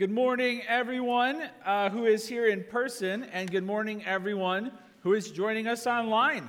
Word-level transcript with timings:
Good 0.00 0.10
morning, 0.10 0.62
everyone 0.66 1.42
uh, 1.62 1.90
who 1.90 2.06
is 2.06 2.26
here 2.26 2.46
in 2.46 2.64
person, 2.64 3.24
and 3.24 3.50
good 3.50 3.64
morning, 3.64 4.02
everyone 4.06 4.72
who 5.02 5.12
is 5.12 5.30
joining 5.30 5.66
us 5.66 5.86
online. 5.86 6.48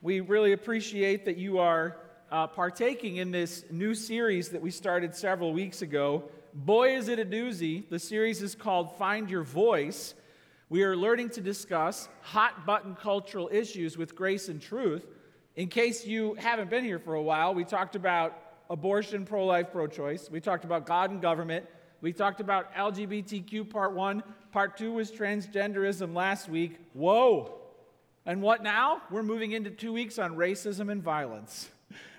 We 0.00 0.20
really 0.20 0.52
appreciate 0.52 1.26
that 1.26 1.36
you 1.36 1.58
are 1.58 1.98
uh, 2.32 2.46
partaking 2.46 3.16
in 3.16 3.30
this 3.30 3.66
new 3.70 3.94
series 3.94 4.48
that 4.48 4.62
we 4.62 4.70
started 4.70 5.14
several 5.14 5.52
weeks 5.52 5.82
ago. 5.82 6.24
Boy, 6.54 6.96
is 6.96 7.08
it 7.08 7.18
a 7.18 7.24
doozy! 7.26 7.86
The 7.86 7.98
series 7.98 8.40
is 8.40 8.54
called 8.54 8.96
Find 8.96 9.28
Your 9.28 9.42
Voice. 9.42 10.14
We 10.70 10.82
are 10.82 10.96
learning 10.96 11.28
to 11.32 11.42
discuss 11.42 12.08
hot 12.22 12.64
button 12.64 12.94
cultural 12.94 13.50
issues 13.52 13.98
with 13.98 14.16
grace 14.16 14.48
and 14.48 14.58
truth. 14.58 15.04
In 15.54 15.68
case 15.68 16.06
you 16.06 16.32
haven't 16.36 16.70
been 16.70 16.82
here 16.82 16.98
for 16.98 17.12
a 17.12 17.22
while, 17.22 17.52
we 17.52 17.64
talked 17.64 17.94
about 17.94 18.40
abortion, 18.70 19.26
pro 19.26 19.44
life, 19.44 19.66
pro 19.70 19.86
choice. 19.86 20.30
We 20.30 20.40
talked 20.40 20.64
about 20.64 20.86
God 20.86 21.10
and 21.10 21.20
government. 21.20 21.66
We 22.00 22.12
talked 22.12 22.40
about 22.40 22.74
LGBTQ 22.74 23.70
part 23.70 23.92
one. 23.92 24.22
Part 24.52 24.76
two 24.76 24.92
was 24.92 25.10
transgenderism 25.10 26.14
last 26.14 26.48
week. 26.48 26.78
Whoa! 26.92 27.58
And 28.24 28.42
what 28.42 28.62
now? 28.62 29.02
We're 29.10 29.22
moving 29.22 29.52
into 29.52 29.70
two 29.70 29.92
weeks 29.92 30.18
on 30.18 30.36
racism 30.36 30.90
and 30.90 31.02
violence. 31.02 31.68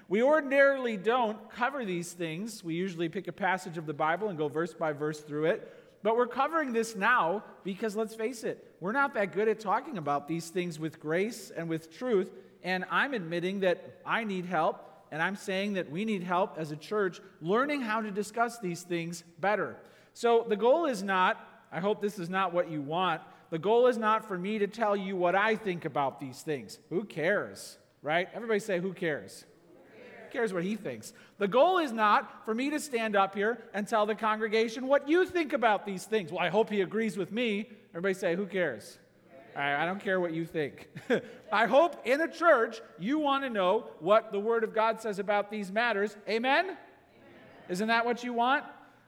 We 0.09 0.23
ordinarily 0.23 0.95
don't 0.95 1.37
cover 1.51 1.83
these 1.83 2.13
things. 2.13 2.63
We 2.63 2.75
usually 2.75 3.09
pick 3.09 3.27
a 3.27 3.33
passage 3.33 3.77
of 3.77 3.85
the 3.85 3.93
Bible 3.93 4.29
and 4.29 4.37
go 4.37 4.47
verse 4.47 4.73
by 4.73 4.93
verse 4.93 5.19
through 5.19 5.45
it. 5.45 5.73
But 6.01 6.15
we're 6.15 6.27
covering 6.27 6.71
this 6.71 6.95
now 6.95 7.43
because 7.65 7.95
let's 7.95 8.15
face 8.15 8.45
it, 8.45 8.75
we're 8.79 8.93
not 8.93 9.13
that 9.15 9.33
good 9.33 9.49
at 9.49 9.59
talking 9.59 9.97
about 9.97 10.27
these 10.27 10.49
things 10.49 10.79
with 10.79 10.99
grace 11.01 11.51
and 11.55 11.67
with 11.67 11.91
truth. 11.97 12.31
And 12.63 12.85
I'm 12.89 13.13
admitting 13.13 13.59
that 13.61 13.99
I 14.05 14.23
need 14.23 14.45
help 14.45 14.86
and 15.11 15.21
I'm 15.21 15.35
saying 15.35 15.73
that 15.73 15.89
we 15.89 16.05
need 16.05 16.23
help 16.23 16.57
as 16.57 16.71
a 16.71 16.75
church 16.75 17.19
learning 17.41 17.81
how 17.81 18.01
to 18.01 18.11
discuss 18.11 18.59
these 18.59 18.81
things 18.81 19.23
better. 19.39 19.77
So 20.13 20.45
the 20.47 20.55
goal 20.55 20.85
is 20.85 21.03
not, 21.03 21.37
I 21.71 21.79
hope 21.79 22.01
this 22.01 22.19
is 22.19 22.29
not 22.29 22.53
what 22.53 22.69
you 22.69 22.81
want, 22.81 23.21
the 23.49 23.59
goal 23.59 23.87
is 23.87 23.97
not 23.97 24.27
for 24.27 24.37
me 24.37 24.59
to 24.59 24.67
tell 24.67 24.95
you 24.95 25.15
what 25.15 25.35
I 25.35 25.55
think 25.55 25.85
about 25.85 26.19
these 26.19 26.41
things. 26.41 26.79
Who 26.89 27.03
cares, 27.03 27.77
right? 28.01 28.27
Everybody 28.33 28.59
say, 28.59 28.79
who 28.79 28.93
cares? 28.93 29.45
Who 30.23 30.31
cares 30.31 30.53
what 30.53 30.63
he 30.63 30.75
thinks? 30.75 31.13
The 31.37 31.47
goal 31.47 31.77
is 31.77 31.93
not 31.93 32.43
for 32.43 32.53
me 32.53 32.69
to 32.71 32.79
stand 32.79 33.15
up 33.15 33.35
here 33.35 33.59
and 33.73 33.87
tell 33.87 34.05
the 34.05 34.15
congregation 34.15 34.87
what 34.87 35.07
you 35.07 35.25
think 35.25 35.53
about 35.53 35.85
these 35.85 36.03
things. 36.03 36.31
Well, 36.31 36.41
I 36.41 36.49
hope 36.49 36.69
he 36.69 36.81
agrees 36.81 37.15
with 37.15 37.31
me. 37.31 37.69
Everybody 37.91 38.13
say, 38.13 38.35
who 38.35 38.45
cares? 38.45 38.97
I 39.57 39.85
don't 39.85 39.99
care 39.99 40.19
what 40.19 40.33
you 40.33 40.45
think. 40.45 40.87
I 41.51 41.65
hope 41.65 42.05
in 42.05 42.21
a 42.21 42.27
church 42.27 42.79
you 42.99 43.17
want 43.17 43.43
to 43.43 43.49
know 43.49 43.85
what 43.99 44.31
the 44.31 44.39
Word 44.39 44.63
of 44.63 44.73
God 44.73 45.01
says 45.01 45.17
about 45.17 45.49
these 45.49 45.71
matters. 45.71 46.15
Amen? 46.29 46.65
Amen. 46.65 46.77
Isn't 47.67 47.87
that 47.87 48.05
what 48.05 48.23
you 48.23 48.33
want? 48.33 48.65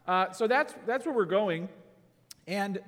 Uh, 0.08 0.31
so 0.31 0.47
that's, 0.47 0.73
that's 0.88 1.06
where 1.06 1.14
we're 1.14 1.25
going. 1.25 1.69
And 2.47 2.80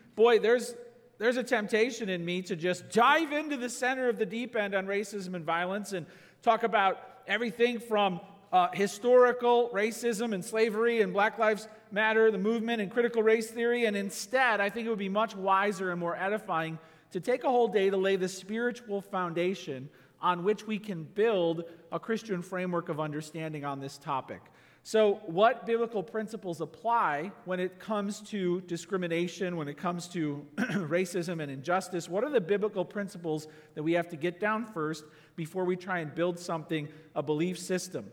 boy, 0.16 0.40
there's, 0.40 0.74
there's 1.18 1.36
a 1.36 1.44
temptation 1.44 2.08
in 2.08 2.24
me 2.24 2.42
to 2.42 2.56
just 2.56 2.90
dive 2.90 3.32
into 3.32 3.56
the 3.56 3.70
center 3.70 4.08
of 4.08 4.18
the 4.18 4.26
deep 4.26 4.56
end 4.56 4.74
on 4.74 4.86
racism 4.86 5.34
and 5.34 5.44
violence 5.44 5.92
and 5.92 6.06
talk 6.42 6.64
about 6.64 6.98
everything 7.28 7.78
from 7.78 8.20
uh, 8.52 8.68
historical 8.72 9.70
racism 9.72 10.34
and 10.34 10.44
slavery 10.44 11.02
and 11.02 11.12
Black 11.12 11.38
Lives 11.38 11.68
Matter, 11.92 12.32
the 12.32 12.38
movement 12.38 12.82
and 12.82 12.90
critical 12.90 13.22
race 13.22 13.48
theory. 13.48 13.84
And 13.84 13.96
instead, 13.96 14.60
I 14.60 14.70
think 14.70 14.86
it 14.86 14.90
would 14.90 14.98
be 14.98 15.08
much 15.08 15.36
wiser 15.36 15.92
and 15.92 16.00
more 16.00 16.16
edifying 16.16 16.80
to 17.12 17.20
take 17.20 17.44
a 17.44 17.48
whole 17.48 17.68
day 17.68 17.90
to 17.90 17.96
lay 17.96 18.16
the 18.16 18.28
spiritual 18.28 19.00
foundation 19.00 19.88
on 20.20 20.44
which 20.44 20.66
we 20.66 20.78
can 20.78 21.04
build 21.04 21.64
a 21.92 21.98
Christian 21.98 22.42
framework 22.42 22.88
of 22.88 23.00
understanding 23.00 23.64
on 23.64 23.80
this 23.80 23.98
topic. 23.98 24.40
So, 24.82 25.20
what 25.26 25.66
biblical 25.66 26.02
principles 26.02 26.60
apply 26.60 27.32
when 27.44 27.58
it 27.58 27.80
comes 27.80 28.20
to 28.30 28.60
discrimination, 28.62 29.56
when 29.56 29.66
it 29.66 29.76
comes 29.76 30.06
to 30.10 30.46
racism 30.56 31.42
and 31.42 31.50
injustice? 31.50 32.08
What 32.08 32.22
are 32.22 32.30
the 32.30 32.40
biblical 32.40 32.84
principles 32.84 33.48
that 33.74 33.82
we 33.82 33.94
have 33.94 34.08
to 34.10 34.16
get 34.16 34.38
down 34.38 34.64
first 34.64 35.04
before 35.34 35.64
we 35.64 35.74
try 35.74 35.98
and 35.98 36.14
build 36.14 36.38
something, 36.38 36.88
a 37.16 37.22
belief 37.22 37.58
system? 37.58 38.12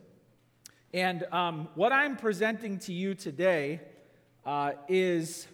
And 0.95 1.25
um, 1.31 1.68
what 1.75 1.91
I'm 1.91 2.16
presenting 2.16 2.79
to 2.79 2.94
you 2.94 3.13
today 3.13 3.81
uh, 4.44 4.72
is 4.88 5.47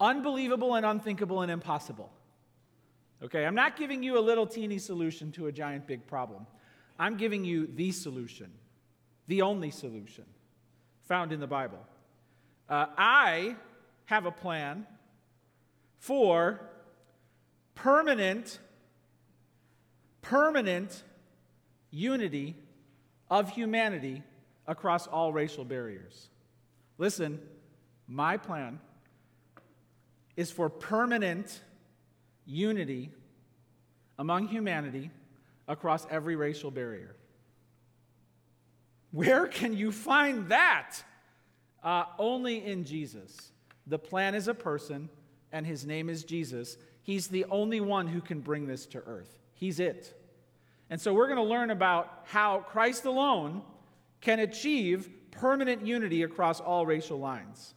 unbelievable 0.00 0.74
and 0.74 0.84
unthinkable 0.84 1.42
and 1.42 1.50
impossible. 1.50 2.12
Okay, 3.22 3.46
I'm 3.46 3.54
not 3.54 3.76
giving 3.76 4.02
you 4.02 4.18
a 4.18 4.20
little 4.20 4.46
teeny 4.46 4.78
solution 4.78 5.32
to 5.32 5.46
a 5.46 5.52
giant 5.52 5.86
big 5.86 6.06
problem. 6.06 6.46
I'm 6.98 7.16
giving 7.16 7.44
you 7.44 7.66
the 7.74 7.90
solution, 7.90 8.50
the 9.28 9.42
only 9.42 9.70
solution 9.70 10.24
found 11.02 11.32
in 11.32 11.40
the 11.40 11.46
Bible. 11.46 11.78
Uh, 12.68 12.86
I 12.96 13.56
have 14.06 14.26
a 14.26 14.30
plan 14.30 14.86
for 15.98 16.60
permanent, 17.74 18.58
permanent 20.22 21.02
unity 21.90 22.56
of 23.30 23.50
humanity 23.50 24.22
across 24.66 25.06
all 25.06 25.32
racial 25.32 25.64
barriers. 25.64 26.28
Listen, 26.98 27.40
my 28.06 28.36
plan 28.36 28.78
is 30.36 30.50
for 30.50 30.68
permanent 30.68 31.60
unity 32.44 33.10
among 34.18 34.48
humanity 34.48 35.10
across 35.66 36.06
every 36.10 36.36
racial 36.36 36.70
barrier. 36.70 37.16
Where 39.10 39.46
can 39.46 39.76
you 39.76 39.92
find 39.92 40.48
that? 40.48 40.96
Uh, 41.82 42.04
only 42.18 42.64
in 42.64 42.84
Jesus. 42.84 43.52
The 43.86 43.98
plan 43.98 44.34
is 44.34 44.48
a 44.48 44.54
person, 44.54 45.08
and 45.52 45.66
his 45.66 45.86
name 45.86 46.08
is 46.08 46.24
Jesus. 46.24 46.76
He's 47.02 47.28
the 47.28 47.44
only 47.50 47.80
one 47.80 48.06
who 48.06 48.20
can 48.20 48.40
bring 48.40 48.66
this 48.66 48.86
to 48.86 48.98
earth. 49.06 49.38
He's 49.52 49.78
it. 49.78 50.18
And 50.90 51.00
so 51.00 51.12
we're 51.12 51.26
going 51.26 51.36
to 51.36 51.42
learn 51.42 51.70
about 51.70 52.24
how 52.24 52.60
Christ 52.60 53.04
alone 53.04 53.62
can 54.20 54.38
achieve 54.38 55.08
permanent 55.30 55.86
unity 55.86 56.22
across 56.22 56.60
all 56.60 56.86
racial 56.86 57.18
lines. 57.18 57.74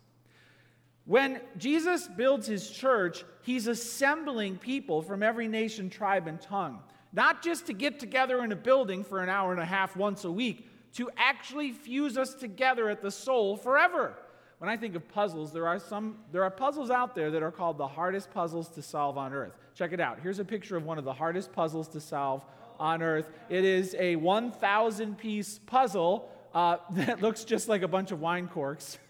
When 1.07 1.39
Jesus 1.57 2.05
builds 2.05 2.47
his 2.47 2.69
church, 2.69 3.23
he's 3.41 3.67
assembling 3.67 4.57
people 4.57 5.01
from 5.01 5.23
every 5.23 5.47
nation, 5.47 5.89
tribe, 5.89 6.27
and 6.27 6.39
tongue, 6.39 6.79
not 7.13 7.41
just 7.41 7.67
to 7.67 7.73
get 7.73 7.97
together 7.97 8.43
in 8.43 8.51
a 8.51 8.57
building 8.57 9.05
for 9.05 9.23
an 9.23 9.29
hour 9.29 9.53
and 9.53 9.61
a 9.61 9.65
half 9.65 9.95
once 9.95 10.25
a 10.25 10.31
week, 10.31 10.69
to 10.95 11.09
actually 11.15 11.71
fuse 11.71 12.17
us 12.17 12.33
together 12.33 12.89
at 12.89 13.01
the 13.01 13.09
soul 13.09 13.55
forever. 13.55 14.17
When 14.57 14.69
I 14.69 14.75
think 14.75 14.95
of 14.95 15.07
puzzles, 15.07 15.53
there 15.53 15.65
are 15.65 15.79
some 15.79 16.17
there 16.33 16.43
are 16.43 16.51
puzzles 16.51 16.91
out 16.91 17.15
there 17.15 17.31
that 17.31 17.41
are 17.41 17.51
called 17.51 17.77
the 17.77 17.87
hardest 17.87 18.31
puzzles 18.31 18.67
to 18.69 18.81
solve 18.81 19.17
on 19.17 19.33
earth. 19.33 19.53
Check 19.75 19.93
it 19.93 20.01
out. 20.01 20.19
Here's 20.21 20.39
a 20.39 20.45
picture 20.45 20.75
of 20.75 20.83
one 20.83 20.97
of 20.97 21.05
the 21.05 21.13
hardest 21.13 21.53
puzzles 21.53 21.87
to 21.89 22.01
solve 22.01 22.43
on 22.79 23.01
earth. 23.01 23.29
It 23.49 23.63
is 23.63 23.95
a 23.97 24.17
1,000 24.17 25.17
piece 25.17 25.59
puzzle 25.65 26.29
uh, 26.53 26.77
that 26.91 27.21
looks 27.21 27.45
just 27.45 27.69
like 27.69 27.83
a 27.83 27.87
bunch 27.87 28.11
of 28.11 28.19
wine 28.19 28.49
corks. 28.49 28.97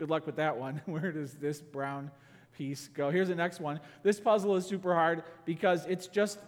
Good 0.00 0.08
luck 0.08 0.24
with 0.24 0.36
that 0.36 0.56
one. 0.56 0.80
Where 0.86 1.12
does 1.12 1.34
this 1.34 1.60
brown 1.60 2.10
piece 2.56 2.88
go? 2.88 3.10
Here's 3.10 3.28
the 3.28 3.34
next 3.34 3.60
one. 3.60 3.80
This 4.02 4.18
puzzle 4.18 4.56
is 4.56 4.64
super 4.64 4.94
hard 4.94 5.24
because 5.44 5.84
it's 5.84 6.06
just 6.06 6.38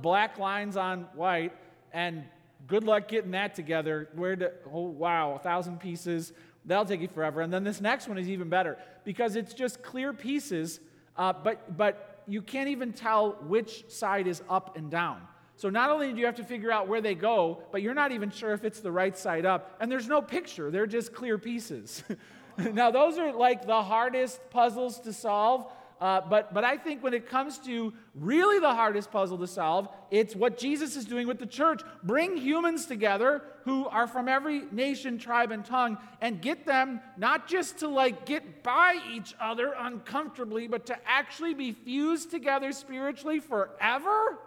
black 0.00 0.38
lines 0.38 0.76
on 0.76 1.08
white, 1.16 1.52
and 1.92 2.22
good 2.68 2.84
luck 2.84 3.08
getting 3.08 3.32
that 3.32 3.56
together. 3.56 4.08
Where 4.14 4.36
to, 4.36 4.52
oh, 4.72 4.82
wow, 4.82 5.34
a 5.34 5.40
thousand 5.40 5.80
pieces. 5.80 6.32
That'll 6.64 6.84
take 6.84 7.00
you 7.00 7.08
forever. 7.08 7.40
And 7.40 7.52
then 7.52 7.64
this 7.64 7.80
next 7.80 8.06
one 8.06 8.16
is 8.16 8.28
even 8.28 8.48
better 8.48 8.78
because 9.02 9.34
it's 9.34 9.54
just 9.54 9.82
clear 9.82 10.12
pieces, 10.12 10.78
uh, 11.16 11.32
but, 11.32 11.76
but 11.76 12.22
you 12.28 12.42
can't 12.42 12.68
even 12.68 12.92
tell 12.92 13.32
which 13.42 13.90
side 13.90 14.28
is 14.28 14.40
up 14.48 14.76
and 14.76 14.88
down. 14.88 15.20
So 15.56 15.68
not 15.68 15.90
only 15.90 16.12
do 16.12 16.20
you 16.20 16.26
have 16.26 16.36
to 16.36 16.44
figure 16.44 16.70
out 16.70 16.86
where 16.86 17.00
they 17.00 17.16
go, 17.16 17.64
but 17.72 17.82
you're 17.82 17.92
not 17.92 18.12
even 18.12 18.30
sure 18.30 18.52
if 18.52 18.64
it's 18.64 18.78
the 18.78 18.92
right 18.92 19.18
side 19.18 19.44
up. 19.44 19.76
And 19.80 19.90
there's 19.90 20.06
no 20.06 20.22
picture, 20.22 20.70
they're 20.70 20.86
just 20.86 21.12
clear 21.12 21.38
pieces. 21.38 22.04
now, 22.72 22.90
those 22.90 23.18
are 23.18 23.32
like 23.32 23.66
the 23.66 23.82
hardest 23.82 24.40
puzzles 24.50 25.00
to 25.00 25.12
solve. 25.12 25.66
Uh, 26.00 26.22
but, 26.22 26.54
but 26.54 26.64
I 26.64 26.78
think 26.78 27.02
when 27.02 27.12
it 27.12 27.28
comes 27.28 27.58
to 27.58 27.92
really 28.14 28.58
the 28.58 28.72
hardest 28.72 29.10
puzzle 29.10 29.36
to 29.36 29.46
solve, 29.46 29.86
it's 30.10 30.34
what 30.34 30.56
Jesus 30.56 30.96
is 30.96 31.04
doing 31.04 31.26
with 31.26 31.38
the 31.38 31.46
church. 31.46 31.82
Bring 32.02 32.38
humans 32.38 32.86
together 32.86 33.42
who 33.64 33.86
are 33.86 34.06
from 34.06 34.26
every 34.26 34.62
nation, 34.72 35.18
tribe, 35.18 35.50
and 35.50 35.62
tongue 35.62 35.98
and 36.22 36.40
get 36.40 36.64
them 36.64 37.00
not 37.18 37.48
just 37.48 37.80
to 37.80 37.88
like 37.88 38.24
get 38.24 38.62
by 38.62 38.98
each 39.12 39.34
other 39.38 39.74
uncomfortably, 39.78 40.68
but 40.68 40.86
to 40.86 40.96
actually 41.06 41.52
be 41.52 41.72
fused 41.72 42.30
together 42.30 42.72
spiritually 42.72 43.38
forever. 43.38 44.38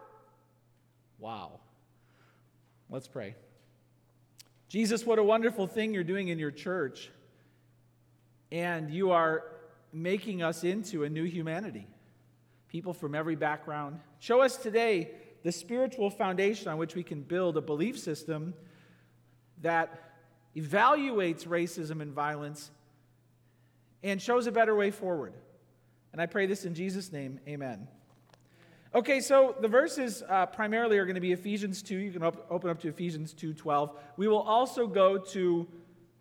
Wow. 1.19 1.59
Let's 2.89 3.07
pray. 3.07 3.35
Jesus, 4.69 5.05
what 5.05 5.19
a 5.19 5.23
wonderful 5.23 5.67
thing 5.67 5.93
you're 5.93 6.03
doing 6.03 6.29
in 6.29 6.39
your 6.39 6.49
church 6.49 7.11
and 8.53 8.91
you 8.91 9.09
are 9.09 9.43
making 9.91 10.43
us 10.43 10.63
into 10.63 11.03
a 11.03 11.09
new 11.09 11.23
humanity. 11.23 11.87
People 12.69 12.93
from 12.93 13.15
every 13.15 13.35
background. 13.35 13.99
Show 14.19 14.41
us 14.41 14.57
today 14.57 15.09
the 15.41 15.51
spiritual 15.51 16.11
foundation 16.11 16.67
on 16.67 16.77
which 16.77 16.93
we 16.93 17.01
can 17.01 17.23
build 17.23 17.57
a 17.57 17.61
belief 17.61 17.97
system 17.97 18.53
that 19.63 20.11
evaluates 20.55 21.47
racism 21.47 21.99
and 21.99 22.13
violence 22.13 22.69
and 24.03 24.21
shows 24.21 24.45
a 24.45 24.51
better 24.51 24.75
way 24.75 24.91
forward. 24.91 25.33
And 26.11 26.21
I 26.21 26.27
pray 26.27 26.45
this 26.45 26.63
in 26.63 26.75
Jesus' 26.75 27.11
name. 27.11 27.39
Amen. 27.47 27.87
Okay, 28.93 29.19
so 29.19 29.55
the 29.61 29.67
verses 29.67 30.21
uh, 30.29 30.45
primarily 30.45 30.99
are 30.99 31.05
going 31.05 31.15
to 31.15 31.21
be 31.21 31.31
Ephesians 31.31 31.81
2. 31.81 31.97
You 31.97 32.11
can 32.11 32.21
op- 32.21 32.45
open 32.51 32.69
up 32.69 32.79
to 32.81 32.87
Ephesians 32.87 33.33
2:12. 33.33 33.95
We 34.15 34.27
will 34.27 34.41
also 34.41 34.85
go 34.85 35.17
to 35.17 35.67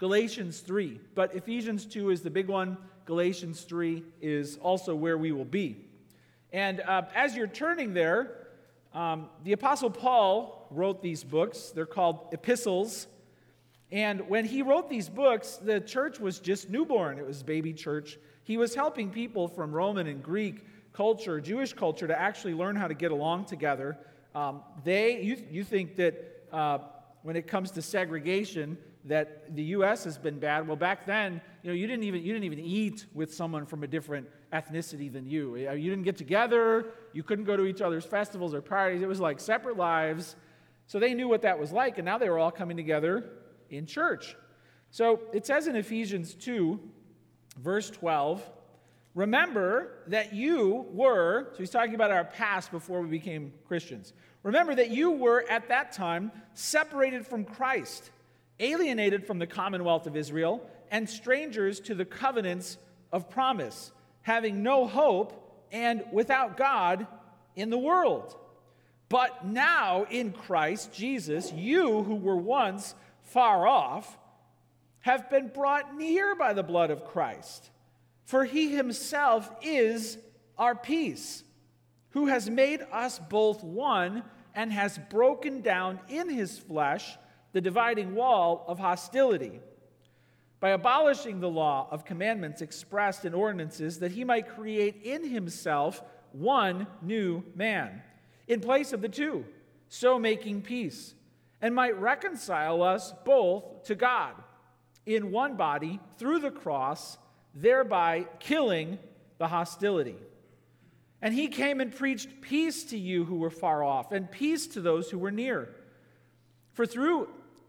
Galatians 0.03 0.59
3, 0.59 0.99
but 1.15 1.33
Ephesians 1.33 1.87
2 1.87 2.11
is 2.11 2.23
the 2.23 2.31
big 2.31 2.49
one. 2.49 2.77
Galatians 3.05 3.61
3 3.61 4.03
is 4.21 4.57
also 4.57 4.97
where 4.97 5.17
we 5.17 5.31
will 5.31 5.45
be. 5.45 5.77
And 6.53 6.81
uh, 6.81 7.03
as 7.15 7.37
you're 7.37 7.47
turning 7.47 7.95
there, 7.95 8.49
um, 8.93 9.29
the 9.45 9.53
Apostle 9.53 9.91
Paul 9.91 10.67
wrote 10.73 11.03
these 11.03 11.23
books. 11.23 11.71
They're 11.71 11.87
called 11.87 12.31
epistles. 12.33 13.07
And 13.93 14.29
when 14.29 14.45
he 14.45 14.63
wrote 14.63 14.91
these 14.91 15.09
books, 15.09 15.61
the 15.63 15.79
church 15.79 16.19
was 16.19 16.41
just 16.41 16.69
newborn. 16.69 17.17
It 17.21 17.25
was 17.25 17.45
baby 17.45 17.73
church. 17.73 18.19
He 18.43 18.57
was 18.57 18.75
helping 18.75 19.09
people 19.09 19.47
from 19.47 19.71
Roman 19.73 20.09
and 20.09 20.21
Greek 20.21 20.67
culture, 20.93 21.41
Jewish 21.41 21.75
culture, 21.75 22.09
to 22.09 22.21
actually 22.21 22.55
learn 22.55 22.75
how 22.75 22.89
to 22.89 22.95
get 22.95 23.13
along 23.13 23.45
together. 23.45 23.97
Um, 24.35 24.63
they, 24.83 25.23
you, 25.23 25.37
you 25.49 25.63
think 25.63 25.95
that 25.95 26.45
uh, 26.51 26.79
when 27.23 27.37
it 27.37 27.47
comes 27.47 27.71
to 27.71 27.83
segregation, 27.83 28.77
that 29.05 29.55
the 29.55 29.63
U.S. 29.65 30.05
has 30.05 30.17
been 30.17 30.39
bad. 30.39 30.67
Well, 30.67 30.77
back 30.77 31.07
then, 31.07 31.41
you 31.63 31.71
know, 31.71 31.75
you 31.75 31.87
didn't 31.87 32.05
even 32.05 32.23
you 32.23 32.33
didn't 32.33 32.45
even 32.45 32.61
eat 32.61 33.07
with 33.13 33.35
someone 33.35 33.67
from 33.67 33.83
a 33.83 33.87
different 33.87 34.29
ethnicity 34.53 35.13
than 35.13 35.27
you. 35.27 35.57
You 35.57 35.91
didn't 35.91 36.05
get 36.05 36.17
together. 36.17 36.87
You 37.13 37.23
couldn't 37.23 37.47
go 37.47 37.57
to 37.57 37.65
each 37.65 37.81
other's 37.81 38.05
festivals 38.05 38.55
or 38.55 38.61
parties. 38.61 39.03
It 39.03 39.09
was 39.09 39.21
like 39.21 39.41
separate 39.41 39.77
lives. 39.77 40.37
So 40.87 40.99
they 40.99 41.15
knew 41.15 41.29
what 41.29 41.43
that 41.43 41.59
was 41.59 41.73
like, 41.73 41.99
and 41.99 42.05
now 42.05 42.19
they 42.19 42.29
were 42.29 42.39
all 42.39 42.51
coming 42.51 42.77
together 42.77 43.31
in 43.71 43.87
church. 43.87 44.37
So 44.91 45.21
it 45.33 45.47
says 45.47 45.67
in 45.67 45.77
Ephesians 45.77 46.35
2, 46.35 46.79
verse 47.59 47.89
12. 47.91 48.49
Remember 49.15 49.99
that 50.07 50.33
you 50.33 50.87
were, 50.91 51.49
so 51.53 51.59
he's 51.59 51.71
talking 51.71 51.95
about 51.95 52.11
our 52.11 52.25
past 52.25 52.71
before 52.71 53.03
we 53.03 53.09
became 53.09 53.53
Christians. 53.67 54.15
Remember 54.43 54.75
that 54.75 54.91
you 54.91 55.11
were 55.11 55.45
at 55.51 55.69
that 55.69 55.93
time 55.93 56.33
separated 56.55 57.27
from 57.27 57.45
Christ, 57.45 58.11
alienated 58.61 59.27
from 59.27 59.39
the 59.39 59.47
commonwealth 59.47 60.07
of 60.07 60.17
Israel, 60.17 60.67
and 60.91 61.09
strangers 61.09 61.81
to 61.81 61.95
the 61.95 62.05
covenants 62.05 62.77
of 63.13 63.31
promise, 63.31 63.93
having 64.23 64.63
no 64.63 64.87
hope 64.87 65.67
and 65.73 66.05
without 66.13 66.57
God 66.57 67.07
in 67.57 67.71
the 67.71 67.79
world. 67.79 68.37
But 69.09 69.47
now 69.47 70.07
in 70.11 70.33
Christ 70.33 70.93
Jesus, 70.93 71.53
you 71.53 72.03
who 72.03 72.15
were 72.15 72.37
once 72.37 72.95
far 73.23 73.67
off 73.67 74.19
have 75.01 75.29
been 75.29 75.49
brought 75.49 75.97
near 75.97 76.35
by 76.35 76.53
the 76.53 76.63
blood 76.63 76.91
of 76.91 77.05
Christ. 77.05 77.71
For 78.25 78.45
he 78.45 78.75
himself 78.75 79.51
is 79.63 80.17
our 80.57 80.75
peace, 80.75 81.43
who 82.11 82.27
has 82.27 82.49
made 82.49 82.81
us 82.93 83.19
both 83.19 83.65
one 83.65 84.23
and 84.55 84.73
has 84.73 84.99
broken 85.11 85.61
down 85.61 85.99
in 86.09 86.29
his 86.29 86.59
flesh 86.59 87.17
the 87.53 87.61
dividing 87.61 88.15
wall 88.15 88.65
of 88.67 88.79
hostility 88.79 89.61
by 90.61 90.71
abolishing 90.71 91.41
the 91.41 91.51
law 91.51 91.89
of 91.91 92.05
commandments 92.05 92.63
expressed 92.63 93.25
in 93.25 93.35
ordinances, 93.35 93.99
that 93.99 94.13
he 94.13 94.23
might 94.23 94.49
create 94.49 95.03
in 95.03 95.29
himself 95.29 96.03
one 96.31 96.87
new 97.03 97.43
man 97.57 98.01
in 98.47 98.61
place 98.61 98.93
of 98.93 99.03
the 99.03 99.09
two, 99.09 99.45
so 99.89 100.19
making 100.19 100.63
peace, 100.63 101.15
and 101.61 101.75
might 101.75 101.99
reconcile 102.01 102.83
us 102.83 103.13
both 103.25 103.83
to 103.85 103.95
God 103.95 104.35
in 105.05 105.33
one 105.33 105.57
body 105.57 105.99
through 106.17 106.39
the 106.39 106.51
cross 106.51 107.19
thereby 107.55 108.27
killing 108.39 108.99
the 109.39 109.49
hostility. 109.49 110.17
And 111.21 111.35
he 111.35 111.49
came 111.49 111.81
and 111.81 111.95
preached 111.95 112.41
peace 112.41 112.85
to 112.85 112.99
you 112.99 113.25
who 113.25 113.37
were 113.37 113.51
far 113.51 113.83
off, 113.83 114.13
and 114.13 114.31
peace 114.31 114.67
to 114.69 114.81
those 114.81 115.11
who 115.11 115.19
were 115.19 115.31
near. 115.31 115.75
For 116.73 116.87
through 116.87 117.29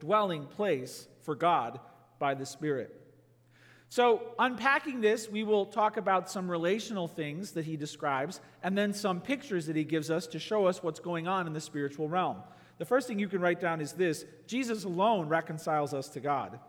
dwelling 0.00 0.46
place 0.46 1.08
for 1.22 1.34
God 1.34 1.80
by 2.18 2.34
the 2.34 2.46
Spirit. 2.46 2.94
So, 3.90 4.34
unpacking 4.38 5.00
this, 5.00 5.30
we 5.30 5.44
will 5.44 5.64
talk 5.64 5.96
about 5.96 6.30
some 6.30 6.50
relational 6.50 7.08
things 7.08 7.52
that 7.52 7.64
he 7.64 7.76
describes 7.76 8.40
and 8.62 8.76
then 8.76 8.92
some 8.92 9.20
pictures 9.20 9.64
that 9.66 9.76
he 9.76 9.84
gives 9.84 10.10
us 10.10 10.26
to 10.28 10.38
show 10.38 10.66
us 10.66 10.82
what's 10.82 11.00
going 11.00 11.26
on 11.26 11.46
in 11.46 11.54
the 11.54 11.60
spiritual 11.60 12.06
realm. 12.06 12.42
The 12.76 12.84
first 12.84 13.08
thing 13.08 13.18
you 13.18 13.28
can 13.28 13.40
write 13.40 13.60
down 13.60 13.80
is 13.80 13.92
this 13.92 14.26
Jesus 14.46 14.84
alone 14.84 15.28
reconciles 15.28 15.94
us 15.94 16.08
to 16.10 16.20
God. 16.20 16.60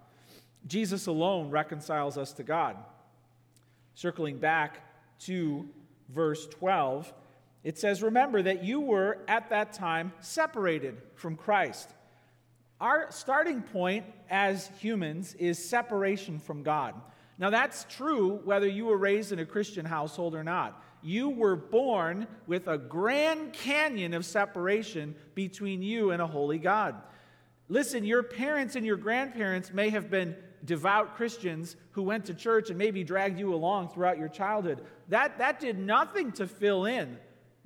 Jesus 0.65 1.07
alone 1.07 1.49
reconciles 1.49 2.17
us 2.17 2.31
to 2.33 2.43
God. 2.43 2.77
Circling 3.95 4.37
back 4.37 4.79
to 5.21 5.67
verse 6.09 6.47
12, 6.47 7.13
it 7.63 7.77
says, 7.77 8.01
Remember 8.01 8.41
that 8.41 8.63
you 8.63 8.79
were 8.79 9.19
at 9.27 9.49
that 9.49 9.73
time 9.73 10.13
separated 10.21 11.01
from 11.15 11.35
Christ. 11.35 11.89
Our 12.81 13.07
starting 13.11 13.61
point 13.61 14.05
as 14.29 14.69
humans 14.79 15.33
is 15.35 15.63
separation 15.63 16.39
from 16.39 16.63
God. 16.63 16.95
Now, 17.37 17.49
that's 17.49 17.85
true 17.89 18.39
whether 18.43 18.67
you 18.67 18.85
were 18.85 18.97
raised 18.97 19.31
in 19.31 19.39
a 19.39 19.45
Christian 19.45 19.85
household 19.85 20.35
or 20.35 20.43
not. 20.43 20.81
You 21.01 21.29
were 21.29 21.55
born 21.55 22.27
with 22.47 22.67
a 22.67 22.77
grand 22.77 23.53
canyon 23.53 24.13
of 24.13 24.25
separation 24.25 25.15
between 25.35 25.81
you 25.81 26.11
and 26.11 26.21
a 26.21 26.27
holy 26.27 26.57
God. 26.57 26.95
Listen, 27.69 28.03
your 28.03 28.23
parents 28.23 28.75
and 28.75 28.85
your 28.85 28.97
grandparents 28.97 29.71
may 29.73 29.89
have 29.89 30.09
been 30.09 30.35
devout 30.65 31.15
Christians 31.15 31.75
who 31.91 32.03
went 32.03 32.25
to 32.25 32.33
church 32.33 32.69
and 32.69 32.77
maybe 32.77 33.03
dragged 33.03 33.39
you 33.39 33.53
along 33.53 33.89
throughout 33.89 34.17
your 34.17 34.27
childhood. 34.27 34.83
That, 35.07 35.37
that 35.37 35.59
did 35.59 35.77
nothing 35.77 36.31
to 36.33 36.47
fill 36.47 36.85
in 36.85 37.17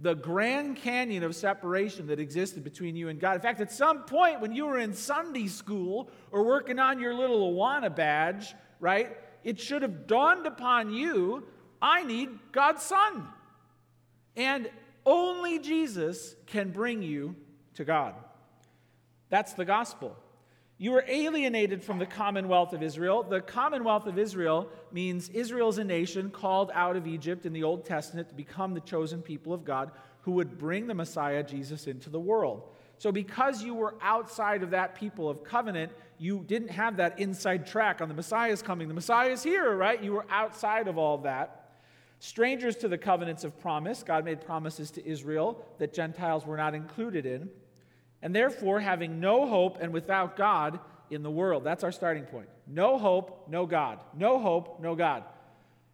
the 0.03 0.13
Grand 0.13 0.75
Canyon 0.75 1.23
of 1.23 1.33
separation 1.33 2.07
that 2.07 2.19
existed 2.19 2.61
between 2.63 2.95
you 2.95 3.07
and 3.07 3.21
God. 3.21 3.35
In 3.35 3.41
fact, 3.41 3.61
at 3.61 3.71
some 3.71 4.03
point 4.03 4.41
when 4.41 4.51
you 4.51 4.65
were 4.65 4.77
in 4.77 4.93
Sunday 4.93 5.47
school 5.47 6.09
or 6.29 6.43
working 6.43 6.77
on 6.77 6.99
your 6.99 7.15
little 7.15 7.53
Awana 7.53 7.93
badge, 7.93 8.53
right, 8.81 9.17
it 9.45 9.59
should 9.59 9.81
have 9.81 10.05
dawned 10.05 10.45
upon 10.45 10.93
you 10.93 11.45
I 11.81 12.03
need 12.03 12.29
God's 12.53 12.83
Son. 12.83 13.27
And 14.37 14.69
only 15.05 15.59
Jesus 15.59 16.35
can 16.47 16.71
bring 16.71 17.01
you 17.01 17.35
to 17.75 17.83
God. 17.83 18.15
That's 19.29 19.53
the 19.53 19.65
gospel. 19.65 20.15
You 20.83 20.91
were 20.91 21.05
alienated 21.07 21.81
from 21.81 21.97
the 21.97 22.05
commonwealth 22.05 22.73
of 22.73 22.83
Israel. 22.83 23.23
The 23.23 23.39
commonwealth 23.39 24.05
of 24.05 24.19
Israel 24.19 24.67
means 24.91 25.29
Israel 25.29 25.69
is 25.69 25.77
a 25.77 25.83
nation 25.85 26.29
called 26.29 26.71
out 26.73 26.97
of 26.97 27.07
Egypt 27.07 27.45
in 27.45 27.53
the 27.53 27.63
Old 27.63 27.85
Testament 27.85 28.27
to 28.27 28.35
become 28.35 28.73
the 28.73 28.81
chosen 28.81 29.21
people 29.21 29.53
of 29.53 29.63
God 29.63 29.91
who 30.23 30.33
would 30.33 30.57
bring 30.57 30.87
the 30.87 30.93
Messiah, 30.93 31.41
Jesus, 31.41 31.87
into 31.87 32.09
the 32.09 32.19
world. 32.19 32.63
So, 32.97 33.13
because 33.13 33.63
you 33.63 33.73
were 33.75 33.95
outside 34.01 34.61
of 34.61 34.71
that 34.71 34.93
people 34.95 35.29
of 35.29 35.45
covenant, 35.45 35.93
you 36.17 36.43
didn't 36.45 36.71
have 36.71 36.97
that 36.97 37.17
inside 37.17 37.65
track 37.65 38.01
on 38.01 38.09
the 38.09 38.13
Messiah 38.13 38.51
is 38.51 38.61
coming, 38.61 38.89
the 38.89 38.93
Messiah 38.93 39.29
is 39.29 39.41
here, 39.41 39.73
right? 39.77 40.03
You 40.03 40.11
were 40.11 40.25
outside 40.29 40.89
of 40.89 40.97
all 40.97 41.19
that. 41.19 41.77
Strangers 42.19 42.75
to 42.75 42.89
the 42.89 42.97
covenants 42.97 43.45
of 43.45 43.57
promise, 43.57 44.03
God 44.03 44.25
made 44.25 44.41
promises 44.41 44.91
to 44.91 45.07
Israel 45.07 45.65
that 45.77 45.93
Gentiles 45.93 46.45
were 46.45 46.57
not 46.57 46.75
included 46.75 47.25
in 47.25 47.49
and 48.23 48.33
therefore 48.33 48.79
having 48.79 49.19
no 49.19 49.45
hope 49.45 49.77
and 49.81 49.93
without 49.93 50.37
God 50.37 50.79
in 51.11 51.21
the 51.21 51.29
world. 51.29 51.65
That's 51.65 51.83
our 51.83 51.91
starting 51.91 52.23
point. 52.23 52.47
No 52.65 52.97
hope, 52.97 53.47
no 53.49 53.65
God. 53.67 53.99
No 54.17 54.39
hope, 54.39 54.81
no 54.81 54.95
God. 54.95 55.25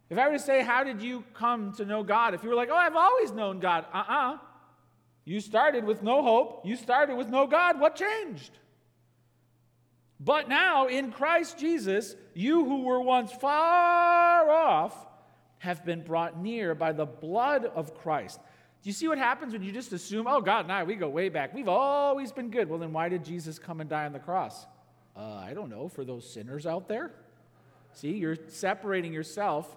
If 0.08 0.16
I 0.16 0.28
were 0.28 0.34
to 0.34 0.38
say, 0.38 0.62
How 0.62 0.84
did 0.84 1.02
you 1.02 1.24
come 1.34 1.72
to 1.74 1.84
know 1.84 2.04
God? 2.04 2.32
If 2.32 2.44
you 2.44 2.48
were 2.48 2.54
like, 2.54 2.70
Oh, 2.70 2.76
I've 2.76 2.96
always 2.96 3.32
known 3.32 3.58
God, 3.58 3.84
uh 3.92 3.98
uh-uh. 3.98 4.34
uh 4.34 4.38
You 5.24 5.40
started 5.40 5.84
with 5.84 6.02
no 6.02 6.22
hope, 6.22 6.62
you 6.64 6.76
started 6.76 7.16
with 7.16 7.28
no 7.28 7.48
God. 7.48 7.80
What 7.80 7.96
changed? 7.96 8.52
But 10.20 10.48
now, 10.48 10.86
in 10.86 11.10
Christ 11.10 11.58
Jesus, 11.58 12.14
you 12.34 12.64
who 12.64 12.82
were 12.82 13.00
once 13.00 13.32
far 13.32 14.50
off 14.50 14.94
have 15.58 15.84
been 15.84 16.02
brought 16.02 16.40
near 16.40 16.74
by 16.74 16.92
the 16.92 17.06
blood 17.06 17.64
of 17.64 17.94
Christ. 17.98 18.38
Do 18.82 18.88
you 18.88 18.94
see 18.94 19.08
what 19.08 19.18
happens 19.18 19.52
when 19.52 19.62
you 19.62 19.72
just 19.72 19.92
assume, 19.92 20.26
oh, 20.26 20.40
God 20.40 20.64
and 20.64 20.72
I, 20.72 20.84
we 20.84 20.94
go 20.94 21.08
way 21.08 21.28
back. 21.28 21.52
We've 21.52 21.68
always 21.68 22.32
been 22.32 22.50
good. 22.50 22.68
Well, 22.68 22.78
then 22.78 22.92
why 22.92 23.10
did 23.10 23.24
Jesus 23.24 23.58
come 23.58 23.80
and 23.80 23.90
die 23.90 24.06
on 24.06 24.12
the 24.12 24.18
cross? 24.18 24.66
Uh, 25.14 25.34
I 25.34 25.52
don't 25.52 25.68
know, 25.68 25.88
for 25.88 26.04
those 26.04 26.26
sinners 26.26 26.66
out 26.66 26.88
there. 26.88 27.12
See, 27.92 28.12
you're 28.12 28.38
separating 28.48 29.12
yourself 29.12 29.76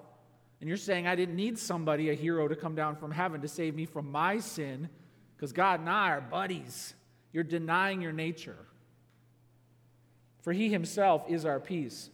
And 0.63 0.69
you're 0.69 0.77
saying, 0.77 1.07
I 1.07 1.15
didn't 1.17 1.35
need 1.35 1.59
somebody, 1.59 2.09
a 2.09 2.13
hero, 2.13 2.47
to 2.47 2.55
come 2.55 2.73
down 2.73 2.95
from 2.95 3.11
heaven 3.11 3.41
to 3.41 3.49
save 3.49 3.75
me 3.75 3.85
from 3.85 4.09
my 4.09 4.39
sin, 4.39 4.87
because 5.35 5.51
God 5.51 5.81
and 5.81 5.89
I 5.89 6.11
are 6.11 6.21
buddies. 6.21 6.93
You're 7.33 7.43
denying 7.43 8.01
your 8.01 8.13
nature. 8.13 8.55
For 10.39 10.53
he 10.53 10.69
himself 10.69 11.25
is 11.27 11.43
our 11.43 11.59
peace. 11.59 12.09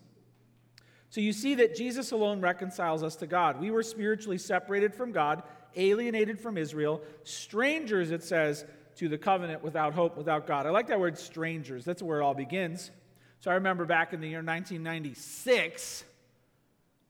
So 1.11 1.21
you 1.21 1.31
see 1.31 1.53
that 1.53 1.75
Jesus 1.75 2.11
alone 2.11 2.41
reconciles 2.41 3.03
us 3.03 3.15
to 3.17 3.27
God. 3.27 3.61
We 3.61 3.69
were 3.69 3.83
spiritually 3.83 4.39
separated 4.39 4.95
from 4.95 5.11
God, 5.11 5.43
alienated 5.75 6.39
from 6.39 6.57
Israel, 6.57 7.01
strangers, 7.23 8.11
it 8.11 8.23
says, 8.23 8.65
to 8.97 9.07
the 9.07 9.17
covenant 9.17 9.63
without 9.63 9.93
hope, 9.93 10.17
without 10.17 10.45
God. 10.45 10.65
I 10.65 10.71
like 10.71 10.87
that 10.87 10.99
word 10.99 11.17
strangers. 11.17 11.85
That's 11.85 12.01
where 12.01 12.19
it 12.19 12.23
all 12.23 12.33
begins. 12.33 12.91
So 13.39 13.49
I 13.49 13.53
remember 13.53 13.85
back 13.85 14.13
in 14.13 14.19
the 14.19 14.27
year 14.27 14.39
1996 14.39 16.03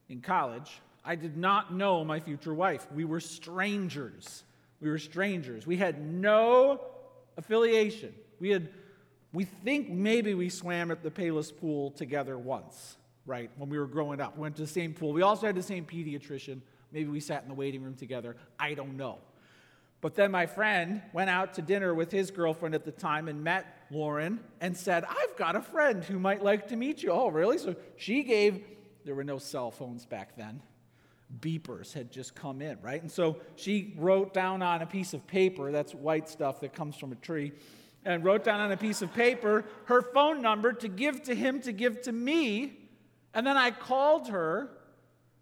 in 0.10 0.22
college, 0.22 0.82
I 1.04 1.16
did 1.16 1.36
not 1.38 1.74
know 1.74 2.06
my 2.06 2.20
future 2.20 2.54
wife. 2.54 2.86
We 2.94 3.06
were 3.06 3.20
strangers. 3.20 4.44
We 4.80 4.90
were 4.90 5.00
strangers. 5.00 5.66
We 5.66 5.78
had 5.78 6.00
no 6.00 6.82
affiliation. 7.38 8.14
We 8.40 8.50
had 8.50 8.70
we 9.32 9.46
think 9.46 9.90
maybe 9.90 10.34
we 10.34 10.50
swam 10.50 10.90
at 10.92 11.04
the 11.04 11.12
Payless 11.12 11.56
pool 11.56 11.92
together 11.92 12.38
once, 12.38 12.98
right? 13.26 13.52
When 13.58 13.70
we 13.70 13.78
were 13.78 13.86
growing 13.86 14.20
up. 14.20 14.36
We 14.36 14.42
went 14.42 14.56
to 14.56 14.64
the 14.64 14.68
same 14.68 14.94
pool. 14.94 15.14
We 15.14 15.22
also 15.22 15.46
had 15.46 15.56
the 15.56 15.62
same 15.62 15.86
pediatrician. 15.86 16.62
Maybe 16.92 17.10
we 17.10 17.20
sat 17.20 17.44
in 17.44 17.50
the 17.50 17.56
waiting 17.56 17.84
room 17.84 17.96
together. 17.96 18.36
I 18.60 18.74
don't 18.74 18.98
know. 18.98 19.20
But 20.02 20.16
then 20.16 20.32
my 20.32 20.46
friend 20.46 21.02
went 21.12 21.30
out 21.30 21.56
to 21.56 21.62
dinner 21.62 21.94
with 21.94 22.12
his 22.12 22.32
girlfriend 22.32 22.74
at 22.74 22.86
the 22.86 22.92
time 22.92 23.28
and 23.28 23.44
met 23.44 23.66
Lauren 23.92 24.40
and 24.62 24.76
said, 24.76 25.04
I've 25.04 25.36
got 25.38 25.56
a 25.56 25.62
friend 25.62 26.04
who 26.04 26.20
might 26.20 26.42
like 26.42 26.70
to 26.70 26.78
meet 26.78 27.04
you. 27.04 27.12
Oh, 27.12 27.28
really? 27.28 27.58
So 27.58 27.76
she 27.98 28.24
gave, 28.24 28.64
there 29.04 29.16
were 29.16 29.26
no 29.26 29.40
cell 29.40 29.72
phones 29.72 30.06
back 30.06 30.38
then. 30.38 30.62
Beepers 31.42 31.94
had 31.94 32.12
just 32.12 32.34
come 32.34 32.62
in, 32.62 32.78
right? 32.82 33.02
And 33.02 33.12
so 33.12 33.38
she 33.56 33.94
wrote 33.98 34.34
down 34.34 34.62
on 34.62 34.82
a 34.82 34.88
piece 34.88 35.14
of 35.14 35.28
paper, 35.28 35.72
that's 35.72 35.94
white 35.94 36.30
stuff 36.30 36.62
that 36.62 36.74
comes 36.74 36.96
from 36.96 37.12
a 37.12 37.16
tree, 37.16 37.52
and 38.06 38.24
wrote 38.24 38.44
down 38.46 38.62
on 38.62 38.72
a 38.72 38.78
piece 38.78 39.02
of 39.02 39.14
paper 39.14 39.66
her 39.86 40.02
phone 40.02 40.42
number 40.42 40.72
to 40.74 40.88
give 40.88 41.22
to 41.24 41.36
him 41.36 41.62
to 41.62 41.72
give 41.72 42.02
to 42.04 42.12
me. 42.12 42.80
And 43.34 43.46
then 43.46 43.58
I 43.58 43.72
called 43.72 44.30
her 44.30 44.72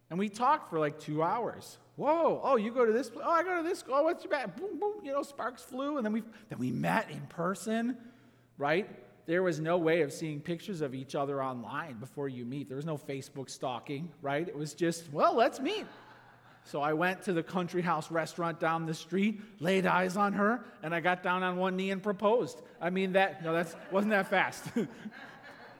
and 0.09 0.17
we 0.17 0.29
talked 0.29 0.69
for 0.69 0.79
like 0.79 0.99
two 0.99 1.21
hours. 1.21 1.77
Whoa, 1.95 2.39
oh, 2.43 2.57
you 2.57 2.71
go 2.71 2.85
to 2.85 2.93
this, 2.93 3.09
place, 3.09 3.25
oh, 3.27 3.31
I 3.31 3.43
go 3.43 3.57
to 3.57 3.67
this, 3.67 3.83
oh, 3.89 4.03
what's 4.03 4.23
your 4.23 4.31
back? 4.31 4.55
Boom, 4.55 4.79
boom, 4.79 4.93
you 5.03 5.11
know, 5.11 5.23
sparks 5.23 5.63
flew. 5.63 5.97
And 5.97 6.05
then 6.05 6.13
we, 6.13 6.21
then 6.49 6.59
we 6.59 6.71
met 6.71 7.09
in 7.09 7.21
person, 7.21 7.97
right? 8.57 8.87
There 9.25 9.41
was 9.41 9.59
no 9.59 9.77
way 9.77 10.01
of 10.01 10.13
seeing 10.13 10.39
pictures 10.39 10.81
of 10.81 10.93
each 10.93 11.15
other 11.15 11.43
online 11.43 11.95
before 11.95 12.29
you 12.29 12.45
meet. 12.45 12.69
There 12.69 12.77
was 12.77 12.85
no 12.85 12.97
Facebook 12.97 13.49
stalking, 13.49 14.09
right? 14.21 14.47
It 14.47 14.55
was 14.55 14.73
just, 14.73 15.11
well, 15.11 15.35
let's 15.35 15.59
meet. 15.59 15.85
So 16.63 16.81
I 16.81 16.93
went 16.93 17.21
to 17.23 17.33
the 17.33 17.43
country 17.43 17.81
house 17.81 18.11
restaurant 18.11 18.59
down 18.59 18.85
the 18.85 18.93
street, 18.93 19.41
laid 19.59 19.85
eyes 19.85 20.17
on 20.17 20.33
her, 20.33 20.65
and 20.83 20.93
I 20.93 20.99
got 20.99 21.23
down 21.23 21.41
on 21.41 21.57
one 21.57 21.75
knee 21.75 21.91
and 21.91 22.03
proposed. 22.03 22.61
I 22.81 22.89
mean, 22.89 23.13
that, 23.13 23.43
no, 23.43 23.53
that 23.53 23.73
wasn't 23.91 24.11
that 24.11 24.29
fast. 24.29 24.65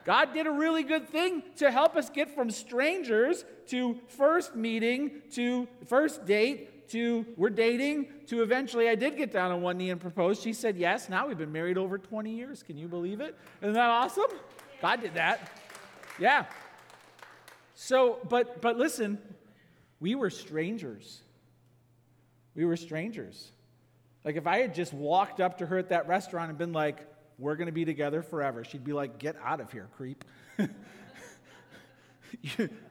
God 0.08 0.32
did 0.32 0.46
a 0.46 0.50
really 0.50 0.84
good 0.84 1.10
thing 1.10 1.42
to 1.56 1.70
help 1.70 1.94
us 1.94 2.08
get 2.08 2.34
from 2.34 2.50
strangers 2.50 3.44
to 3.66 4.00
first 4.06 4.56
meeting 4.56 5.20
to 5.32 5.68
first 5.84 6.24
date 6.24 6.88
to 6.88 7.26
we're 7.36 7.50
dating 7.50 8.06
to 8.28 8.40
eventually 8.40 8.88
I 8.88 8.94
did 8.94 9.18
get 9.18 9.30
down 9.30 9.50
on 9.52 9.60
one 9.60 9.76
knee 9.76 9.90
and 9.90 10.00
propose. 10.00 10.40
She 10.40 10.54
said 10.54 10.78
yes. 10.78 11.10
Now 11.10 11.28
we've 11.28 11.36
been 11.36 11.52
married 11.52 11.76
over 11.76 11.98
20 11.98 12.34
years. 12.34 12.62
Can 12.62 12.78
you 12.78 12.88
believe 12.88 13.20
it? 13.20 13.36
Isn't 13.60 13.74
that 13.74 13.90
awesome? 13.90 14.30
God 14.80 15.02
did 15.02 15.12
that. 15.12 15.52
Yeah. 16.18 16.46
So, 17.74 18.20
but 18.30 18.62
but 18.62 18.78
listen, 18.78 19.18
we 20.00 20.14
were 20.14 20.30
strangers. 20.30 21.20
We 22.54 22.64
were 22.64 22.76
strangers. 22.78 23.52
Like 24.24 24.36
if 24.36 24.46
I 24.46 24.56
had 24.60 24.74
just 24.74 24.94
walked 24.94 25.38
up 25.38 25.58
to 25.58 25.66
her 25.66 25.76
at 25.76 25.90
that 25.90 26.08
restaurant 26.08 26.48
and 26.48 26.56
been 26.56 26.72
like, 26.72 27.06
we're 27.38 27.56
going 27.56 27.66
to 27.66 27.72
be 27.72 27.84
together 27.84 28.22
forever. 28.22 28.64
She'd 28.64 28.84
be 28.84 28.92
like, 28.92 29.18
Get 29.18 29.36
out 29.42 29.60
of 29.60 29.70
here, 29.72 29.88
creep. 29.96 30.24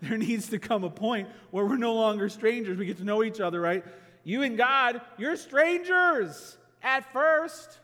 there 0.02 0.18
needs 0.18 0.50
to 0.50 0.60
come 0.60 0.84
a 0.84 0.90
point 0.90 1.28
where 1.52 1.66
we're 1.66 1.78
no 1.78 1.94
longer 1.94 2.30
strangers. 2.30 2.78
We 2.78 2.86
get 2.86 2.98
to 2.98 3.04
know 3.04 3.24
each 3.24 3.40
other, 3.40 3.60
right? 3.60 3.84
You 4.24 4.44
and 4.44 4.58
God, 4.58 5.02
you're 5.18 5.36
strangers 5.36 6.58
at 6.82 7.12
first. 7.14 7.80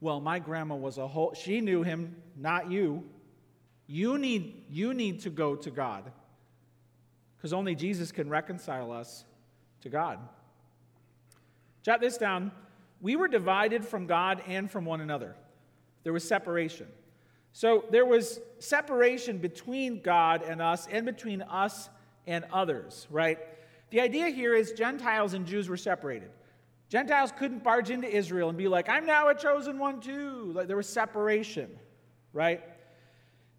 Well, 0.00 0.20
my 0.20 0.38
grandma 0.38 0.74
was 0.74 0.98
a 0.98 1.06
whole, 1.06 1.34
she 1.34 1.60
knew 1.60 1.82
him, 1.82 2.16
not 2.36 2.70
you. 2.70 3.04
You 3.86 4.18
need, 4.18 4.64
you 4.70 4.92
need 4.94 5.20
to 5.20 5.30
go 5.30 5.56
to 5.56 5.70
God 5.70 6.10
because 7.36 7.52
only 7.52 7.74
Jesus 7.74 8.12
can 8.12 8.28
reconcile 8.28 8.92
us 8.92 9.24
to 9.82 9.88
God. 9.88 10.18
Jot 11.82 12.00
this 12.00 12.16
down 12.16 12.52
we 13.00 13.16
were 13.16 13.28
divided 13.28 13.84
from 13.84 14.06
God 14.06 14.42
and 14.46 14.70
from 14.70 14.84
one 14.84 15.00
another. 15.00 15.36
There 16.02 16.12
was 16.12 16.26
separation. 16.26 16.86
So 17.52 17.84
there 17.90 18.04
was 18.04 18.40
separation 18.58 19.38
between 19.38 20.02
God 20.02 20.42
and 20.42 20.60
us 20.60 20.88
and 20.90 21.06
between 21.06 21.42
us 21.42 21.88
and 22.26 22.44
others, 22.52 23.06
right? 23.10 23.38
The 23.90 24.00
idea 24.00 24.28
here 24.30 24.54
is 24.54 24.72
Gentiles 24.72 25.34
and 25.34 25.46
Jews 25.46 25.68
were 25.68 25.76
separated. 25.76 26.30
Gentiles 26.88 27.32
couldn't 27.36 27.62
barge 27.62 27.90
into 27.90 28.08
Israel 28.08 28.48
and 28.48 28.58
be 28.58 28.68
like, 28.68 28.88
I'm 28.88 29.06
now 29.06 29.28
a 29.28 29.34
chosen 29.34 29.78
one 29.78 30.00
too. 30.00 30.52
Like 30.52 30.66
there 30.66 30.76
was 30.76 30.88
separation, 30.88 31.70
right? 32.32 32.62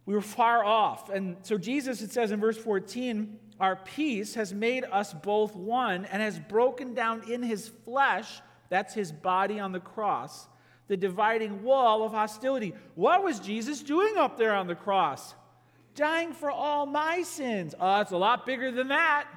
We 0.06 0.13
were 0.13 0.22
far 0.22 0.63
off. 0.63 1.10
And 1.10 1.38
so 1.42 1.58
Jesus, 1.58 2.01
it 2.01 2.12
says 2.12 2.32
in 2.32 2.39
verse 2.39 2.58
14, 2.58 3.39
our 3.60 3.77
peace 3.77 4.36
has 4.36 4.54
made 4.54 4.84
us 4.92 5.13
both 5.13 5.56
one 5.56 6.06
and 6.06 6.22
has 6.22 6.38
broken 6.38 6.94
down 6.94 7.32
in 7.32 7.42
his 7.42 7.70
flesh 7.86 8.42
that's 8.69 8.93
his 8.93 9.12
body 9.12 9.60
on 9.60 9.72
the 9.72 9.79
cross, 9.79 10.48
the 10.88 10.98
dividing 10.98 11.63
wall 11.63 12.03
of 12.03 12.12
hostility. 12.12 12.74
What 12.95 13.24
was 13.24 13.39
Jesus 13.39 13.81
doing 13.81 14.17
up 14.17 14.38
there 14.38 14.53
on 14.53 14.67
the 14.67 14.75
cross? 14.75 15.36
Dying 15.95 16.34
for 16.34 16.51
all 16.51 16.86
my 16.86 17.24
sins. 17.24 17.74
Oh, 17.79 18.01
it's 18.01 18.12
a 18.12 18.17
lot 18.17 18.45
bigger 18.45 18.72
than 18.72 18.89
that. 18.89 19.27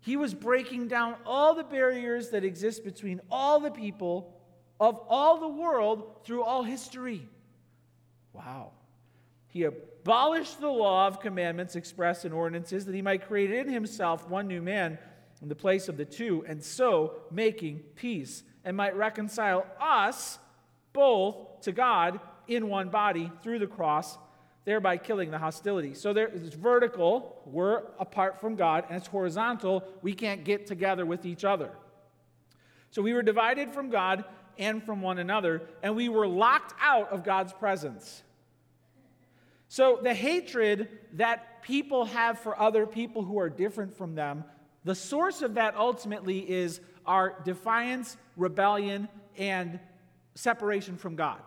He 0.00 0.16
was 0.16 0.34
breaking 0.34 0.88
down 0.88 1.14
all 1.24 1.54
the 1.54 1.64
barriers 1.64 2.28
that 2.30 2.44
exist 2.44 2.84
between 2.84 3.22
all 3.30 3.60
the 3.60 3.70
people 3.70 4.34
of 4.78 5.00
all 5.08 5.38
the 5.38 5.48
world 5.48 6.24
through 6.24 6.42
all 6.42 6.62
history. 6.62 7.26
Wow. 8.34 8.72
He 9.46 9.62
abolished 9.62 10.60
the 10.60 10.68
law 10.68 11.06
of 11.06 11.20
commandments 11.20 11.76
expressed 11.76 12.24
in 12.24 12.32
ordinances 12.32 12.84
that 12.84 12.94
he 12.94 13.00
might 13.00 13.26
create 13.26 13.50
in 13.50 13.72
himself 13.72 14.28
one 14.28 14.46
new 14.46 14.60
man 14.60 14.98
in 15.44 15.48
the 15.50 15.54
place 15.54 15.90
of 15.90 15.98
the 15.98 16.06
two, 16.06 16.42
and 16.48 16.64
so 16.64 17.16
making 17.30 17.80
peace, 17.96 18.42
and 18.64 18.74
might 18.74 18.96
reconcile 18.96 19.66
us 19.78 20.38
both 20.94 21.60
to 21.60 21.70
God 21.70 22.18
in 22.48 22.66
one 22.66 22.88
body 22.88 23.30
through 23.42 23.58
the 23.58 23.66
cross, 23.66 24.16
thereby 24.64 24.96
killing 24.96 25.30
the 25.30 25.36
hostility. 25.36 25.92
So 25.92 26.14
there, 26.14 26.28
it's 26.28 26.54
vertical, 26.54 27.42
we're 27.44 27.82
apart 27.98 28.40
from 28.40 28.56
God, 28.56 28.84
and 28.88 28.96
it's 28.96 29.06
horizontal, 29.06 29.84
we 30.00 30.14
can't 30.14 30.44
get 30.44 30.66
together 30.66 31.04
with 31.04 31.26
each 31.26 31.44
other. 31.44 31.70
So 32.90 33.02
we 33.02 33.12
were 33.12 33.22
divided 33.22 33.70
from 33.70 33.90
God 33.90 34.24
and 34.56 34.82
from 34.82 35.02
one 35.02 35.18
another, 35.18 35.60
and 35.82 35.94
we 35.94 36.08
were 36.08 36.26
locked 36.26 36.72
out 36.80 37.12
of 37.12 37.22
God's 37.22 37.52
presence. 37.52 38.22
So 39.68 39.98
the 40.02 40.14
hatred 40.14 40.88
that 41.12 41.62
people 41.62 42.06
have 42.06 42.38
for 42.38 42.58
other 42.58 42.86
people 42.86 43.22
who 43.22 43.38
are 43.38 43.50
different 43.50 43.94
from 43.94 44.14
them 44.14 44.44
the 44.84 44.94
source 44.94 45.42
of 45.42 45.54
that 45.54 45.76
ultimately 45.76 46.38
is 46.38 46.80
our 47.06 47.40
defiance, 47.44 48.16
rebellion, 48.36 49.08
and 49.36 49.80
separation 50.34 50.96
from 50.96 51.16
God. 51.16 51.40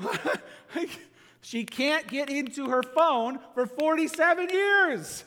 she 1.40 1.64
can't 1.64 2.06
get 2.08 2.30
into 2.30 2.68
her 2.68 2.82
phone 2.82 3.38
for 3.54 3.66
47 3.66 4.50
years. 4.50 5.24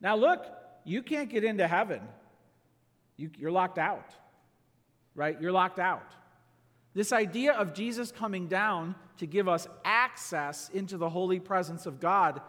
Now, 0.00 0.16
look, 0.16 0.46
you 0.84 1.02
can't 1.02 1.30
get 1.30 1.44
into 1.44 1.66
heaven. 1.66 2.00
You, 3.16 3.30
you're 3.38 3.52
locked 3.52 3.78
out, 3.78 4.14
right? 5.14 5.40
You're 5.40 5.52
locked 5.52 5.78
out. 5.78 6.10
This 6.94 7.12
idea 7.12 7.52
of 7.52 7.72
Jesus 7.72 8.12
coming 8.12 8.48
down 8.48 8.94
to 9.22 9.26
give 9.26 9.46
us 9.46 9.68
access 9.84 10.68
into 10.70 10.96
the 10.96 11.08
holy 11.08 11.38
presence 11.38 11.86
of 11.86 12.00
God 12.00 12.40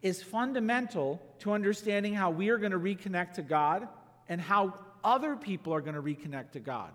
is 0.00 0.22
fundamental 0.22 1.20
to 1.40 1.52
understanding 1.52 2.14
how 2.14 2.30
we 2.30 2.48
are 2.48 2.56
going 2.56 2.72
to 2.72 2.78
reconnect 2.78 3.34
to 3.34 3.42
God 3.42 3.86
and 4.26 4.40
how 4.40 4.72
other 5.04 5.36
people 5.36 5.74
are 5.74 5.82
going 5.82 5.94
to 5.94 6.00
reconnect 6.00 6.52
to 6.52 6.60
God. 6.60 6.90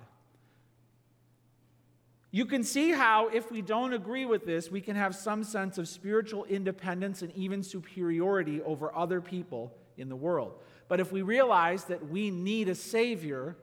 You 2.32 2.48
can 2.48 2.64
see 2.64 2.94
how, 2.94 3.28
if 3.28 3.52
we 3.52 3.62
don't 3.62 3.94
agree 3.94 4.26
with 4.26 4.44
this, 4.44 4.72
we 4.72 4.82
can 4.82 4.96
have 4.96 5.14
some 5.16 5.44
sense 5.44 5.78
of 5.78 5.88
spiritual 5.88 6.46
independence 6.46 7.22
and 7.22 7.32
even 7.36 7.62
superiority 7.62 8.60
over 8.64 8.92
other 8.96 9.22
people 9.22 9.72
in 9.98 10.10
the 10.10 10.16
world. 10.16 10.54
But 10.88 11.00
if 11.00 11.12
we 11.12 11.22
realize 11.22 11.84
that 11.86 12.10
we 12.10 12.32
need 12.32 12.70
a 12.70 12.76
Savior, 12.76 13.56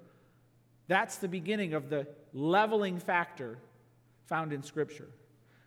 that's 0.87 1.17
the 1.17 1.27
beginning 1.27 1.75
of 1.75 1.91
the 1.91 2.07
leveling 2.33 3.01
factor 3.01 3.59
found 4.27 4.53
in 4.53 4.63
Scripture. 4.63 5.09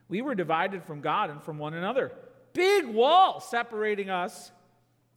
We 0.07 0.21
were 0.21 0.35
divided 0.35 0.83
from 0.83 1.01
God 1.01 1.29
and 1.29 1.41
from 1.41 1.57
one 1.57 1.73
another. 1.73 2.11
Big 2.53 2.85
wall 2.85 3.39
separating 3.39 4.09
us 4.09 4.51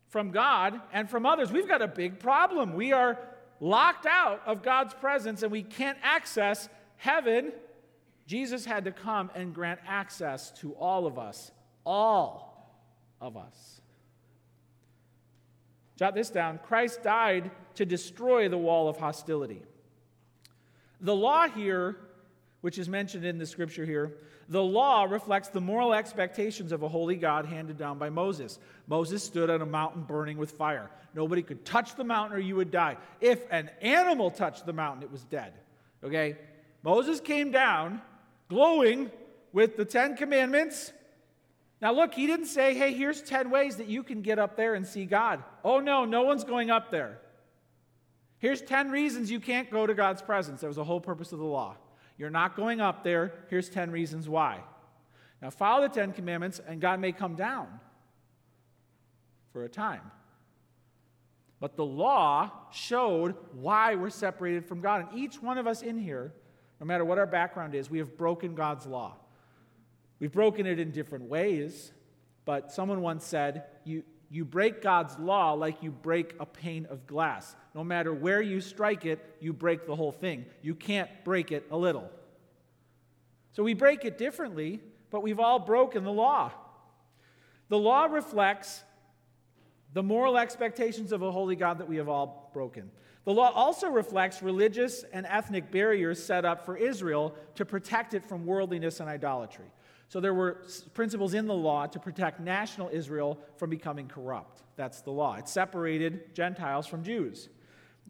from 0.09 0.31
God 0.31 0.81
and 0.93 1.09
from 1.09 1.27
others. 1.27 1.53
We've 1.53 1.69
got 1.69 1.83
a 1.83 1.89
big 1.89 2.19
problem. 2.19 2.75
We 2.75 2.93
are 2.93 3.19
locked 3.61 4.07
out 4.07 4.43
of 4.47 4.63
God's 4.63 4.95
presence 4.95 5.43
and 5.43 5.53
we 5.53 5.63
can't 5.63 5.99
access 6.03 6.69
heaven. 6.97 7.53
Jesus 8.27 8.65
had 8.65 8.85
to 8.85 8.93
come 8.93 9.31
and 9.35 9.55
grant 9.55 9.81
access 9.87 10.51
to 10.61 10.73
all 10.73 11.07
of 11.07 11.19
us, 11.19 11.51
all 11.85 12.73
of 13.21 13.37
us. 13.37 13.81
Jot 15.97 16.15
this 16.15 16.31
down 16.31 16.59
Christ 16.59 17.03
died 17.03 17.51
to 17.75 17.85
destroy 17.85 18.49
the 18.49 18.59
wall 18.59 18.89
of 18.89 18.97
hostility. 18.97 19.63
The 21.01 21.15
law 21.15 21.49
here, 21.49 21.97
which 22.61 22.79
is 22.79 22.89
mentioned 22.89 23.25
in 23.25 23.39
the 23.39 23.47
scripture 23.47 23.85
here, 23.85 24.17
the 24.49 24.63
law 24.63 25.05
reflects 25.05 25.49
the 25.49 25.61
moral 25.61 25.93
expectations 25.93 26.73
of 26.73 26.83
a 26.83 26.89
holy 26.89 27.17
God 27.17 27.45
handed 27.45 27.77
down 27.77 27.99
by 27.99 28.09
Moses. 28.09 28.59
Moses 28.87 29.23
stood 29.23 29.51
on 29.51 29.61
a 29.61 29.67
mountain 29.67 30.03
burning 30.03 30.39
with 30.39 30.53
fire. 30.53 30.91
Nobody 31.15 31.43
could 31.43 31.65
touch 31.67 31.97
the 31.97 32.05
mountain 32.05 32.37
or 32.37 32.41
you 32.41 32.57
would 32.57 32.71
die. 32.71 32.97
If 33.21 33.43
an 33.51 33.71
animal 33.83 34.31
touched 34.31 34.65
the 34.65 34.73
mountain, 34.73 35.03
it 35.03 35.13
was 35.13 35.25
dead. 35.25 35.53
Okay? 36.03 36.37
Moses 36.83 37.21
came 37.21 37.51
down 37.51 38.01
glowing 38.49 39.11
with 39.53 39.77
the 39.77 39.85
Ten 39.85 40.17
Commandments. 40.17 40.93
Now, 41.83 41.93
look, 41.93 42.15
he 42.15 42.27
didn't 42.27 42.47
say, 42.47 42.75
hey, 42.75 42.95
here's 42.95 43.21
10 43.23 43.51
ways 43.51 43.77
that 43.77 43.87
you 43.87 44.03
can 44.03 44.23
get 44.23 44.39
up 44.39 44.57
there 44.57 44.75
and 44.75 44.87
see 44.87 45.05
God. 45.05 45.45
Oh, 45.63 45.81
no, 45.81 46.07
no 46.07 46.23
one's 46.23 46.45
going 46.45 46.71
up 46.71 46.91
there. 46.91 47.19
Here's 48.39 48.63
10 48.63 48.91
reasons 48.91 49.31
you 49.31 49.41
can't 49.41 49.71
go 49.71 49.87
to 49.87 49.95
God's 49.95 50.23
presence. 50.23 50.63
That 50.63 50.69
was 50.69 50.77
the 50.77 50.85
whole 50.85 51.01
purpose 51.01 51.33
of 51.33 51.39
the 51.39 51.45
law. 51.45 51.77
You're 52.19 52.31
not 52.31 52.57
going 52.57 52.81
up 52.81 53.05
there. 53.05 53.33
Here's 53.49 53.69
10 53.69 53.91
reasons 53.91 54.29
why. 54.29 54.61
Now, 55.41 55.51
follow 55.51 55.83
the 55.87 55.95
10 55.95 56.13
commandments, 56.13 56.61
and 56.67 56.81
God 56.81 57.01
may 57.01 57.13
come 57.13 57.37
down 57.37 57.69
for 59.53 59.65
a 59.65 59.69
time. 59.69 60.03
But 61.61 61.77
the 61.77 61.85
law 61.85 62.51
showed 62.73 63.35
why 63.53 63.95
we're 63.95 64.11
separated 64.11 64.67
from 64.67 64.81
God. 64.81 65.09
And 65.09 65.19
each 65.19 65.41
one 65.41 65.59
of 65.59 65.67
us 65.67 65.83
in 65.83 65.99
here, 65.99 66.33
no 66.81 66.87
matter 66.87 67.05
what 67.05 67.19
our 67.19 67.27
background 67.27 67.75
is, 67.75 67.89
we 67.89 67.99
have 67.99 68.17
broken 68.17 68.55
God's 68.55 68.87
law. 68.87 69.17
We've 70.21 70.33
broken 70.33 70.67
it 70.67 70.81
in 70.81 70.91
different 70.91 71.25
ways, 71.25 71.93
but 72.45 72.73
someone 72.73 73.01
once 73.01 73.25
said, 73.25 73.65
you, 73.85 74.03
you 74.31 74.45
break 74.45 74.83
God's 74.83 75.19
law 75.19 75.53
like 75.53 75.83
you 75.83 75.91
break 75.91 76.35
a 76.39 76.47
pane 76.47 76.87
of 76.91 77.07
glass. 77.07 77.57
No 77.75 77.83
matter 77.83 78.13
where 78.13 78.43
you 78.43 78.61
strike 78.61 79.07
it, 79.07 79.25
you 79.41 79.53
break 79.53 79.87
the 79.87 79.97
whole 79.97 80.13
thing. 80.13 80.45
You 80.61 80.75
can't 80.75 81.09
break 81.25 81.51
it 81.51 81.67
a 81.71 81.77
little. 81.77 82.11
So 83.53 83.63
we 83.63 83.75
break 83.75 84.05
it 84.05 84.19
differently, 84.19 84.81
but 85.11 85.23
we've 85.23 85.41
all 85.41 85.59
broken 85.59 86.05
the 86.05 86.13
law. 86.13 86.53
The 87.69 87.79
law 87.79 88.05
reflects 88.05 88.85
the 89.95 90.03
moral 90.03 90.37
expectations 90.37 91.13
of 91.13 91.23
a 91.23 91.33
holy 91.33 91.57
God 91.57 91.79
that 91.79 91.89
we 91.89 91.97
have 91.97 92.09
all 92.09 92.51
broken. 92.53 92.91
The 93.25 93.33
law 93.33 93.51
also 93.51 93.89
reflects 93.89 94.43
religious 94.43 95.05
and 95.13 95.27
ethnic 95.27 95.71
barriers 95.71 96.23
set 96.23 96.45
up 96.45 96.65
for 96.65 96.77
Israel 96.77 97.35
to 97.57 97.65
protect 97.65 98.15
it 98.15 98.25
from 98.25 98.47
worldliness 98.47 99.01
and 99.01 99.09
idolatry. 99.09 99.67
So 100.09 100.21
there 100.21 100.35
were 100.35 100.63
principles 100.95 101.35
in 101.35 101.47
the 101.47 101.55
law 101.55 101.87
to 101.87 101.99
protect 101.99 102.41
national 102.41 102.89
Israel 102.93 103.39
from 103.57 103.71
becoming 103.71 104.09
corrupt. 104.09 104.63
That's 104.77 105.03
the 105.03 105.11
law. 105.11 105.35
It 105.35 105.49
separated 105.49 106.35
Gentiles 106.35 106.87
from 106.87 107.03
Jews. 107.03 107.49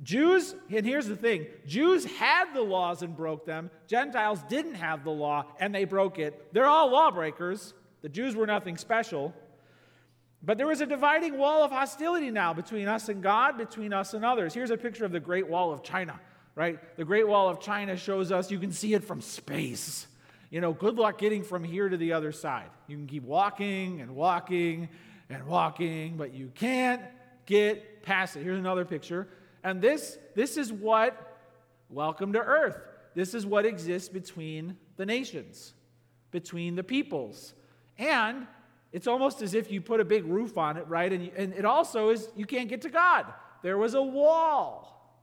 Jews, 0.05 0.55
and 0.71 0.87
here's 0.87 1.09
the 1.09 1.17
thing 1.17 1.47
Jews 1.67 2.05
had 2.05 2.55
the 2.55 2.63
laws 2.63 3.03
and 3.03 3.17
broke 3.17 3.45
them. 3.45 3.71
Gentiles 3.89 4.41
didn't 4.49 4.75
have 4.75 5.03
the 5.03 5.11
law 5.11 5.47
and 5.59 5.75
they 5.75 5.85
broke 5.85 6.21
it. 6.21 6.53
They're 6.53 6.67
all 6.67 6.91
lawbreakers. 6.91 7.75
The 8.03 8.09
Jews 8.09 8.37
were 8.37 8.47
nothing 8.47 8.77
special. 8.77 9.35
But 10.41 10.57
there 10.57 10.69
was 10.69 10.81
a 10.81 10.87
dividing 10.87 11.37
wall 11.37 11.65
of 11.65 11.73
hostility 11.73 12.31
now 12.31 12.55
between 12.55 12.87
us 12.87 13.09
and 13.09 13.21
God, 13.21 13.59
between 13.59 13.93
us 13.93 14.15
and 14.15 14.25
others. 14.25 14.55
Here's 14.55 14.71
a 14.71 14.77
picture 14.77 15.05
of 15.05 15.11
the 15.11 15.19
Great 15.19 15.49
Wall 15.49 15.73
of 15.73 15.83
China, 15.83 16.21
right? 16.55 16.79
The 16.97 17.05
Great 17.05 17.27
Wall 17.27 17.49
of 17.49 17.61
China 17.61 17.97
shows 17.97 18.31
us, 18.31 18.49
you 18.49 18.61
can 18.61 18.71
see 18.71 18.95
it 18.95 19.03
from 19.03 19.21
space 19.21 20.07
you 20.51 20.61
know, 20.61 20.73
good 20.73 20.97
luck 20.97 21.19
getting 21.19 21.43
from 21.43 21.63
here 21.63 21.89
to 21.89 21.97
the 21.97 22.13
other 22.13 22.33
side. 22.33 22.71
You 22.87 22.97
can 22.97 23.07
keep 23.07 23.25
walking 23.25 24.01
and 24.01 24.15
walking 24.15 24.89
and 25.29 25.47
walking, 25.47 26.17
but 26.17 26.33
you 26.33 26.51
can't 26.55 27.03
get 27.47 28.03
past 28.03 28.37
it. 28.37 28.43
Here's 28.43 28.59
another 28.59 28.85
picture. 28.85 29.29
And 29.63 29.83
this, 29.83 30.19
this 30.35 30.57
is 30.57 30.73
what, 30.73 31.39
welcome 31.91 32.33
to 32.33 32.41
earth. 32.41 32.79
This 33.15 33.35
is 33.35 33.45
what 33.45 33.67
exists 33.67 34.09
between 34.09 34.77
the 34.97 35.05
nations, 35.05 35.75
between 36.31 36.77
the 36.77 36.85
peoples. 36.85 37.55
And 37.99 38.47
it's 38.93 39.07
almost 39.07 39.43
as 39.43 39.55
if 39.55 39.71
you 39.71 39.81
put 39.81 40.01
a 40.01 40.05
big 40.05 40.25
roof 40.25 40.57
on 40.57 40.77
it, 40.77 40.87
right? 40.87 41.13
And, 41.13 41.25
you, 41.25 41.33
and 41.37 41.53
it 41.53 41.65
also 41.65 42.09
is, 42.11 42.29
you 42.37 42.47
can't 42.47 42.69
get 42.69 42.83
to 42.83 42.91
God. 42.91 43.27
There 43.63 43.77
was 43.77 43.95
a 43.95 44.03
wall, 44.03 45.19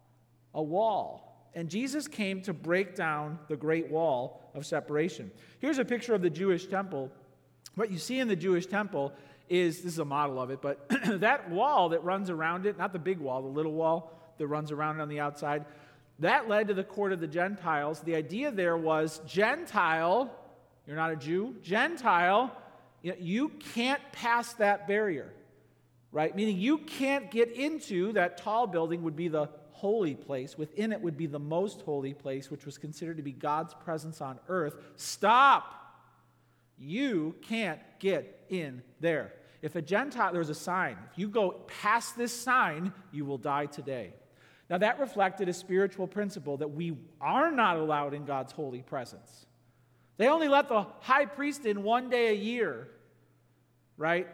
a 0.53 0.61
wall. 0.61 1.24
And 1.55 1.69
Jesus 1.69 2.07
came 2.07 2.41
to 2.41 2.53
break 2.53 2.95
down 2.95 3.39
the 3.47 3.55
great 3.55 3.89
wall 3.89 4.51
of 4.53 4.65
separation. 4.65 5.31
Here's 5.59 5.77
a 5.77 5.85
picture 5.85 6.13
of 6.13 6.21
the 6.21 6.29
Jewish 6.29 6.67
temple. 6.67 7.09
What 7.75 7.91
you 7.91 7.97
see 7.97 8.19
in 8.19 8.27
the 8.27 8.35
Jewish 8.35 8.65
temple 8.65 9.13
is 9.47 9.77
this 9.77 9.93
is 9.93 9.99
a 9.99 10.05
model 10.05 10.41
of 10.41 10.49
it, 10.49 10.61
but 10.61 10.89
that 11.19 11.49
wall 11.49 11.89
that 11.89 12.03
runs 12.03 12.29
around 12.29 12.65
it, 12.65 12.77
not 12.77 12.91
the 12.91 12.99
big 12.99 13.19
wall, 13.19 13.41
the 13.41 13.47
little 13.47 13.71
wall 13.71 14.11
that 14.37 14.47
runs 14.47 14.71
around 14.71 14.99
it 14.99 15.01
on 15.01 15.09
the 15.09 15.21
outside, 15.21 15.65
that 16.19 16.49
led 16.49 16.67
to 16.67 16.73
the 16.73 16.83
court 16.83 17.13
of 17.13 17.21
the 17.21 17.27
Gentiles. 17.27 18.01
The 18.01 18.15
idea 18.15 18.51
there 18.51 18.77
was 18.77 19.21
Gentile, 19.25 20.31
you're 20.85 20.95
not 20.95 21.11
a 21.11 21.15
Jew, 21.15 21.55
Gentile, 21.61 22.55
you 23.01 23.49
can't 23.49 24.01
pass 24.11 24.53
that 24.53 24.87
barrier, 24.87 25.31
right? 26.11 26.35
Meaning 26.35 26.57
you 26.57 26.79
can't 26.79 27.29
get 27.31 27.51
into 27.51 28.13
that 28.13 28.37
tall 28.37 28.67
building, 28.67 29.03
would 29.03 29.15
be 29.15 29.27
the 29.27 29.49
holy 29.75 30.15
place. 30.15 30.57
Within 30.57 30.91
it 30.91 31.01
would 31.01 31.17
be 31.17 31.27
the 31.27 31.39
most 31.39 31.81
holy 31.81 32.13
place, 32.13 32.49
which 32.49 32.65
was 32.65 32.77
considered 32.77 33.17
to 33.17 33.23
be 33.23 33.31
God's 33.31 33.73
presence 33.73 34.21
on 34.21 34.39
earth. 34.47 34.75
Stop! 34.95 35.73
You 36.77 37.35
can't 37.41 37.79
get 37.99 38.45
in 38.49 38.81
there. 38.99 39.33
If 39.61 39.75
a 39.75 39.81
Gentile, 39.81 40.33
there's 40.33 40.49
a 40.49 40.55
sign. 40.55 40.97
If 41.11 41.17
you 41.17 41.27
go 41.27 41.51
past 41.81 42.17
this 42.17 42.33
sign, 42.33 42.93
you 43.11 43.25
will 43.25 43.37
die 43.37 43.65
today. 43.65 44.13
Now, 44.69 44.77
that 44.79 44.99
reflected 44.99 45.47
a 45.47 45.53
spiritual 45.53 46.07
principle 46.07 46.57
that 46.57 46.69
we 46.69 46.97
are 47.21 47.51
not 47.51 47.77
allowed 47.77 48.13
in 48.13 48.25
God's 48.25 48.51
holy 48.51 48.81
presence. 48.81 49.45
They 50.17 50.27
only 50.27 50.47
let 50.47 50.69
the 50.69 50.87
high 50.99 51.25
priest 51.25 51.65
in 51.65 51.83
one 51.83 52.09
day 52.09 52.29
a 52.29 52.35
year, 52.35 52.87
right? 53.97 54.27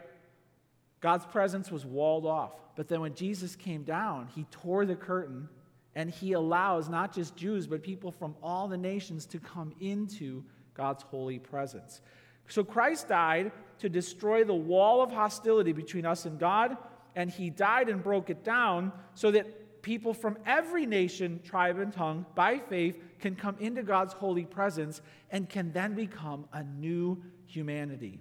God's 1.02 1.26
presence 1.26 1.72
was 1.72 1.86
walled 1.86 2.26
off. 2.26 2.52
But 2.76 2.88
then 2.88 3.02
when 3.02 3.16
Jesus 3.16 3.56
came 3.56 3.84
down, 3.84 4.30
he 4.34 4.46
tore 4.52 4.86
the 4.86 4.96
curtain 4.96 5.50
and 5.96 6.10
he 6.10 6.34
allows 6.34 6.88
not 6.88 7.14
just 7.14 7.36
Jews, 7.36 7.68
but 7.68 7.84
people 7.84 8.12
from 8.12 8.36
all 8.42 8.68
the 8.68 8.78
nations 8.78 9.26
to 9.28 9.40
come 9.40 9.74
into 9.82 10.44
God's 10.74 11.04
holy 11.04 11.38
presence. 11.38 12.02
So 12.48 12.64
Christ 12.64 13.10
died 13.10 13.52
to 13.80 13.90
destroy 13.90 14.44
the 14.44 14.54
wall 14.54 15.02
of 15.02 15.12
hostility 15.12 15.74
between 15.74 16.06
us 16.06 16.26
and 16.26 16.40
God, 16.40 16.78
and 17.16 17.30
he 17.30 17.50
died 17.50 17.90
and 17.90 18.02
broke 18.02 18.30
it 18.30 18.44
down 18.44 18.94
so 19.16 19.32
that 19.32 19.82
people 19.82 20.14
from 20.14 20.38
every 20.46 20.86
nation, 20.86 21.42
tribe, 21.44 21.80
and 21.80 21.92
tongue, 21.92 22.26
by 22.36 22.60
faith, 22.60 23.02
can 23.20 23.36
come 23.36 23.56
into 23.60 23.84
God's 23.84 24.14
holy 24.14 24.46
presence 24.46 25.02
and 25.30 25.50
can 25.50 25.72
then 25.72 25.94
become 25.94 26.46
a 26.54 26.64
new 26.64 27.22
humanity. 27.46 28.20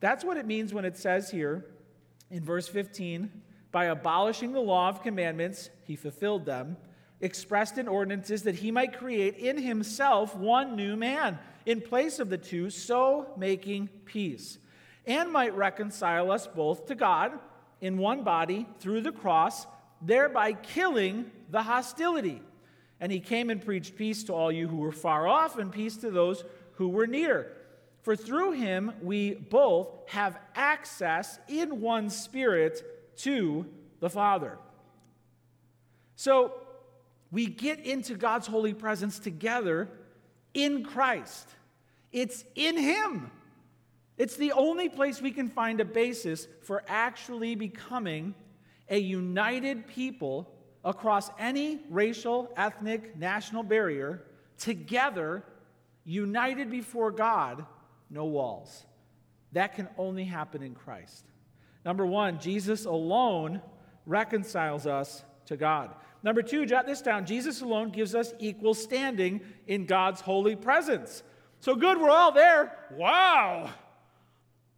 That's 0.00 0.24
what 0.24 0.36
it 0.36 0.46
means 0.46 0.74
when 0.74 0.84
it 0.84 0.96
says 0.96 1.30
here 1.30 1.66
in 2.30 2.44
verse 2.44 2.68
15 2.68 3.30
By 3.72 3.86
abolishing 3.86 4.52
the 4.52 4.60
law 4.60 4.88
of 4.88 5.02
commandments, 5.02 5.70
he 5.84 5.96
fulfilled 5.96 6.46
them, 6.46 6.76
expressed 7.20 7.78
in 7.78 7.88
ordinances 7.88 8.42
that 8.44 8.56
he 8.56 8.70
might 8.70 8.98
create 8.98 9.36
in 9.36 9.58
himself 9.58 10.34
one 10.34 10.76
new 10.76 10.96
man 10.96 11.38
in 11.66 11.80
place 11.80 12.18
of 12.18 12.30
the 12.30 12.38
two, 12.38 12.70
so 12.70 13.32
making 13.36 13.88
peace, 14.04 14.58
and 15.06 15.30
might 15.30 15.54
reconcile 15.54 16.30
us 16.30 16.46
both 16.46 16.86
to 16.86 16.94
God 16.94 17.38
in 17.80 17.98
one 17.98 18.22
body 18.22 18.66
through 18.78 19.02
the 19.02 19.12
cross, 19.12 19.66
thereby 20.00 20.52
killing 20.52 21.30
the 21.50 21.62
hostility. 21.62 22.42
And 23.00 23.10
he 23.10 23.20
came 23.20 23.50
and 23.50 23.64
preached 23.64 23.96
peace 23.96 24.24
to 24.24 24.34
all 24.34 24.52
you 24.52 24.68
who 24.68 24.76
were 24.76 24.92
far 24.92 25.26
off 25.26 25.58
and 25.58 25.72
peace 25.72 25.96
to 25.98 26.10
those 26.10 26.44
who 26.74 26.88
were 26.88 27.06
near. 27.06 27.52
For 28.02 28.16
through 28.16 28.52
him 28.52 28.92
we 29.02 29.34
both 29.34 29.88
have 30.06 30.38
access 30.54 31.38
in 31.48 31.80
one 31.80 32.10
spirit 32.10 32.82
to 33.18 33.66
the 34.00 34.10
Father. 34.10 34.58
So 36.16 36.54
we 37.30 37.46
get 37.46 37.80
into 37.80 38.14
God's 38.14 38.46
holy 38.46 38.74
presence 38.74 39.18
together 39.18 39.88
in 40.54 40.84
Christ. 40.84 41.48
It's 42.12 42.44
in 42.54 42.76
him. 42.76 43.30
It's 44.18 44.36
the 44.36 44.52
only 44.52 44.88
place 44.88 45.22
we 45.22 45.30
can 45.30 45.48
find 45.48 45.80
a 45.80 45.84
basis 45.84 46.46
for 46.62 46.82
actually 46.88 47.54
becoming 47.54 48.34
a 48.88 48.98
united 48.98 49.86
people 49.86 50.52
across 50.84 51.30
any 51.38 51.80
racial, 51.88 52.52
ethnic, 52.56 53.16
national 53.16 53.62
barrier, 53.62 54.22
together, 54.58 55.44
united 56.04 56.70
before 56.70 57.10
God, 57.10 57.64
no 58.10 58.24
walls. 58.24 58.84
That 59.52 59.74
can 59.74 59.88
only 59.96 60.24
happen 60.24 60.62
in 60.62 60.74
Christ. 60.74 61.24
Number 61.84 62.04
one, 62.04 62.38
Jesus 62.40 62.84
alone 62.84 63.62
reconciles 64.06 64.86
us 64.86 65.24
to 65.46 65.56
God. 65.56 65.94
Number 66.22 66.42
two, 66.42 66.66
jot 66.66 66.86
this 66.86 67.00
down 67.00 67.24
Jesus 67.24 67.62
alone 67.62 67.90
gives 67.90 68.14
us 68.14 68.34
equal 68.38 68.74
standing 68.74 69.40
in 69.66 69.86
God's 69.86 70.20
holy 70.20 70.56
presence. 70.56 71.22
So 71.60 71.74
good, 71.74 72.00
we're 72.00 72.10
all 72.10 72.32
there. 72.32 72.76
Wow! 72.92 73.70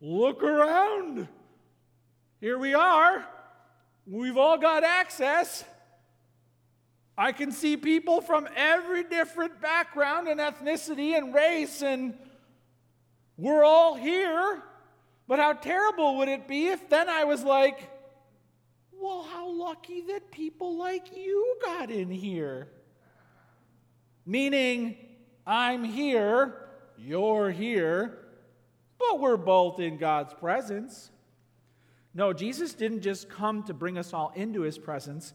Look 0.01 0.42
around. 0.42 1.29
Here 2.40 2.59
we 2.59 2.75
are. 2.75 3.25
We've 4.07 4.37
all 4.37 4.59
got 4.59 4.83
access. 4.83 5.64
I 7.16 7.31
can 7.31 7.53
see 7.53 7.77
people 7.77 8.21
from 8.21 8.49
every 8.57 9.05
different 9.05 9.61
background 9.61 10.27
and 10.27 10.40
ethnicity 10.40 11.16
and 11.16 11.33
race, 11.35 11.83
and 11.83 12.14
we're 13.42 13.64
all 13.64 13.96
here. 13.96 14.62
But 15.26 15.40
how 15.40 15.52
terrible 15.52 16.18
would 16.18 16.28
it 16.28 16.46
be 16.46 16.68
if 16.68 16.88
then 16.88 17.09
I 17.09 17.24
was 17.24 17.42
like, 17.42 17.90
well, 18.92 19.22
how 19.22 19.50
lucky 19.50 20.02
that 20.02 20.31
people 20.31 20.76
like 20.76 21.16
you 21.16 21.57
got 21.64 21.90
in 21.90 22.09
here? 22.09 22.68
Meaning, 24.24 24.96
I'm 25.44 25.83
here, 25.83 26.68
you're 26.96 27.50
here, 27.50 28.18
but 28.96 29.18
we're 29.18 29.37
both 29.37 29.81
in 29.81 29.96
God's 29.96 30.33
presence. 30.35 31.11
No, 32.14 32.33
Jesus 32.33 32.74
didn't 32.74 33.00
just 33.00 33.28
come 33.28 33.64
to 33.64 33.74
bring 33.74 33.98
us 33.98 34.12
all 34.12 34.33
into 34.37 34.61
his 34.61 34.78
presence. 34.78 35.33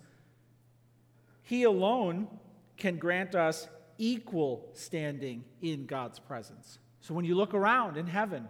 He 1.44 1.64
alone 1.64 2.30
can 2.78 2.98
grant 2.98 3.36
us 3.36 3.68
equal 3.98 4.70
standing 4.74 5.44
in 5.62 5.88
God's 5.88 6.20
presence. 6.20 6.80
So 7.02 7.14
when 7.14 7.26
you 7.26 7.36
look 7.36 7.54
around 7.54 7.98
in 7.98 8.08
heaven, 8.08 8.48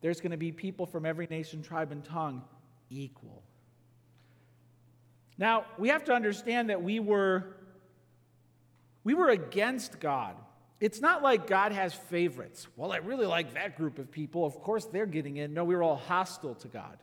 there's 0.00 0.20
going 0.20 0.32
to 0.32 0.36
be 0.36 0.52
people 0.52 0.86
from 0.86 1.06
every 1.06 1.26
nation, 1.26 1.62
tribe, 1.62 1.92
and 1.92 2.04
tongue 2.04 2.42
equal. 2.90 3.42
Now, 5.38 5.64
we 5.78 5.88
have 5.88 6.04
to 6.04 6.12
understand 6.12 6.70
that 6.70 6.82
we 6.82 7.00
were 7.00 7.56
we 9.04 9.14
were 9.14 9.30
against 9.30 9.98
God. 9.98 10.36
It's 10.78 11.00
not 11.00 11.22
like 11.22 11.48
God 11.48 11.72
has 11.72 11.92
favorites. 11.92 12.68
Well, 12.76 12.92
I 12.92 12.98
really 12.98 13.26
like 13.26 13.54
that 13.54 13.76
group 13.76 13.98
of 13.98 14.10
people. 14.12 14.44
Of 14.44 14.60
course, 14.60 14.84
they're 14.84 15.06
getting 15.06 15.36
in. 15.36 15.54
No, 15.54 15.64
we 15.64 15.74
were 15.74 15.82
all 15.82 15.96
hostile 15.96 16.54
to 16.56 16.68
God. 16.68 16.98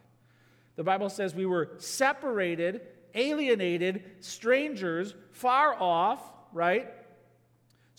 The 0.78 0.84
Bible 0.84 1.10
says 1.10 1.36
we 1.36 1.46
were 1.46 1.72
separated 1.78 2.82
alienated, 3.16 4.04
strangers, 4.20 5.16
far 5.32 5.74
off, 5.80 6.22
right? 6.54 6.88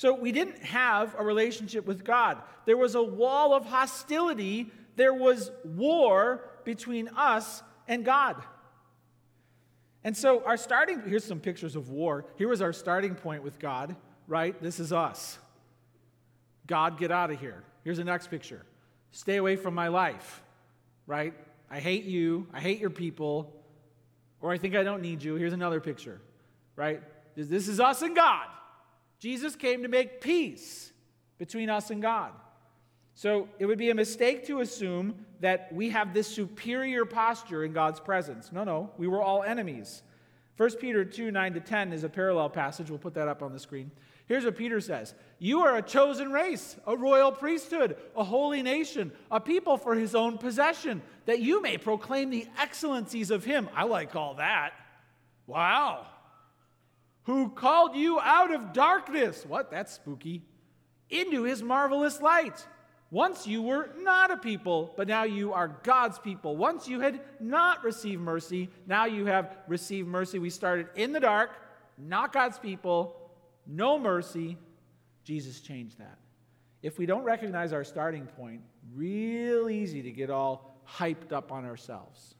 So 0.01 0.15
we 0.15 0.33
didn't 0.33 0.63
have 0.63 1.15
a 1.19 1.23
relationship 1.23 1.85
with 1.85 2.05
God. 2.05 2.39
There 2.65 2.79
was 2.79 2.95
a 2.95 3.03
wall 3.03 3.53
of 3.53 3.67
hostility, 3.67 4.73
there 4.97 5.13
was 5.13 5.51
war 5.63 6.43
between 6.65 7.09
us 7.09 7.63
and 7.87 8.03
God. 8.03 8.43
And 10.03 10.17
so 10.17 10.43
our 10.47 10.57
starting 10.57 11.03
here's 11.03 11.25
some 11.25 11.39
pictures 11.39 11.77
of 11.77 11.91
war. 11.91 12.25
Here 12.37 12.49
was 12.49 12.63
our 12.63 12.73
starting 12.73 13.15
point 13.15 13.43
with 13.43 13.59
God, 13.59 13.95
right? 14.27 14.59
This 14.63 14.81
is 14.81 14.91
us. 14.91 15.39
God, 16.67 16.99
get 16.99 17.11
out 17.11 17.31
of 17.31 17.39
here. 17.39 17.63
Here's 17.85 17.99
the 17.99 18.05
next 18.05 18.29
picture. 18.29 18.65
Stay 19.11 19.37
away 19.37 19.57
from 19.57 19.75
my 19.75 19.89
life, 19.89 20.43
right? 21.07 21.35
I 21.71 21.79
hate 21.79 22.05
you. 22.05 22.47
I 22.55 22.61
hate 22.61 22.81
your 22.81 22.89
people. 22.89 23.53
Or 24.41 24.51
I 24.51 24.57
think 24.57 24.75
I 24.77 24.83
don't 24.83 25.03
need 25.03 25.23
you. 25.23 25.35
Here's 25.35 25.53
another 25.53 25.79
picture, 25.79 26.23
right? 26.75 27.03
This 27.37 27.69
is 27.69 27.81
us 27.81 28.01
and 28.01 28.17
God. 28.17 28.47
Jesus 29.21 29.55
came 29.55 29.83
to 29.83 29.89
make 29.89 30.21
peace 30.21 30.93
between 31.39 31.71
us 31.71 31.91
and 31.91 32.03
God. 32.03 32.33
So 33.15 33.49
it 33.59 33.67
would 33.67 33.79
be 33.79 33.91
a 33.91 33.95
mistake 33.95 34.47
to 34.47 34.61
assume 34.61 35.27
that 35.41 35.73
we 35.73 35.91
have 35.91 36.15
this 36.15 36.27
superior 36.27 37.05
posture 37.05 37.65
in 37.65 37.73
God's 37.73 38.01
presence. 38.01 38.51
No, 38.51 38.65
no, 38.65 38.91
we 38.97 39.07
were 39.07 39.23
all 39.23 39.43
enemies. 39.43 40.03
1 40.57 40.77
Peter 40.77 41.05
2 41.05 41.31
9 41.31 41.55
to 41.55 41.61
10 41.61 41.93
is 41.93 42.05
a 42.05 42.09
parallel 42.09 42.49
passage. 42.49 42.91
We'll 42.91 42.99
put 42.99 43.15
that 43.15 43.29
up 43.29 43.43
on 43.43 43.53
the 43.53 43.59
screen. 43.59 43.91
Here's 44.27 44.45
what 44.45 44.57
Peter 44.57 44.81
says 44.81 45.15
You 45.39 45.63
are 45.63 45.77
a 45.77 45.83
chosen 45.83 46.31
race, 46.31 46.77
a 46.87 46.97
royal 46.97 47.33
priesthood, 47.33 47.97
a 48.17 48.25
holy 48.25 48.63
nation, 48.63 49.13
a 49.31 49.41
people 49.41 49.77
for 49.77 49.95
his 49.95 50.15
own 50.15 50.39
possession, 50.39 51.03
that 51.27 51.41
you 51.41 51.61
may 51.61 51.79
proclaim 51.79 52.31
the 52.31 52.47
excellencies 52.59 53.31
of 53.31 53.45
him. 53.45 53.69
I 53.75 53.85
like 53.85 54.15
all 54.15 54.35
that. 54.35 54.73
Wow. 55.47 56.07
Who 57.31 57.49
called 57.49 57.95
you 57.95 58.19
out 58.19 58.53
of 58.53 58.73
darkness? 58.73 59.47
What? 59.47 59.71
That's 59.71 59.93
spooky. 59.93 60.43
Into 61.11 61.45
his 61.45 61.63
marvelous 61.63 62.21
light. 62.21 62.67
Once 63.13 63.47
you 63.47 63.63
were 63.63 63.89
not 64.01 64.33
a 64.33 64.37
people, 64.37 64.93
but 64.97 65.07
now 65.07 65.23
you 65.23 65.53
are 65.53 65.69
God's 65.85 66.19
people. 66.19 66.57
Once 66.57 66.89
you 66.89 66.99
had 66.99 67.21
not 67.39 67.85
received 67.85 68.21
mercy, 68.21 68.69
now 68.85 69.05
you 69.05 69.27
have 69.27 69.59
received 69.69 70.09
mercy. 70.09 70.41
We 70.41 70.51
started 70.51 70.89
in 70.97 71.13
the 71.13 71.21
dark, 71.21 71.53
not 71.97 72.33
God's 72.33 72.59
people, 72.59 73.15
no 73.65 73.97
mercy. 73.97 74.59
Jesus 75.23 75.61
changed 75.61 76.01
that. 76.01 76.19
If 76.83 76.99
we 76.99 77.07
don't 77.07 77.23
recognize 77.23 77.73
our 77.73 77.85
starting 77.85 78.27
point, 78.27 78.61
real 78.93 79.71
easy 79.71 80.03
to 80.03 80.11
get 80.11 80.31
all 80.31 80.83
hyped 80.99 81.31
up 81.31 81.53
on 81.53 81.65
ourselves. 81.65 82.35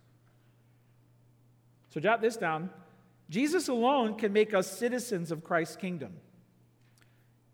So 1.91 2.01
jot 2.01 2.21
this 2.21 2.37
down. 2.37 2.71
Jesus 3.31 3.69
alone 3.69 4.17
can 4.17 4.33
make 4.33 4.53
us 4.53 4.67
citizens 4.67 5.31
of 5.31 5.43
Christ's 5.43 5.77
kingdom. 5.77 6.13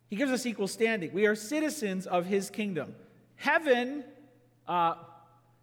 He 0.08 0.16
gives 0.16 0.32
us 0.32 0.46
equal 0.46 0.68
standing. 0.68 1.12
We 1.12 1.26
are 1.26 1.34
citizens 1.34 2.06
of 2.06 2.26
his 2.26 2.50
kingdom. 2.50 2.94
Heaven, 3.36 4.04
uh, 4.66 4.94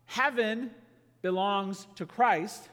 heaven 0.05 0.71
belongs 1.21 1.87
to 1.95 2.05
Christ, 2.05 2.69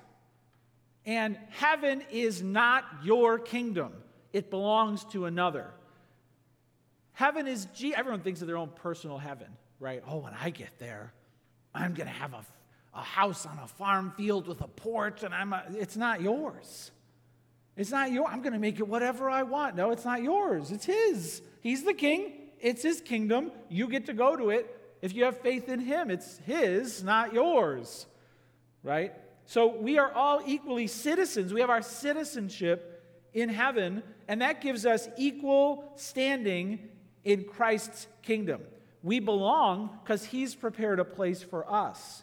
and 1.06 1.38
heaven 1.48 2.02
is 2.12 2.42
not 2.42 2.84
your 3.02 3.38
kingdom 3.38 3.94
it 4.32 4.50
belongs 4.50 5.04
to 5.06 5.24
another. 5.24 5.70
Heaven 7.12 7.46
is, 7.46 7.66
everyone 7.94 8.20
thinks 8.20 8.40
of 8.40 8.46
their 8.46 8.56
own 8.56 8.70
personal 8.76 9.18
heaven, 9.18 9.48
right? 9.78 10.02
Oh, 10.06 10.18
when 10.18 10.34
I 10.40 10.50
get 10.50 10.78
there, 10.78 11.12
I'm 11.74 11.94
going 11.94 12.06
to 12.06 12.12
have 12.14 12.32
a, 12.32 12.44
a 12.94 13.02
house 13.02 13.46
on 13.46 13.58
a 13.62 13.66
farm 13.66 14.12
field 14.16 14.46
with 14.46 14.60
a 14.60 14.68
porch, 14.68 15.22
and 15.22 15.34
I'm 15.34 15.52
a, 15.52 15.64
it's 15.70 15.96
not 15.96 16.20
yours. 16.20 16.90
It's 17.76 17.90
not 17.90 18.12
yours. 18.12 18.28
I'm 18.30 18.42
going 18.42 18.52
to 18.52 18.58
make 18.58 18.78
it 18.78 18.88
whatever 18.88 19.30
I 19.30 19.42
want. 19.42 19.76
No, 19.76 19.90
it's 19.90 20.04
not 20.04 20.22
yours. 20.22 20.70
It's 20.70 20.84
His. 20.84 21.42
He's 21.60 21.84
the 21.84 21.94
king. 21.94 22.32
It's 22.60 22.82
His 22.82 23.00
kingdom. 23.00 23.52
You 23.68 23.88
get 23.88 24.06
to 24.06 24.12
go 24.12 24.36
to 24.36 24.50
it. 24.50 24.76
If 25.02 25.14
you 25.14 25.24
have 25.24 25.38
faith 25.38 25.68
in 25.68 25.80
Him, 25.80 26.10
it's 26.10 26.38
His, 26.38 27.02
not 27.02 27.32
yours, 27.32 28.06
right? 28.82 29.14
So 29.46 29.74
we 29.76 29.98
are 29.98 30.12
all 30.12 30.42
equally 30.46 30.86
citizens. 30.86 31.52
We 31.52 31.60
have 31.60 31.70
our 31.70 31.82
citizenship 31.82 33.02
in 33.32 33.48
heaven, 33.48 34.02
and 34.28 34.42
that 34.42 34.60
gives 34.60 34.84
us 34.84 35.08
equal 35.16 35.92
standing 35.96 36.88
in 37.24 37.44
Christ's 37.44 38.06
kingdom. 38.22 38.62
We 39.02 39.20
belong 39.20 39.98
because 40.02 40.24
he's 40.24 40.54
prepared 40.54 41.00
a 41.00 41.04
place 41.04 41.42
for 41.42 41.70
us. 41.70 42.22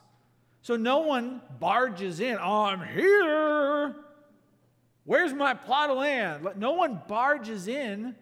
So 0.62 0.76
no 0.76 1.00
one 1.00 1.42
barges 1.60 2.20
in, 2.20 2.38
oh, 2.40 2.64
I'm 2.64 2.86
here. 2.86 3.96
Where's 5.08 5.34
my 5.34 5.54
plot 5.54 5.90
of 5.90 6.00
land? 6.00 6.46
No 6.58 6.74
one 6.74 7.02
barges 7.08 7.70
in 7.70 8.14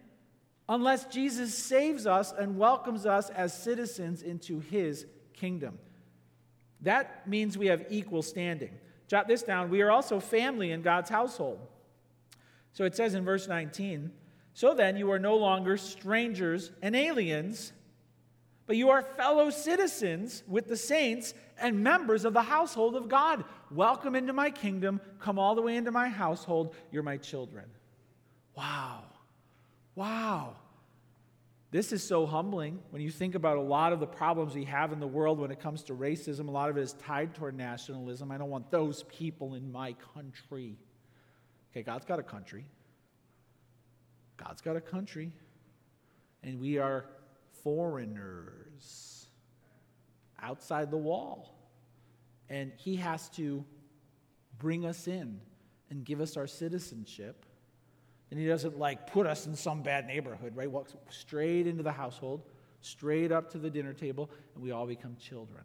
unless 0.68 1.04
Jesus 1.06 1.52
saves 1.52 2.06
us 2.06 2.32
and 2.32 2.56
welcomes 2.56 3.06
us 3.06 3.28
as 3.28 3.52
citizens 3.52 4.22
into 4.22 4.60
his 4.60 5.04
kingdom. 5.32 5.80
That 6.82 7.26
means 7.26 7.58
we 7.58 7.66
have 7.66 7.86
equal 7.90 8.22
standing. 8.22 8.70
jot 9.08 9.26
this 9.26 9.42
down, 9.42 9.68
we 9.68 9.82
are 9.82 9.90
also 9.90 10.20
family 10.20 10.70
in 10.70 10.82
God's 10.82 11.10
household. 11.10 11.58
So 12.72 12.84
it 12.84 12.94
says 12.94 13.14
in 13.14 13.24
verse 13.24 13.48
19, 13.48 14.12
So 14.54 14.72
then 14.72 14.96
you 14.96 15.10
are 15.10 15.18
no 15.18 15.34
longer 15.34 15.76
strangers 15.76 16.70
and 16.82 16.94
aliens, 16.94 17.72
but 18.64 18.76
you 18.76 18.90
are 18.90 19.02
fellow 19.02 19.50
citizens 19.50 20.44
with 20.46 20.68
the 20.68 20.76
saints 20.76 21.34
and 21.60 21.82
members 21.82 22.24
of 22.24 22.32
the 22.32 22.42
household 22.42 22.96
of 22.96 23.08
God. 23.08 23.44
Welcome 23.70 24.14
into 24.14 24.32
my 24.32 24.50
kingdom. 24.50 25.00
Come 25.20 25.38
all 25.38 25.54
the 25.54 25.62
way 25.62 25.76
into 25.76 25.90
my 25.90 26.08
household. 26.08 26.74
You're 26.90 27.02
my 27.02 27.16
children. 27.16 27.64
Wow. 28.56 29.04
Wow. 29.94 30.56
This 31.70 31.92
is 31.92 32.02
so 32.02 32.26
humbling 32.26 32.78
when 32.90 33.02
you 33.02 33.10
think 33.10 33.34
about 33.34 33.56
a 33.56 33.62
lot 33.62 33.92
of 33.92 34.00
the 34.00 34.06
problems 34.06 34.54
we 34.54 34.64
have 34.64 34.92
in 34.92 35.00
the 35.00 35.06
world 35.06 35.38
when 35.38 35.50
it 35.50 35.60
comes 35.60 35.82
to 35.84 35.94
racism. 35.94 36.48
A 36.48 36.50
lot 36.50 36.70
of 36.70 36.76
it 36.78 36.82
is 36.82 36.92
tied 36.94 37.34
toward 37.34 37.56
nationalism. 37.56 38.30
I 38.30 38.38
don't 38.38 38.50
want 38.50 38.70
those 38.70 39.02
people 39.04 39.54
in 39.54 39.70
my 39.72 39.94
country. 40.14 40.76
Okay, 41.72 41.82
God's 41.82 42.06
got 42.06 42.18
a 42.18 42.22
country. 42.22 42.64
God's 44.36 44.62
got 44.62 44.76
a 44.76 44.80
country. 44.80 45.32
And 46.42 46.60
we 46.60 46.78
are 46.78 47.06
foreigners 47.64 49.15
outside 50.40 50.90
the 50.90 50.96
wall. 50.96 51.54
And 52.48 52.72
He 52.76 52.96
has 52.96 53.28
to 53.30 53.64
bring 54.58 54.84
us 54.86 55.06
in 55.06 55.40
and 55.90 56.04
give 56.04 56.20
us 56.20 56.36
our 56.36 56.46
citizenship. 56.46 57.44
And 58.30 58.40
he 58.40 58.46
doesn't 58.46 58.78
like 58.78 59.12
put 59.12 59.26
us 59.26 59.46
in 59.46 59.54
some 59.54 59.82
bad 59.82 60.06
neighborhood, 60.06 60.56
right? 60.56 60.70
Walks 60.70 60.94
straight 61.10 61.66
into 61.66 61.82
the 61.82 61.92
household, 61.92 62.42
straight 62.80 63.30
up 63.30 63.50
to 63.52 63.58
the 63.58 63.70
dinner 63.70 63.92
table, 63.92 64.30
and 64.54 64.64
we 64.64 64.72
all 64.72 64.86
become 64.86 65.16
children. 65.16 65.62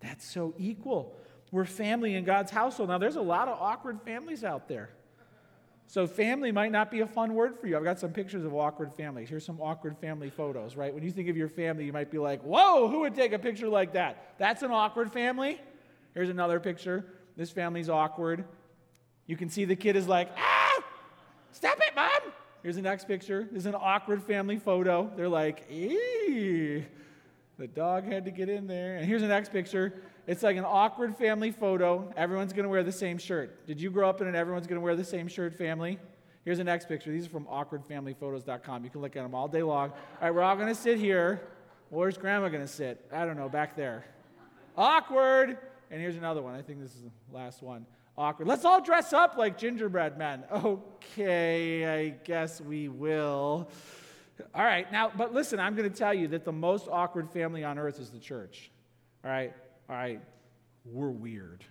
That's 0.00 0.24
so 0.24 0.54
equal. 0.56 1.16
We're 1.50 1.66
family 1.66 2.14
in 2.14 2.24
God's 2.24 2.50
household. 2.50 2.88
Now, 2.88 2.98
there's 2.98 3.16
a 3.16 3.22
lot 3.22 3.48
of 3.48 3.58
awkward 3.60 4.00
families 4.02 4.44
out 4.44 4.66
there. 4.66 4.90
So, 5.86 6.06
family 6.06 6.50
might 6.50 6.72
not 6.72 6.90
be 6.90 7.00
a 7.00 7.06
fun 7.06 7.34
word 7.34 7.58
for 7.60 7.66
you. 7.66 7.76
I've 7.76 7.84
got 7.84 8.00
some 8.00 8.10
pictures 8.10 8.44
of 8.44 8.54
awkward 8.54 8.92
families. 8.92 9.28
Here's 9.28 9.44
some 9.44 9.60
awkward 9.60 9.96
family 9.98 10.30
photos, 10.30 10.76
right? 10.76 10.92
When 10.92 11.02
you 11.02 11.10
think 11.10 11.28
of 11.28 11.36
your 11.36 11.48
family, 11.48 11.84
you 11.84 11.92
might 11.92 12.10
be 12.10 12.18
like, 12.18 12.42
whoa, 12.42 12.88
who 12.88 13.00
would 13.00 13.14
take 13.14 13.32
a 13.32 13.38
picture 13.38 13.68
like 13.68 13.92
that? 13.92 14.34
That's 14.38 14.62
an 14.62 14.70
awkward 14.70 15.12
family. 15.12 15.60
Here's 16.14 16.30
another 16.30 16.58
picture. 16.58 17.04
This 17.36 17.50
family's 17.50 17.88
awkward. 17.88 18.44
You 19.26 19.36
can 19.36 19.48
see 19.48 19.64
the 19.64 19.76
kid 19.76 19.96
is 19.96 20.08
like, 20.08 20.30
ah! 20.36 20.82
Stop 21.52 21.78
it, 21.78 21.94
mom. 21.94 22.32
Here's 22.62 22.76
the 22.76 22.82
next 22.82 23.06
picture. 23.06 23.46
This 23.50 23.60
is 23.60 23.66
an 23.66 23.74
awkward 23.74 24.22
family 24.22 24.58
photo. 24.58 25.10
They're 25.16 25.28
like, 25.28 25.70
eee. 25.70 26.84
The 27.58 27.66
dog 27.68 28.04
had 28.04 28.24
to 28.24 28.30
get 28.30 28.48
in 28.48 28.66
there. 28.66 28.96
And 28.96 29.06
here's 29.06 29.22
the 29.22 29.28
next 29.28 29.52
picture. 29.52 29.92
It's 30.26 30.42
like 30.42 30.56
an 30.56 30.64
awkward 30.64 31.16
family 31.16 31.50
photo. 31.50 32.12
Everyone's 32.16 32.52
going 32.52 32.64
to 32.64 32.68
wear 32.68 32.82
the 32.82 32.92
same 32.92 33.18
shirt. 33.18 33.66
Did 33.66 33.80
you 33.80 33.90
grow 33.90 34.08
up 34.08 34.20
in 34.20 34.26
an 34.26 34.34
everyone's 34.34 34.66
going 34.66 34.80
to 34.80 34.84
wear 34.84 34.96
the 34.96 35.04
same 35.04 35.28
shirt 35.28 35.54
family? 35.54 35.98
Here's 36.44 36.58
the 36.58 36.64
next 36.64 36.88
picture. 36.88 37.10
These 37.10 37.26
are 37.26 37.30
from 37.30 37.46
awkwardfamilyphotos.com. 37.46 38.84
You 38.84 38.90
can 38.90 39.00
look 39.00 39.16
at 39.16 39.22
them 39.22 39.34
all 39.34 39.48
day 39.48 39.62
long. 39.62 39.90
All 39.90 39.96
right, 40.22 40.34
we're 40.34 40.42
all 40.42 40.56
going 40.56 40.68
to 40.68 40.74
sit 40.74 40.98
here. 40.98 41.40
Where's 41.90 42.16
grandma 42.16 42.48
going 42.48 42.62
to 42.62 42.68
sit? 42.68 43.04
I 43.12 43.24
don't 43.24 43.36
know, 43.36 43.48
back 43.48 43.76
there. 43.76 44.04
Awkward. 44.76 45.58
And 45.90 46.00
here's 46.00 46.16
another 46.16 46.42
one. 46.42 46.54
I 46.54 46.62
think 46.62 46.80
this 46.80 46.94
is 46.94 47.02
the 47.02 47.36
last 47.36 47.62
one 47.62 47.86
awkward. 48.16 48.48
Let's 48.48 48.64
all 48.64 48.80
dress 48.80 49.12
up 49.12 49.36
like 49.36 49.58
gingerbread 49.58 50.18
men. 50.18 50.44
Okay, 51.16 51.86
I 51.86 52.08
guess 52.08 52.60
we 52.60 52.88
will. 52.88 53.68
All 54.52 54.64
right, 54.64 54.90
now, 54.90 55.12
but 55.16 55.32
listen, 55.32 55.60
I'm 55.60 55.76
going 55.76 55.88
to 55.88 55.96
tell 55.96 56.12
you 56.12 56.26
that 56.28 56.44
the 56.44 56.52
most 56.52 56.88
awkward 56.90 57.30
family 57.30 57.62
on 57.62 57.78
earth 57.78 58.00
is 58.00 58.10
the 58.10 58.18
church. 58.18 58.70
All 59.24 59.30
right, 59.30 59.54
all 59.88 59.96
right, 59.96 60.20
we're 60.84 61.10
weird. 61.10 61.64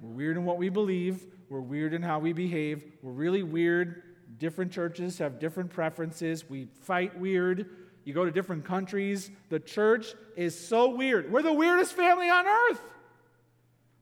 We're 0.00 0.10
weird 0.10 0.36
in 0.36 0.44
what 0.44 0.58
we 0.58 0.68
believe, 0.68 1.24
we're 1.48 1.60
weird 1.60 1.94
in 1.94 2.02
how 2.02 2.18
we 2.18 2.32
behave, 2.32 2.84
we're 3.02 3.12
really 3.12 3.42
weird. 3.42 4.02
Different 4.38 4.72
churches 4.72 5.18
have 5.18 5.38
different 5.38 5.70
preferences, 5.70 6.48
we 6.48 6.66
fight 6.82 7.18
weird. 7.18 7.68
You 8.04 8.14
go 8.14 8.24
to 8.24 8.30
different 8.30 8.64
countries. 8.64 9.30
The 9.48 9.60
church 9.60 10.14
is 10.36 10.58
so 10.58 10.94
weird. 10.96 11.30
We're 11.30 11.42
the 11.42 11.52
weirdest 11.52 11.92
family 11.92 12.28
on 12.28 12.46
earth. 12.46 12.80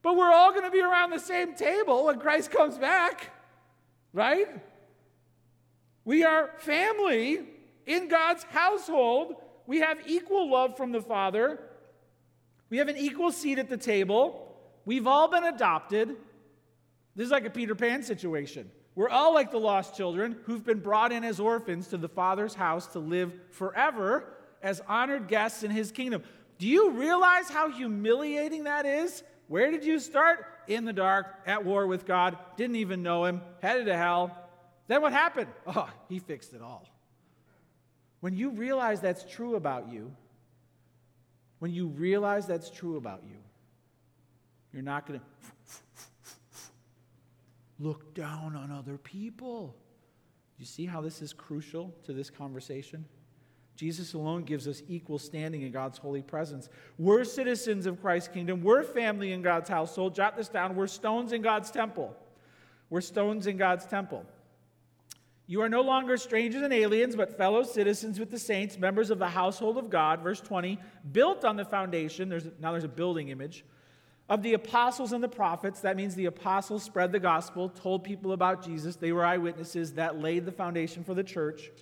But 0.03 0.17
we're 0.17 0.33
all 0.33 0.53
going 0.53 0.65
to 0.65 0.71
be 0.71 0.81
around 0.81 1.11
the 1.11 1.19
same 1.19 1.55
table 1.55 2.07
when 2.07 2.19
Christ 2.19 2.51
comes 2.51 2.79
back, 2.79 3.31
right? 4.15 4.47
We 6.05 6.25
are 6.25 6.51
family 6.59 7.41
in 7.87 8.09
God's 8.09 8.45
household. 8.45 9.35
We 9.67 9.81
have 9.81 9.99
equal 10.07 10.51
love 10.51 10.79
from 10.79 10.93
the 10.93 11.03
Father. 11.03 11.61
We 12.71 12.79
have 12.79 12.89
an 12.89 12.97
equal 12.97 13.33
seat 13.33 13.59
at 13.59 13.69
the 13.69 13.77
table. 13.77 14.47
We've 14.85 15.07
all 15.07 15.29
been 15.29 15.45
adopted. 15.45 16.17
This 17.17 17.27
is 17.27 17.31
like 17.31 17.45
a 17.45 17.51
Peter 17.51 17.75
Pan 17.75 18.03
situation. 18.03 18.71
We're 18.95 19.09
all 19.09 19.35
like 19.35 19.51
the 19.51 19.59
lost 19.59 19.97
children 19.97 20.37
who've 20.45 20.65
been 20.65 20.81
brought 20.81 21.13
in 21.13 21.25
as 21.25 21.41
orphans 21.41 21.89
to 21.89 21.97
the 21.97 22.09
Father's 22.09 22.55
house 22.55 22.87
to 22.89 22.99
live 22.99 23.33
forever 23.51 24.33
as 24.63 24.81
honored 24.89 25.29
guests 25.29 25.63
in 25.63 25.71
his 25.71 25.93
kingdom. 25.93 26.23
Do 26.59 26.67
you 26.69 26.91
realize 26.91 27.49
how 27.49 27.71
humiliating 27.71 28.65
that 28.65 28.87
is? 28.87 29.23
Where 29.49 29.71
did 29.71 29.85
you 29.85 29.99
start? 29.99 30.47
In 30.69 30.85
the 30.85 30.93
dark, 30.93 31.27
at 31.47 31.65
war 31.65 31.87
with 31.87 32.07
God, 32.07 32.39
didn't 32.57 32.77
even 32.77 33.03
know 33.03 33.25
him, 33.25 33.41
headed 33.61 33.87
to 33.87 33.97
hell. 33.97 34.37
Then 34.87 35.03
what 35.03 35.13
happened? 35.13 35.49
Oh, 35.67 35.89
he 36.09 36.19
fixed 36.19 36.53
it 36.53 36.63
all. 36.63 36.87
When 38.21 38.37
you 38.37 38.51
realize 38.51 39.01
that's 39.01 39.25
true 39.25 39.57
about 39.57 39.91
you, 39.91 40.15
when 41.61 41.73
you 41.73 41.87
realize 41.87 42.47
that's 42.47 42.69
true 42.69 42.97
about 42.97 43.23
you, 43.25 43.37
you're 44.73 44.83
not 44.83 45.07
going 45.07 45.21
to 45.21 45.27
look 47.79 48.15
down 48.15 48.57
on 48.57 48.71
other 48.71 48.99
people. 48.99 49.77
You 50.59 50.67
see 50.67 50.85
how 50.85 51.01
this 51.01 51.23
is 51.23 51.33
crucial 51.33 51.95
to 52.05 52.13
this 52.13 52.29
conversation? 52.29 53.05
Jesus 53.77 54.13
alone 54.13 54.43
gives 54.43 54.69
us 54.69 54.83
equal 54.89 55.19
standing 55.19 55.63
in 55.63 55.73
God's 55.73 55.97
holy 55.97 56.21
presence. 56.21 56.69
We're 56.99 57.25
citizens 57.25 57.87
of 57.87 58.01
Christ's 58.01 58.29
kingdom. 58.29 58.63
We're 58.63 58.83
family 58.83 59.33
in 59.33 59.41
God's 59.41 59.71
household. 59.71 60.15
Jot 60.15 60.37
this 60.37 60.49
down. 60.49 60.77
We're 60.77 60.87
stones 60.87 61.33
in 61.33 61.41
God's 61.41 61.71
temple. 61.71 62.15
We're 62.91 63.01
stones 63.01 63.47
in 63.47 63.57
God's 63.57 63.87
temple. 63.87 64.27
You 65.51 65.63
are 65.63 65.69
no 65.69 65.81
longer 65.81 66.17
strangers 66.17 66.63
and 66.63 66.73
aliens, 66.73 67.17
but 67.17 67.37
fellow 67.37 67.65
citizens 67.65 68.21
with 68.21 68.31
the 68.31 68.39
saints, 68.39 68.79
members 68.79 69.11
of 69.11 69.19
the 69.19 69.27
household 69.27 69.79
of 69.79 69.91
God. 69.91 70.23
Verse 70.23 70.41
20, 70.41 70.79
built 71.11 71.45
on 71.45 71.57
the 71.57 71.65
foundation. 71.65 72.29
There's, 72.29 72.47
now 72.61 72.71
there's 72.71 72.85
a 72.85 72.89
building 72.89 73.31
image 73.31 73.65
of 74.29 74.45
the 74.45 74.55
apostles 74.55 75.11
and 75.11 75.25
the 75.25 75.29
prophets. 75.29 75.81
That 75.81 75.97
means 75.97 76.15
the 76.15 76.27
apostles 76.27 76.85
spread 76.85 77.11
the 77.11 77.19
gospel, 77.19 77.69
told 77.69 78.05
people 78.05 78.31
about 78.31 78.65
Jesus. 78.65 78.95
They 78.95 79.11
were 79.11 79.25
eyewitnesses 79.25 79.95
that 79.95 80.21
laid 80.21 80.47
the 80.47 80.53
foundation 80.53 81.03
for 81.03 81.15
the 81.15 81.25
church. 81.25 81.73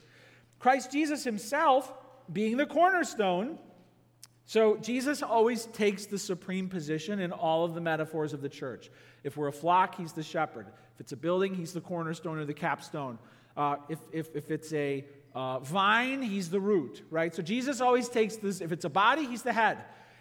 Christ 0.58 0.90
Jesus 0.90 1.22
himself 1.22 1.92
being 2.32 2.56
the 2.56 2.64
cornerstone. 2.64 3.58
So 4.46 4.78
Jesus 4.78 5.22
always 5.22 5.66
takes 5.66 6.06
the 6.06 6.18
supreme 6.18 6.70
position 6.70 7.20
in 7.20 7.32
all 7.32 7.66
of 7.66 7.74
the 7.74 7.82
metaphors 7.82 8.32
of 8.32 8.40
the 8.40 8.48
church. 8.48 8.90
If 9.24 9.36
we're 9.36 9.48
a 9.48 9.52
flock, 9.52 9.96
he's 9.96 10.14
the 10.14 10.22
shepherd. 10.22 10.68
If 10.94 11.02
it's 11.02 11.12
a 11.12 11.18
building, 11.18 11.54
he's 11.54 11.74
the 11.74 11.82
cornerstone 11.82 12.38
or 12.38 12.46
the 12.46 12.54
capstone. 12.54 13.18
Uh, 13.58 13.76
if, 13.88 13.98
if, 14.12 14.36
if 14.36 14.50
it's 14.52 14.72
a 14.72 15.04
uh, 15.34 15.58
vine, 15.58 16.22
he's 16.22 16.48
the 16.48 16.60
root, 16.60 17.02
right? 17.10 17.34
So 17.34 17.42
Jesus 17.42 17.80
always 17.80 18.08
takes 18.08 18.36
this. 18.36 18.60
If 18.60 18.70
it's 18.70 18.84
a 18.84 18.88
body, 18.88 19.26
he's 19.26 19.42
the 19.42 19.52
head. 19.52 19.78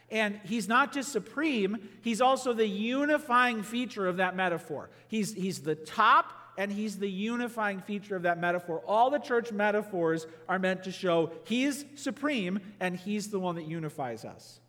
And 0.10 0.39
he's 0.43 0.67
not 0.67 0.91
just 0.91 1.12
supreme, 1.12 1.78
he's 2.02 2.19
also 2.19 2.54
the 2.54 2.65
unifying 2.65 3.62
feature 3.62 4.08
of 4.08 4.17
that 4.17 4.36
metaphor. 4.36 4.89
He's, 5.08 5.34
he's 5.34 5.60
the 5.60 5.76
top 5.76 6.34
and 6.58 6.71
he's 6.71 6.97
the 6.97 7.10
unifying 7.10 7.82
feature 7.82 8.15
of 8.15 8.23
that 8.23 8.39
metaphor. 8.39 8.82
All 8.88 9.12
the 9.12 9.19
church 9.19 9.52
metaphors 9.52 10.26
are 10.50 10.58
meant 10.58 10.86
to 10.86 10.91
show 10.91 11.32
he's 11.43 11.86
supreme 11.95 12.60
and 12.80 12.95
he's 12.95 13.30
the 13.30 13.39
one 13.39 13.56
that 13.56 13.65
unifies 13.65 14.26
us. 14.26 14.60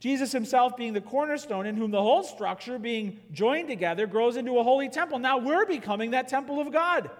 Jesus 0.00 0.32
himself 0.32 0.76
being 0.76 0.92
the 0.92 1.00
cornerstone, 1.00 1.66
in 1.66 1.76
whom 1.76 1.90
the 1.90 2.00
whole 2.00 2.22
structure, 2.22 2.78
being 2.78 3.18
joined 3.32 3.68
together, 3.68 4.06
grows 4.06 4.36
into 4.36 4.56
a 4.58 4.62
holy 4.62 4.88
temple. 4.88 5.18
Now 5.18 5.38
we're 5.38 5.66
becoming 5.66 6.12
that 6.12 6.28
temple 6.28 6.60
of 6.60 6.72
God. 6.72 7.10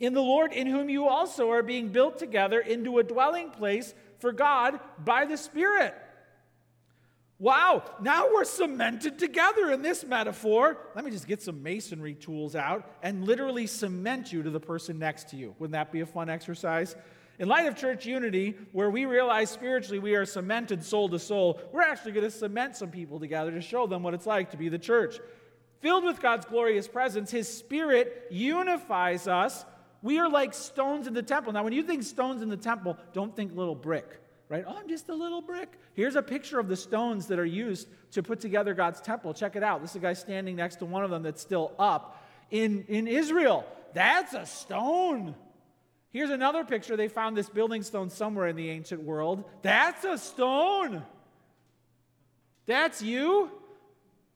In 0.00 0.12
the 0.12 0.22
Lord, 0.22 0.52
in 0.52 0.66
whom 0.66 0.88
you 0.88 1.06
also 1.06 1.50
are 1.50 1.62
being 1.62 1.88
built 1.88 2.18
together 2.18 2.60
into 2.60 2.98
a 2.98 3.04
dwelling 3.04 3.50
place 3.50 3.94
for 4.18 4.32
God 4.32 4.80
by 4.98 5.24
the 5.24 5.36
Spirit. 5.36 5.94
Wow, 7.38 7.82
now 8.00 8.28
we're 8.32 8.44
cemented 8.44 9.18
together 9.18 9.70
in 9.70 9.82
this 9.82 10.04
metaphor. 10.04 10.78
Let 10.94 11.04
me 11.04 11.10
just 11.10 11.26
get 11.26 11.42
some 11.42 11.62
masonry 11.62 12.14
tools 12.14 12.54
out 12.54 12.90
and 13.02 13.24
literally 13.24 13.66
cement 13.66 14.32
you 14.32 14.42
to 14.42 14.50
the 14.50 14.60
person 14.60 14.98
next 14.98 15.30
to 15.30 15.36
you. 15.36 15.54
Wouldn't 15.58 15.72
that 15.72 15.90
be 15.90 16.00
a 16.00 16.06
fun 16.06 16.30
exercise? 16.30 16.96
In 17.38 17.48
light 17.48 17.66
of 17.66 17.76
church 17.76 18.06
unity, 18.06 18.54
where 18.70 18.88
we 18.88 19.06
realize 19.06 19.50
spiritually 19.50 19.98
we 19.98 20.14
are 20.14 20.24
cemented 20.24 20.84
soul 20.84 21.08
to 21.08 21.18
soul, 21.18 21.60
we're 21.72 21.82
actually 21.82 22.12
going 22.12 22.24
to 22.24 22.30
cement 22.30 22.76
some 22.76 22.90
people 22.90 23.18
together 23.18 23.50
to 23.50 23.60
show 23.60 23.88
them 23.88 24.04
what 24.04 24.14
it's 24.14 24.26
like 24.26 24.52
to 24.52 24.56
be 24.56 24.68
the 24.68 24.78
church. 24.78 25.18
Filled 25.80 26.04
with 26.04 26.20
God's 26.20 26.46
glorious 26.46 26.86
presence, 26.86 27.32
His 27.32 27.48
Spirit 27.48 28.28
unifies 28.30 29.26
us. 29.26 29.64
We 30.04 30.18
are 30.18 30.28
like 30.28 30.52
stones 30.52 31.06
in 31.06 31.14
the 31.14 31.22
temple. 31.22 31.54
Now, 31.54 31.64
when 31.64 31.72
you 31.72 31.82
think 31.82 32.02
stones 32.02 32.42
in 32.42 32.50
the 32.50 32.58
temple, 32.58 32.98
don't 33.14 33.34
think 33.34 33.56
little 33.56 33.74
brick. 33.74 34.20
right? 34.50 34.62
Oh, 34.68 34.76
I'm 34.78 34.86
just 34.86 35.08
a 35.08 35.14
little 35.14 35.40
brick. 35.40 35.72
Here's 35.94 36.14
a 36.14 36.20
picture 36.22 36.60
of 36.60 36.68
the 36.68 36.76
stones 36.76 37.26
that 37.28 37.38
are 37.38 37.46
used 37.46 37.88
to 38.12 38.22
put 38.22 38.38
together 38.38 38.74
God's 38.74 39.00
temple. 39.00 39.32
Check 39.32 39.56
it 39.56 39.62
out. 39.62 39.80
This 39.80 39.92
is 39.92 39.96
a 39.96 40.00
guy 40.00 40.12
standing 40.12 40.56
next 40.56 40.76
to 40.76 40.84
one 40.84 41.04
of 41.04 41.10
them 41.10 41.22
that's 41.22 41.40
still 41.40 41.72
up 41.78 42.22
in, 42.50 42.84
in 42.88 43.08
Israel. 43.08 43.64
That's 43.94 44.34
a 44.34 44.44
stone. 44.44 45.34
Here's 46.10 46.28
another 46.28 46.64
picture. 46.64 46.98
They 46.98 47.08
found 47.08 47.34
this 47.34 47.48
building 47.48 47.82
stone 47.82 48.10
somewhere 48.10 48.48
in 48.48 48.56
the 48.56 48.68
ancient 48.68 49.02
world. 49.04 49.44
That's 49.62 50.04
a 50.04 50.18
stone. 50.18 51.02
That's 52.66 53.00
you. 53.00 53.50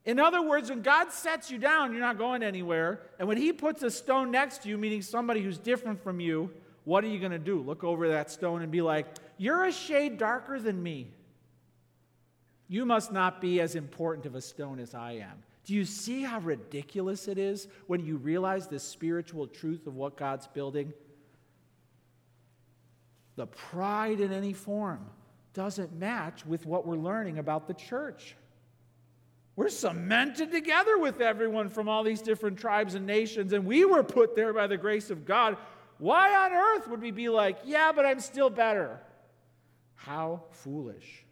In 0.09 0.19
other 0.19 0.41
words, 0.41 0.71
when 0.71 0.81
God 0.81 1.13
sets 1.13 1.51
you 1.51 1.59
down, 1.59 1.93
you're 1.93 2.01
not 2.01 2.17
going 2.17 2.43
anywhere. 2.43 3.03
And 3.19 3.29
when 3.29 3.37
He 3.37 3.53
puts 3.53 3.83
a 3.83 3.91
stone 3.91 4.31
next 4.31 4.63
to 4.63 4.71
you, 4.71 4.79
meaning 4.79 5.03
somebody 5.03 5.43
who's 5.43 5.59
different 5.59 6.03
from 6.03 6.19
you, 6.19 6.51
what 6.85 7.05
are 7.05 7.09
you 7.09 7.19
going 7.19 7.33
to 7.33 7.39
do? 7.39 7.61
Look 7.61 7.85
over 7.85 8.09
that 8.09 8.31
stone 8.31 8.63
and 8.63 8.73
be 8.73 8.81
like, 8.81 9.07
You're 9.37 9.67
a 9.67 9.71
shade 9.71 10.17
darker 10.17 10.59
than 10.61 10.83
me. 10.83 11.13
You 12.69 12.87
must 12.87 13.13
not 13.13 13.43
be 13.43 13.61
as 13.61 13.75
important 13.75 14.25
of 14.25 14.35
a 14.35 14.41
stone 14.41 14.79
as 14.79 14.95
I 14.95 15.13
am. 15.13 15.43
Do 15.67 15.75
you 15.75 15.85
see 15.85 16.23
how 16.23 16.39
ridiculous 16.41 17.29
it 17.29 17.37
is 17.37 17.69
when 17.87 18.03
you 18.03 18.17
realize 18.17 18.67
the 18.67 18.81
spiritual 18.81 19.47
truth 19.47 19.87
of 19.87 19.95
what 19.95 20.17
God's 20.17 20.47
building? 20.47 20.95
The 23.37 23.47
pride 23.47 24.21
in 24.21 24.33
any 24.33 24.55
form 24.55 25.05
doesn't 25.53 25.93
match 25.99 26.47
with 26.47 26.65
what 26.65 26.87
we're 26.87 26.97
learning 26.97 27.37
about 27.37 27.69
the 27.69 27.75
church. 27.75 28.35
We're 29.59 29.71
cemented 29.71 30.53
together 30.53 30.99
with 30.99 31.21
everyone 31.21 31.69
from 31.69 31.89
all 31.89 32.05
these 32.05 32.23
different 32.23 32.61
tribes 32.61 32.95
and 32.95 33.05
nations, 33.05 33.53
and 33.53 33.67
we 33.67 33.85
were 33.85 34.05
put 34.05 34.37
there 34.37 34.53
by 34.53 34.69
the 34.69 34.77
grace 34.77 35.11
of 35.11 35.27
God. 35.27 35.57
Why 35.99 36.33
on 36.47 36.53
earth 36.53 36.87
would 36.87 37.03
we 37.03 37.11
be 37.11 37.29
like, 37.29 37.59
yeah, 37.65 37.91
but 37.91 38.07
I'm 38.07 38.21
still 38.21 38.51
better? 38.51 39.01
How 39.97 40.45
foolish. 40.53 41.25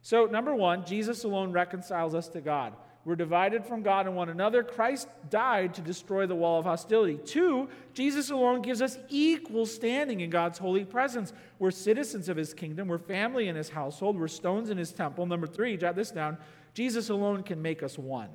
So, 0.00 0.24
number 0.24 0.54
one, 0.54 0.86
Jesus 0.86 1.24
alone 1.24 1.52
reconciles 1.52 2.14
us 2.14 2.26
to 2.28 2.40
God. 2.40 2.72
We're 3.04 3.16
divided 3.16 3.66
from 3.66 3.82
God 3.82 4.06
and 4.06 4.16
one 4.16 4.30
another. 4.30 4.62
Christ 4.62 5.08
died 5.28 5.74
to 5.74 5.82
destroy 5.82 6.24
the 6.24 6.34
wall 6.34 6.58
of 6.58 6.64
hostility. 6.64 7.18
Two, 7.18 7.68
Jesus 7.92 8.30
alone 8.30 8.62
gives 8.62 8.80
us 8.80 8.96
equal 9.10 9.66
standing 9.66 10.20
in 10.20 10.30
God's 10.30 10.56
holy 10.56 10.86
presence. 10.86 11.34
We're 11.58 11.70
citizens 11.72 12.30
of 12.30 12.38
his 12.38 12.54
kingdom. 12.54 12.88
We're 12.88 12.96
family 12.96 13.48
in 13.48 13.56
his 13.56 13.68
household. 13.68 14.18
We're 14.18 14.28
stones 14.28 14.70
in 14.70 14.78
his 14.78 14.92
temple. 14.92 15.26
Number 15.26 15.46
three, 15.46 15.76
jot 15.76 15.96
this 15.96 16.12
down 16.12 16.38
Jesus 16.74 17.10
alone 17.10 17.42
can 17.42 17.60
make 17.60 17.82
us 17.82 17.98
one. 17.98 18.30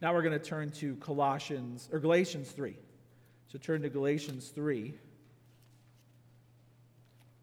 Now 0.00 0.14
we're 0.14 0.22
going 0.22 0.38
to 0.38 0.44
turn 0.44 0.70
to 0.72 0.96
Colossians 0.96 1.88
or 1.92 1.98
Galatians 1.98 2.50
3. 2.50 2.76
So 3.48 3.58
turn 3.58 3.82
to 3.82 3.88
Galatians 3.88 4.48
3, 4.48 4.94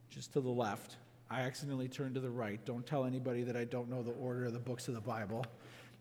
just 0.10 0.34
to 0.34 0.42
the 0.42 0.50
left. 0.50 0.96
I 1.30 1.42
accidentally 1.42 1.90
turned 1.90 2.16
to 2.16 2.22
the 2.22 2.30
right. 2.30 2.64
Don't 2.66 2.86
tell 2.86 3.04
anybody 3.04 3.44
that 3.44 3.58
I 3.58 3.66
don't 3.66 3.90
know 3.90 4.02
the 4.02 4.12
order 4.12 4.46
of 4.46 4.54
the 4.54 4.60
books 4.60 4.88
of 4.88 4.94
the 4.94 5.02
Bible. 5.02 5.46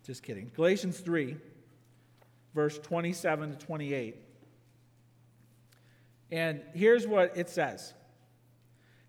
Just 0.05 0.23
kidding. 0.23 0.51
Galatians 0.55 1.01
3, 1.01 1.37
verse 2.55 2.79
27 2.79 3.51
to 3.51 3.67
28. 3.67 4.17
And 6.31 6.63
here's 6.75 7.07
what 7.07 7.37
it 7.37 7.51
says 7.51 7.93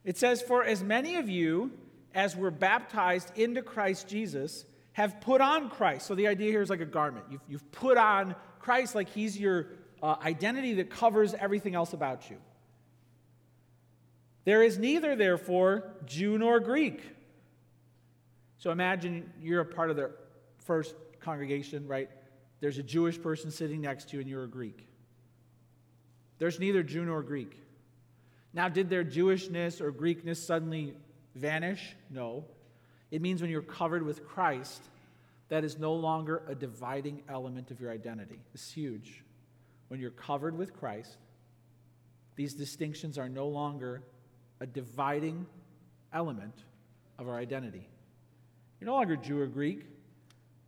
it 0.03 0.17
says, 0.17 0.41
For 0.41 0.63
as 0.63 0.83
many 0.83 1.15
of 1.15 1.29
you 1.29 1.71
as 2.13 2.35
we're 2.35 2.51
baptized 2.51 3.31
into 3.37 3.61
Christ 3.61 4.07
Jesus 4.07 4.65
have 4.93 5.21
put 5.21 5.41
on 5.41 5.69
Christ. 5.69 6.07
So 6.07 6.15
the 6.15 6.27
idea 6.27 6.51
here 6.51 6.61
is 6.61 6.69
like 6.69 6.81
a 6.81 6.85
garment. 6.85 7.25
You've, 7.29 7.41
you've 7.47 7.71
put 7.71 7.97
on 7.97 8.35
Christ 8.59 8.95
like 8.95 9.09
he's 9.09 9.37
your 9.37 9.67
uh, 10.01 10.15
identity 10.23 10.73
that 10.75 10.89
covers 10.89 11.33
everything 11.33 11.75
else 11.75 11.93
about 11.93 12.29
you. 12.29 12.37
There 14.43 14.63
is 14.63 14.77
neither, 14.77 15.15
therefore, 15.15 15.91
Jew 16.05 16.37
nor 16.37 16.59
Greek. 16.59 17.03
So 18.57 18.71
imagine 18.71 19.31
you're 19.41 19.61
a 19.61 19.65
part 19.65 19.89
of 19.89 19.97
the 19.97 20.11
first 20.59 20.95
congregation, 21.19 21.87
right? 21.87 22.09
There's 22.59 22.77
a 22.77 22.83
Jewish 22.83 23.21
person 23.21 23.51
sitting 23.51 23.81
next 23.81 24.09
to 24.09 24.15
you, 24.15 24.21
and 24.21 24.29
you're 24.29 24.45
a 24.45 24.49
Greek. 24.49 24.87
There's 26.39 26.59
neither 26.59 26.81
Jew 26.81 27.05
nor 27.05 27.21
Greek. 27.21 27.61
Now, 28.53 28.69
did 28.69 28.89
their 28.89 29.03
Jewishness 29.03 29.81
or 29.81 29.91
Greekness 29.91 30.37
suddenly 30.37 30.95
vanish? 31.37 31.95
No. 32.09 32.45
It 33.11 33.21
means 33.21 33.41
when 33.41 33.49
you're 33.49 33.61
covered 33.61 34.03
with 34.03 34.27
Christ, 34.27 34.83
that 35.49 35.63
is 35.63 35.77
no 35.77 35.93
longer 35.93 36.43
a 36.47 36.55
dividing 36.55 37.23
element 37.29 37.71
of 37.71 37.79
your 37.79 37.91
identity. 37.91 38.39
It's 38.53 38.71
huge. 38.71 39.23
When 39.87 39.99
you're 39.99 40.11
covered 40.11 40.57
with 40.57 40.73
Christ, 40.73 41.15
these 42.35 42.53
distinctions 42.53 43.17
are 43.17 43.29
no 43.29 43.47
longer 43.47 44.03
a 44.59 44.65
dividing 44.65 45.45
element 46.13 46.53
of 47.17 47.27
our 47.27 47.37
identity. 47.37 47.87
You're 48.79 48.87
no 48.87 48.95
longer 48.95 49.15
Jew 49.15 49.39
or 49.39 49.47
Greek. 49.47 49.85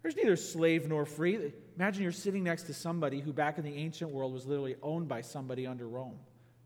There's 0.01 0.15
neither 0.15 0.37
slave 0.37 0.87
nor 0.87 1.05
free. 1.05 1.51
Imagine 1.75 2.03
you're 2.03 2.11
sitting 2.11 2.43
next 2.43 2.63
to 2.63 2.73
somebody 2.73 3.19
who, 3.19 3.33
back 3.33 3.57
in 3.57 3.65
the 3.65 3.75
ancient 3.75 4.11
world, 4.11 4.33
was 4.33 4.45
literally 4.45 4.75
owned 4.81 5.07
by 5.07 5.21
somebody 5.21 5.67
under 5.67 5.87
Rome. 5.87 6.17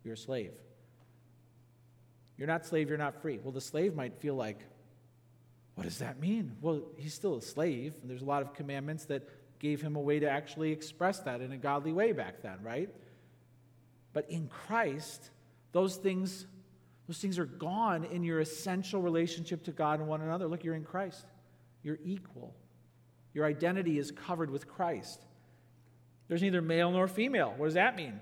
You're 0.04 0.14
a 0.14 0.18
slave. 0.18 0.52
You're 2.38 2.48
not 2.48 2.66
slave, 2.66 2.90
you're 2.90 2.98
not 2.98 3.22
free. 3.22 3.40
Well, 3.42 3.52
the 3.52 3.62
slave 3.62 3.96
might 3.96 4.18
feel 4.18 4.36
like, 4.36 4.60
what 5.76 5.84
does 5.84 6.00
that 6.00 6.20
mean? 6.20 6.56
Well, 6.62 6.84
he's 6.98 7.14
still 7.14 7.38
a 7.38 7.42
slave, 7.42 7.94
and 8.02 8.10
there's 8.10 8.22
a 8.22 8.26
lot 8.26 8.42
of 8.42 8.54
commandments 8.54 9.06
that 9.06 9.28
gave 9.60 9.82
him 9.82 9.96
a 9.96 10.00
way 10.00 10.20
to 10.20 10.30
actually 10.30 10.72
express 10.72 11.20
that 11.22 11.42
in 11.42 11.52
a 11.52 11.58
godly 11.58 11.94
way 11.94 12.12
back 12.12 12.42
then, 12.42 12.58
right? 12.62 12.90
But 14.12 14.30
in 14.30 14.48
Christ, 14.48 15.30
those 15.72 15.96
things, 15.96 16.46
those 17.08 17.18
things 17.18 17.40
are 17.40 17.46
gone 17.46 18.04
in 18.04 18.24
your 18.24 18.40
essential 18.40 19.02
relationship 19.02 19.64
to 19.64 19.72
God 19.72 20.00
and 20.00 20.08
one 20.08 20.22
another. 20.22 20.48
Look, 20.48 20.64
you're 20.64 20.76
in 20.76 20.84
Christ. 20.84 21.26
You're 21.82 22.00
equal. 22.04 22.54
Your 23.34 23.46
identity 23.46 23.98
is 23.98 24.12
covered 24.12 24.52
with 24.52 24.68
Christ. 24.68 25.20
There's 26.28 26.42
neither 26.42 26.62
male 26.62 26.92
nor 26.92 27.08
female. 27.08 27.54
What 27.58 27.66
does 27.66 27.74
that 27.74 27.96
mean? 27.96 28.20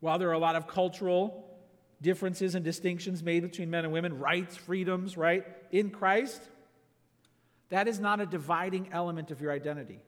While 0.00 0.18
there 0.18 0.28
are 0.28 0.32
a 0.32 0.38
lot 0.38 0.56
of 0.56 0.66
cultural 0.66 1.45
differences 2.02 2.54
and 2.54 2.64
distinctions 2.64 3.22
made 3.22 3.42
between 3.42 3.70
men 3.70 3.84
and 3.84 3.92
women, 3.92 4.18
rights, 4.18 4.56
freedoms, 4.56 5.16
right, 5.16 5.44
in 5.70 5.90
Christ, 5.90 6.42
that 7.70 7.88
is 7.88 7.98
not 7.98 8.20
a 8.20 8.26
dividing 8.26 8.88
element 8.92 9.30
of 9.30 9.40
your 9.40 9.52
identity. 9.52 10.00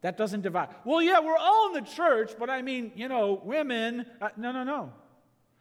That 0.00 0.16
doesn't 0.16 0.42
divide. 0.42 0.68
Well, 0.84 1.00
yeah, 1.00 1.20
we're 1.20 1.36
all 1.36 1.68
in 1.68 1.84
the 1.84 1.88
church, 1.88 2.32
but 2.38 2.50
I 2.50 2.62
mean, 2.62 2.92
you 2.96 3.08
know, 3.08 3.40
women. 3.44 4.06
Uh, 4.20 4.30
no, 4.36 4.50
no, 4.52 4.64
no. 4.64 4.92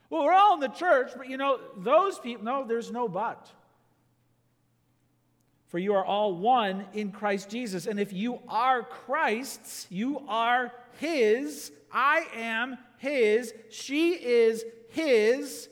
Well, 0.09 0.23
we're 0.23 0.33
all 0.33 0.55
in 0.55 0.59
the 0.59 0.67
church, 0.67 1.11
but 1.15 1.29
you 1.29 1.37
know, 1.37 1.59
those 1.77 2.19
people, 2.19 2.43
no, 2.43 2.65
there's 2.67 2.91
no 2.91 3.07
but. 3.07 3.49
For 5.67 5.79
you 5.79 5.93
are 5.93 6.03
all 6.03 6.35
one 6.35 6.85
in 6.93 7.11
Christ 7.11 7.49
Jesus. 7.49 7.85
And 7.87 7.99
if 7.99 8.11
you 8.11 8.39
are 8.49 8.83
Christ's, 8.83 9.87
you 9.89 10.21
are 10.27 10.73
His. 10.99 11.71
I 11.93 12.25
am 12.35 12.77
His. 12.97 13.53
She 13.69 14.11
is 14.11 14.65
His. 14.91 15.67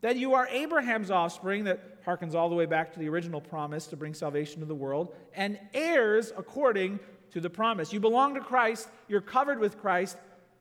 that 0.00 0.16
you 0.16 0.32
are 0.32 0.48
Abraham's 0.48 1.10
offspring, 1.10 1.64
that 1.64 2.02
harkens 2.04 2.34
all 2.34 2.48
the 2.48 2.54
way 2.54 2.64
back 2.64 2.92
to 2.94 2.98
the 2.98 3.08
original 3.08 3.40
promise 3.40 3.86
to 3.88 3.96
bring 3.96 4.14
salvation 4.14 4.60
to 4.60 4.66
the 4.66 4.74
world, 4.74 5.14
and 5.34 5.58
heirs 5.74 6.32
according 6.36 6.98
to 7.32 7.40
the 7.40 7.50
promise. 7.50 7.92
You 7.92 8.00
belong 8.00 8.34
to 8.34 8.40
Christ, 8.40 8.88
you're 9.08 9.20
covered 9.20 9.58
with 9.58 9.78
Christ, 9.78 10.16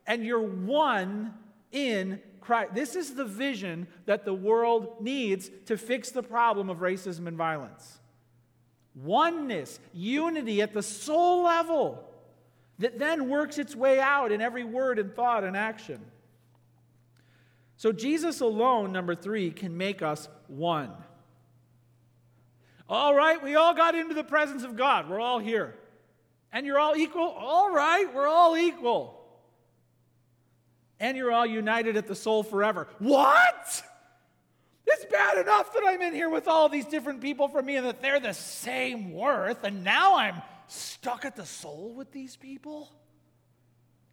and 0.05 0.25
you're 0.25 0.41
one 0.41 1.33
in 1.71 2.19
Christ. 2.41 2.73
This 2.73 2.95
is 2.95 3.15
the 3.15 3.25
vision 3.25 3.87
that 4.05 4.25
the 4.25 4.33
world 4.33 5.01
needs 5.01 5.49
to 5.67 5.77
fix 5.77 6.11
the 6.11 6.23
problem 6.23 6.69
of 6.69 6.79
racism 6.79 7.27
and 7.27 7.37
violence 7.37 7.99
oneness, 8.95 9.79
unity 9.93 10.61
at 10.61 10.73
the 10.73 10.83
soul 10.83 11.43
level 11.43 12.03
that 12.79 12.99
then 12.99 13.29
works 13.29 13.57
its 13.57 13.75
way 13.75 13.99
out 13.99 14.31
in 14.31 14.41
every 14.41 14.63
word 14.63 14.99
and 14.99 15.13
thought 15.15 15.43
and 15.43 15.55
action. 15.55 15.99
So, 17.79 17.93
Jesus 17.93 18.41
alone, 18.41 18.91
number 18.91 19.15
three, 19.15 19.51
can 19.51 19.77
make 19.77 20.01
us 20.01 20.27
one. 20.47 20.91
All 22.89 23.15
right, 23.15 23.41
we 23.41 23.55
all 23.55 23.73
got 23.73 23.95
into 23.95 24.13
the 24.13 24.23
presence 24.23 24.63
of 24.63 24.75
God. 24.75 25.09
We're 25.09 25.21
all 25.21 25.39
here. 25.39 25.73
And 26.51 26.65
you're 26.65 26.77
all 26.77 26.97
equal? 26.97 27.29
All 27.29 27.73
right, 27.73 28.13
we're 28.13 28.27
all 28.27 28.57
equal. 28.57 29.17
And 30.99 31.15
you're 31.15 31.31
all 31.31 31.45
united 31.45 31.95
at 31.95 32.05
the 32.05 32.15
soul 32.15 32.43
forever. 32.43 32.89
What? 32.97 33.81
It's 34.85 35.05
bad 35.05 35.37
enough 35.37 35.71
that 35.71 35.83
I'm 35.85 36.01
in 36.01 36.13
here 36.13 36.29
with 36.29 36.49
all 36.49 36.67
these 36.67 36.85
different 36.85 37.21
people 37.21 37.47
from 37.47 37.65
me 37.65 37.77
and 37.77 37.85
that 37.85 38.01
they're 38.01 38.19
the 38.19 38.33
same 38.33 39.13
worth, 39.13 39.63
and 39.63 39.85
now 39.85 40.17
I'm 40.17 40.41
stuck 40.67 41.23
at 41.23 41.37
the 41.37 41.45
soul 41.45 41.93
with 41.95 42.11
these 42.11 42.35
people? 42.35 42.91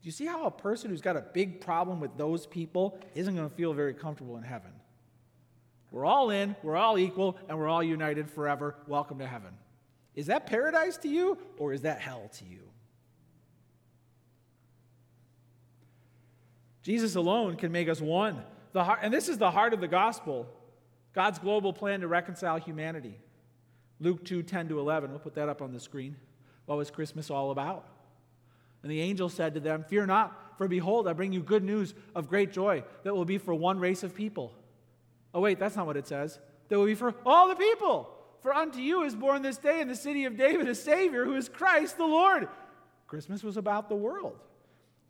You 0.07 0.13
see 0.13 0.25
how 0.25 0.45
a 0.45 0.53
person 0.53 0.93
who's 0.93 1.01
got 1.01 1.17
a 1.17 1.21
big 1.21 1.61
problem 1.61 1.99
with 1.99 2.17
those 2.17 2.47
people 2.47 2.97
isn't 3.17 3.35
going 3.35 3.51
to 3.51 3.55
feel 3.57 3.73
very 3.73 3.93
comfortable 3.93 4.37
in 4.37 4.45
heaven? 4.45 4.71
We're 5.91 6.05
all 6.05 6.31
in, 6.31 6.55
we're 6.63 6.77
all 6.77 6.97
equal, 6.97 7.37
and 7.49 7.59
we're 7.59 7.67
all 7.67 7.83
united 7.83 8.31
forever. 8.31 8.77
Welcome 8.87 9.19
to 9.19 9.27
heaven. 9.27 9.51
Is 10.15 10.27
that 10.27 10.47
paradise 10.47 10.97
to 10.99 11.09
you, 11.09 11.37
or 11.59 11.73
is 11.73 11.81
that 11.81 12.01
hell 12.01 12.31
to 12.39 12.45
you? 12.45 12.61
Jesus 16.85 17.17
alone 17.17 17.57
can 17.57 17.73
make 17.73 17.89
us 17.89 18.01
one. 18.01 18.45
The 18.75 18.85
heart, 18.85 19.01
and 19.03 19.13
this 19.13 19.29
is 19.29 19.39
the 19.39 19.51
heart 19.51 19.75
of 19.75 19.81
the 19.81 19.89
gospel. 19.89 20.47
God's 21.15 21.41
global 21.41 21.73
plan 21.73 22.03
to 22.03 22.07
reconcile 22.07 22.61
humanity. 22.61 23.19
Luke 23.99 24.25
2 24.25 24.45
10 24.45 24.69
to 24.69 24.79
11. 24.79 25.11
We'll 25.11 25.19
put 25.19 25.35
that 25.35 25.49
up 25.49 25.61
on 25.61 25.73
the 25.73 25.81
screen. 25.81 26.15
What 26.67 26.79
was 26.79 26.93
Christmas 26.93 27.29
all 27.29 27.51
about? 27.51 27.89
And 28.87 28.93
the 28.93 29.01
angel 29.01 29.29
said 29.29 29.55
to 29.55 29.59
them, 29.59 29.83
Fear 29.83 30.07
not, 30.07 30.59
for 30.59 30.69
behold, 30.69 31.09
I 31.09 31.13
bring 31.13 31.33
you 31.33 31.41
good 31.41 31.65
news 31.65 31.93
of 32.15 32.29
great 32.29 32.53
joy 32.53 32.85
that 33.03 33.17
will 33.17 33.25
be 33.25 33.37
for 33.37 33.53
one 33.53 33.81
race 33.81 34.05
of 34.05 34.15
people. 34.15 34.55
Oh, 35.35 35.41
wait, 35.41 35.59
that's 35.59 35.75
not 35.75 35.87
what 35.87 35.97
it 35.97 36.07
says. 36.07 36.39
That 36.69 36.79
will 36.79 36.87
be 36.87 36.95
for 36.95 37.13
all 37.27 37.49
the 37.49 37.57
people. 37.57 38.09
For 38.43 38.55
unto 38.55 38.79
you 38.79 39.03
is 39.03 39.17
born 39.17 39.43
this 39.43 39.59
day 39.59 39.81
in 39.81 39.89
the 39.89 39.97
city 39.97 40.25
of 40.25 40.37
David 40.37 40.69
a 40.69 40.75
Savior 40.77 41.25
who 41.25 41.35
is 41.35 41.49
Christ 41.49 41.97
the 41.97 42.05
Lord. 42.05 42.47
Christmas 43.09 43.43
was 43.43 43.57
about 43.57 43.89
the 43.89 43.97
world. 43.97 44.39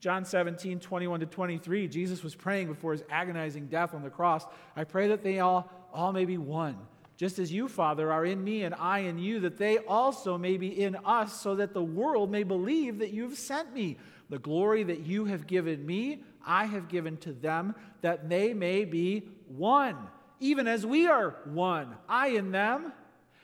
John 0.00 0.24
17, 0.24 0.80
21 0.80 1.20
to 1.20 1.26
23, 1.26 1.86
Jesus 1.88 2.22
was 2.22 2.34
praying 2.34 2.68
before 2.68 2.92
his 2.92 3.04
agonizing 3.10 3.66
death 3.66 3.92
on 3.92 4.02
the 4.02 4.08
cross. 4.08 4.46
I 4.74 4.84
pray 4.84 5.08
that 5.08 5.22
they 5.22 5.40
all, 5.40 5.70
all 5.92 6.14
may 6.14 6.24
be 6.24 6.38
one 6.38 6.78
just 7.16 7.38
as 7.38 7.50
you, 7.50 7.68
Father, 7.68 8.12
are 8.12 8.26
in 8.26 8.44
me 8.44 8.64
and 8.64 8.74
I 8.74 9.00
in 9.00 9.18
you, 9.18 9.40
that 9.40 9.56
they 9.56 9.78
also 9.78 10.36
may 10.36 10.56
be 10.58 10.82
in 10.82 10.96
us, 10.96 11.40
so 11.40 11.56
that 11.56 11.72
the 11.72 11.82
world 11.82 12.30
may 12.30 12.42
believe 12.42 12.98
that 12.98 13.12
you've 13.12 13.38
sent 13.38 13.72
me. 13.72 13.96
The 14.28 14.38
glory 14.38 14.82
that 14.82 15.00
you 15.00 15.24
have 15.24 15.46
given 15.46 15.86
me, 15.86 16.22
I 16.44 16.66
have 16.66 16.88
given 16.88 17.16
to 17.18 17.32
them, 17.32 17.74
that 18.02 18.28
they 18.28 18.52
may 18.52 18.84
be 18.84 19.28
one, 19.48 19.96
even 20.40 20.66
as 20.66 20.84
we 20.84 21.06
are 21.06 21.36
one. 21.44 21.96
I 22.08 22.28
in 22.28 22.50
them, 22.52 22.92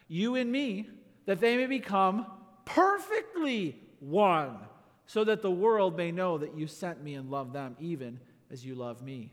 you 0.09 0.35
in 0.35 0.51
me, 0.51 0.91
that 1.25 1.41
they 1.41 1.57
may 1.57 1.67
become 1.67 2.27
perfectly 2.65 3.81
one, 4.01 4.59
so 5.07 5.25
that 5.25 5.41
the 5.41 5.51
world 5.51 5.97
may 5.97 6.13
know 6.13 6.37
that 6.39 6.57
you 6.57 6.67
sent 6.67 7.03
me 7.03 7.15
and 7.15 7.31
love 7.31 7.53
them, 7.53 7.77
even 7.81 8.21
as 8.51 8.67
you 8.67 8.75
love 8.75 9.01
me. 9.03 9.33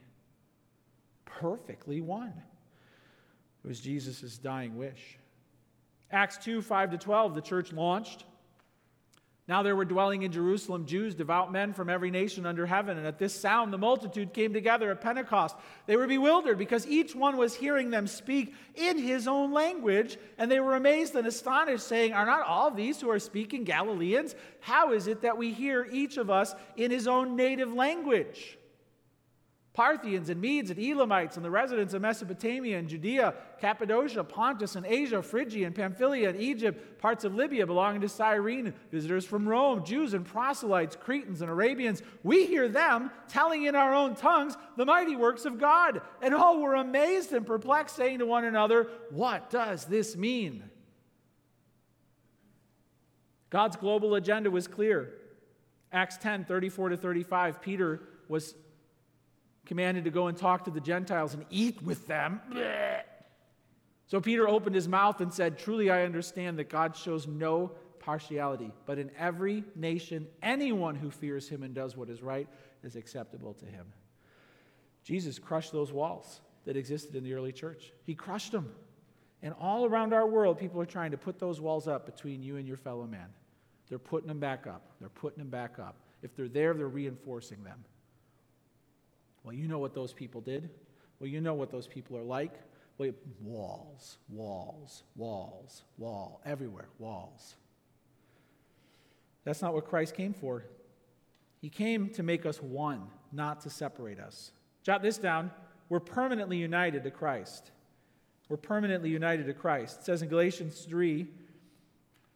Perfectly 1.26 2.00
one. 2.00 2.34
It 3.64 3.68
was 3.68 3.80
Jesus' 3.80 4.38
dying 4.38 4.78
wish. 4.78 5.18
Acts 6.12 6.38
2 6.38 6.62
5 6.62 6.92
to 6.92 6.98
12, 6.98 7.36
the 7.36 7.42
church 7.42 7.72
launched. 7.74 8.26
Now 9.50 9.64
there 9.64 9.76
were 9.76 9.84
dwelling 9.84 10.22
in 10.22 10.32
Jerusalem 10.32 10.86
Jews, 10.86 11.16
devout 11.16 11.52
men 11.52 11.74
from 11.74 11.90
every 11.90 12.12
nation 12.12 12.46
under 12.46 12.68
heaven. 12.68 13.00
And 13.00 13.08
at 13.08 13.18
this 13.18 13.34
sound, 13.34 13.74
the 13.74 13.80
multitude 13.80 14.32
came 14.32 14.54
together 14.54 14.92
at 14.92 15.02
Pentecost. 15.02 15.56
They 15.88 15.98
were 15.98 16.06
bewildered 16.06 16.60
because 16.60 16.86
each 16.86 17.16
one 17.16 17.36
was 17.36 17.56
hearing 17.56 17.90
them 17.90 18.06
speak 18.06 18.54
in 18.76 19.00
his 19.00 19.28
own 19.28 19.52
language. 19.52 20.20
And 20.38 20.52
they 20.52 20.60
were 20.60 20.76
amazed 20.76 21.16
and 21.16 21.26
astonished, 21.26 21.88
saying, 21.88 22.14
Are 22.14 22.28
not 22.28 22.46
all 22.46 22.70
these 22.70 23.02
who 23.02 23.10
are 23.10 23.18
speaking 23.18 23.64
Galileans? 23.64 24.36
How 24.60 24.94
is 24.94 25.08
it 25.08 25.24
that 25.24 25.40
we 25.40 25.52
hear 25.52 25.88
each 25.92 26.18
of 26.18 26.30
us 26.30 26.54
in 26.78 26.92
his 26.92 27.08
own 27.08 27.36
native 27.36 27.74
language? 27.74 28.59
Parthians 29.80 30.30
and 30.30 30.42
Medes 30.42 30.72
and 30.72 30.78
Elamites 30.78 31.38
and 31.38 31.46
the 31.46 31.50
residents 31.50 31.94
of 31.94 32.02
Mesopotamia 32.02 32.78
and 32.78 32.90
Judea, 32.90 33.34
Cappadocia, 33.62 34.26
Pontus 34.26 34.76
and 34.76 34.86
Asia, 34.86 35.24
Phrygia 35.24 35.66
and 35.66 35.74
Pamphylia 35.74 36.28
and 36.28 36.42
Egypt, 36.42 37.00
parts 37.00 37.24
of 37.24 37.34
Libya 37.34 37.66
belonging 37.66 38.02
to 38.02 38.10
Cyrene, 38.10 38.74
visitors 38.92 39.24
from 39.24 39.48
Rome, 39.48 39.86
Jews 39.86 40.14
and 40.14 40.26
proselytes, 40.26 40.98
Cretans 40.98 41.40
and 41.40 41.50
Arabians. 41.50 42.02
We 42.24 42.46
hear 42.46 42.68
them 42.68 43.10
telling 43.30 43.64
in 43.64 43.74
our 43.74 43.94
own 43.94 44.16
tongues 44.16 44.58
the 44.76 44.84
mighty 44.84 45.16
works 45.16 45.46
of 45.46 45.58
God. 45.58 46.02
And 46.22 46.34
all 46.34 46.62
were 46.62 46.76
amazed 46.76 47.32
and 47.32 47.48
perplexed, 47.48 47.96
saying 47.96 48.20
to 48.20 48.26
one 48.26 48.44
another, 48.44 48.90
What 49.12 49.50
does 49.50 49.86
this 49.86 50.18
mean? 50.18 50.70
God's 53.50 53.78
global 53.78 54.16
agenda 54.16 54.52
was 54.52 54.68
clear. 54.68 55.14
Acts 55.94 56.18
10 56.18 56.44
34 56.44 56.90
to 56.90 56.98
35, 56.98 57.62
Peter 57.62 58.02
was 58.28 58.56
commanded 59.70 60.04
to 60.04 60.10
go 60.10 60.26
and 60.26 60.36
talk 60.36 60.66
to 60.66 60.72
the 60.72 60.82
Gentiles 60.82 61.36
and 61.36 61.46
eat 61.52 61.80
with 61.84 62.08
them. 62.08 62.42
So 64.08 64.20
Peter 64.20 64.50
opened 64.50 64.74
his 64.74 64.88
mouth 64.88 65.22
and 65.22 65.32
said, 65.32 65.60
Truly 65.60 65.92
I 65.92 66.06
understand 66.06 66.58
that 66.58 66.70
God 66.70 66.98
shows 66.98 67.28
no 67.28 67.74
partiality, 68.00 68.72
but 68.88 68.98
in 68.98 69.12
every 69.16 69.64
nation, 69.76 70.26
anyone 70.42 70.96
who 70.96 71.12
fears 71.12 71.48
him 71.48 71.62
and 71.62 71.76
does 71.76 71.96
what 71.96 72.10
is 72.10 72.24
right 72.24 72.50
is 72.84 72.96
acceptable 72.96 73.54
to 73.54 73.66
him. 73.68 73.86
Jesus 75.04 75.38
crushed 75.38 75.72
those 75.72 75.94
walls 75.94 76.42
that 76.66 76.76
existed 76.76 77.16
in 77.16 77.24
the 77.24 77.36
early 77.36 77.52
church. 77.52 77.94
He 78.04 78.16
crushed 78.16 78.52
them. 78.52 78.72
And 79.44 79.54
all 79.62 79.86
around 79.86 80.14
our 80.14 80.26
world, 80.26 80.58
people 80.58 80.82
are 80.82 80.86
trying 80.88 81.12
to 81.12 81.18
put 81.18 81.38
those 81.38 81.62
walls 81.62 81.88
up 81.88 82.08
between 82.08 82.42
you 82.42 82.58
and 82.58 82.68
your 82.68 82.78
fellow 82.78 83.06
man. 83.06 83.28
They're 83.88 84.00
putting 84.00 84.30
them 84.30 84.40
back 84.40 84.66
up. 84.66 84.94
They're 85.00 85.10
putting 85.10 85.38
them 85.38 85.52
back 85.52 85.78
up. 85.78 85.96
If 86.24 86.36
they're 86.36 86.48
there, 86.48 86.74
they're 86.74 86.88
reinforcing 86.88 87.64
them. 87.64 87.86
Well, 89.44 89.54
you 89.54 89.68
know 89.68 89.80
what 89.80 89.94
those 89.94 90.14
people 90.14 90.42
did. 90.42 90.70
Well, 91.20 91.28
you 91.30 91.42
know 91.42 91.54
what 91.54 91.72
those 91.72 91.88
people 91.88 92.18
are 92.18 92.24
like. 92.24 92.54
Well, 92.98 93.12
walls, 93.42 94.18
walls, 94.30 95.04
walls, 95.16 95.84
wall, 95.98 96.42
everywhere, 96.46 96.88
walls. 96.98 97.56
That's 99.46 99.62
not 99.62 99.74
what 99.74 99.86
Christ 99.86 100.16
came 100.16 100.34
for. 100.34 100.66
He 101.62 101.70
came 101.70 102.10
to 102.12 102.24
make 102.24 102.46
us 102.46 102.62
one, 102.62 103.08
not 103.32 103.62
to 103.62 103.70
separate 103.70 104.20
us. 104.20 104.52
Jot 104.84 105.02
this 105.02 105.18
down. 105.18 105.52
We're 105.90 106.00
permanently 106.00 106.58
united 106.58 107.04
to 107.04 107.12
Christ. 107.12 107.72
We're 108.50 108.58
permanently 108.58 109.10
united 109.10 109.46
to 109.48 109.54
Christ. 109.54 110.00
It 110.00 110.06
says 110.06 110.22
in 110.22 110.30
Galatians 110.30 110.82
3 110.82 111.28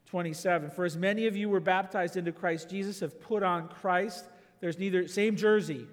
27, 0.05 0.69
For 0.69 0.85
as 0.85 0.95
many 0.95 1.25
of 1.25 1.35
you 1.35 1.49
were 1.49 1.59
baptized 1.59 2.17
into 2.17 2.31
Christ 2.31 2.69
Jesus 2.69 2.99
have 2.99 3.19
put 3.19 3.41
on 3.41 3.67
Christ. 3.67 4.25
There's 4.59 4.77
neither, 4.77 5.07
same 5.07 5.35
jersey, 5.35 5.87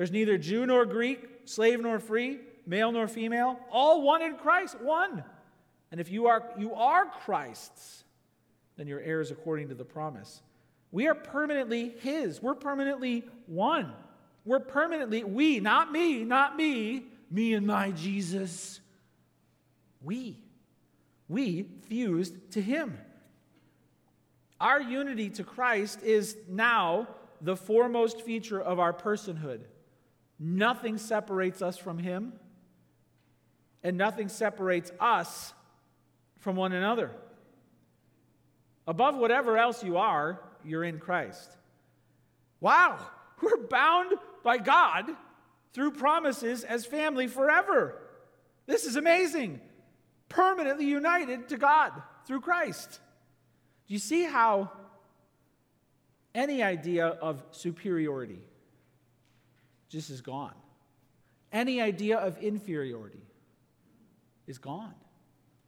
there's 0.00 0.10
neither 0.10 0.38
Jew 0.38 0.64
nor 0.64 0.86
Greek, 0.86 1.28
slave 1.44 1.78
nor 1.78 1.98
free, 1.98 2.38
male 2.64 2.90
nor 2.90 3.06
female, 3.06 3.60
all 3.70 4.00
one 4.00 4.22
in 4.22 4.34
Christ, 4.36 4.80
one. 4.80 5.22
And 5.92 6.00
if 6.00 6.10
you 6.10 6.26
are 6.26 6.42
you 6.56 6.72
are 6.72 7.04
Christ's, 7.04 8.04
then 8.78 8.86
you're 8.86 9.02
heirs 9.02 9.30
according 9.30 9.68
to 9.68 9.74
the 9.74 9.84
promise. 9.84 10.40
We 10.90 11.06
are 11.06 11.14
permanently 11.14 11.90
his. 12.00 12.40
We're 12.40 12.54
permanently 12.54 13.24
one. 13.44 13.92
We're 14.46 14.60
permanently 14.60 15.22
we, 15.22 15.60
not 15.60 15.92
me, 15.92 16.24
not 16.24 16.56
me, 16.56 17.04
me 17.30 17.52
and 17.52 17.66
my 17.66 17.90
Jesus. 17.90 18.80
We. 20.00 20.38
We 21.28 21.66
fused 21.88 22.52
to 22.52 22.62
him. 22.62 22.96
Our 24.62 24.80
unity 24.80 25.28
to 25.28 25.44
Christ 25.44 26.02
is 26.02 26.38
now 26.48 27.06
the 27.42 27.54
foremost 27.54 28.22
feature 28.22 28.62
of 28.62 28.78
our 28.78 28.94
personhood. 28.94 29.60
Nothing 30.42 30.96
separates 30.96 31.60
us 31.60 31.76
from 31.76 31.98
Him, 31.98 32.32
and 33.82 33.98
nothing 33.98 34.30
separates 34.30 34.90
us 34.98 35.52
from 36.38 36.56
one 36.56 36.72
another. 36.72 37.10
Above 38.86 39.16
whatever 39.16 39.58
else 39.58 39.84
you 39.84 39.98
are, 39.98 40.40
you're 40.64 40.82
in 40.82 40.98
Christ. 40.98 41.50
Wow, 42.58 42.98
we're 43.42 43.66
bound 43.66 44.14
by 44.42 44.56
God 44.56 45.04
through 45.74 45.92
promises 45.92 46.64
as 46.64 46.86
family 46.86 47.26
forever. 47.26 48.00
This 48.64 48.86
is 48.86 48.96
amazing. 48.96 49.60
Permanently 50.30 50.86
united 50.86 51.50
to 51.50 51.58
God 51.58 51.92
through 52.26 52.40
Christ. 52.40 52.98
Do 53.86 53.92
you 53.92 54.00
see 54.00 54.24
how 54.24 54.72
any 56.34 56.62
idea 56.62 57.06
of 57.06 57.42
superiority 57.50 58.38
just 59.90 60.08
is 60.08 60.22
gone. 60.22 60.54
Any 61.52 61.80
idea 61.80 62.16
of 62.16 62.38
inferiority 62.38 63.22
is 64.46 64.56
gone. 64.56 64.94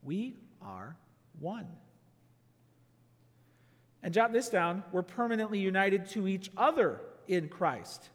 We 0.03 0.37
are 0.63 0.97
one. 1.41 1.67
And 4.03 4.15
jot 4.15 4.33
this 4.33 4.49
down 4.49 4.83
we're 4.93 5.03
permanently 5.03 5.59
united 5.59 6.07
to 6.11 6.27
each 6.27 6.51
other 6.57 7.01
in 7.29 7.49
Christ. 7.49 8.09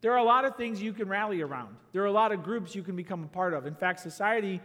There 0.00 0.12
are 0.12 0.18
a 0.18 0.24
lot 0.24 0.44
of 0.44 0.56
things 0.56 0.82
you 0.82 0.92
can 0.92 1.08
rally 1.08 1.40
around. 1.40 1.76
There 1.92 2.02
are 2.02 2.06
a 2.06 2.12
lot 2.12 2.32
of 2.32 2.42
groups 2.42 2.74
you 2.74 2.82
can 2.82 2.96
become 2.96 3.22
a 3.22 3.28
part 3.28 3.54
of. 3.54 3.66
In 3.66 3.76
fact, 3.76 4.00
society 4.00 4.60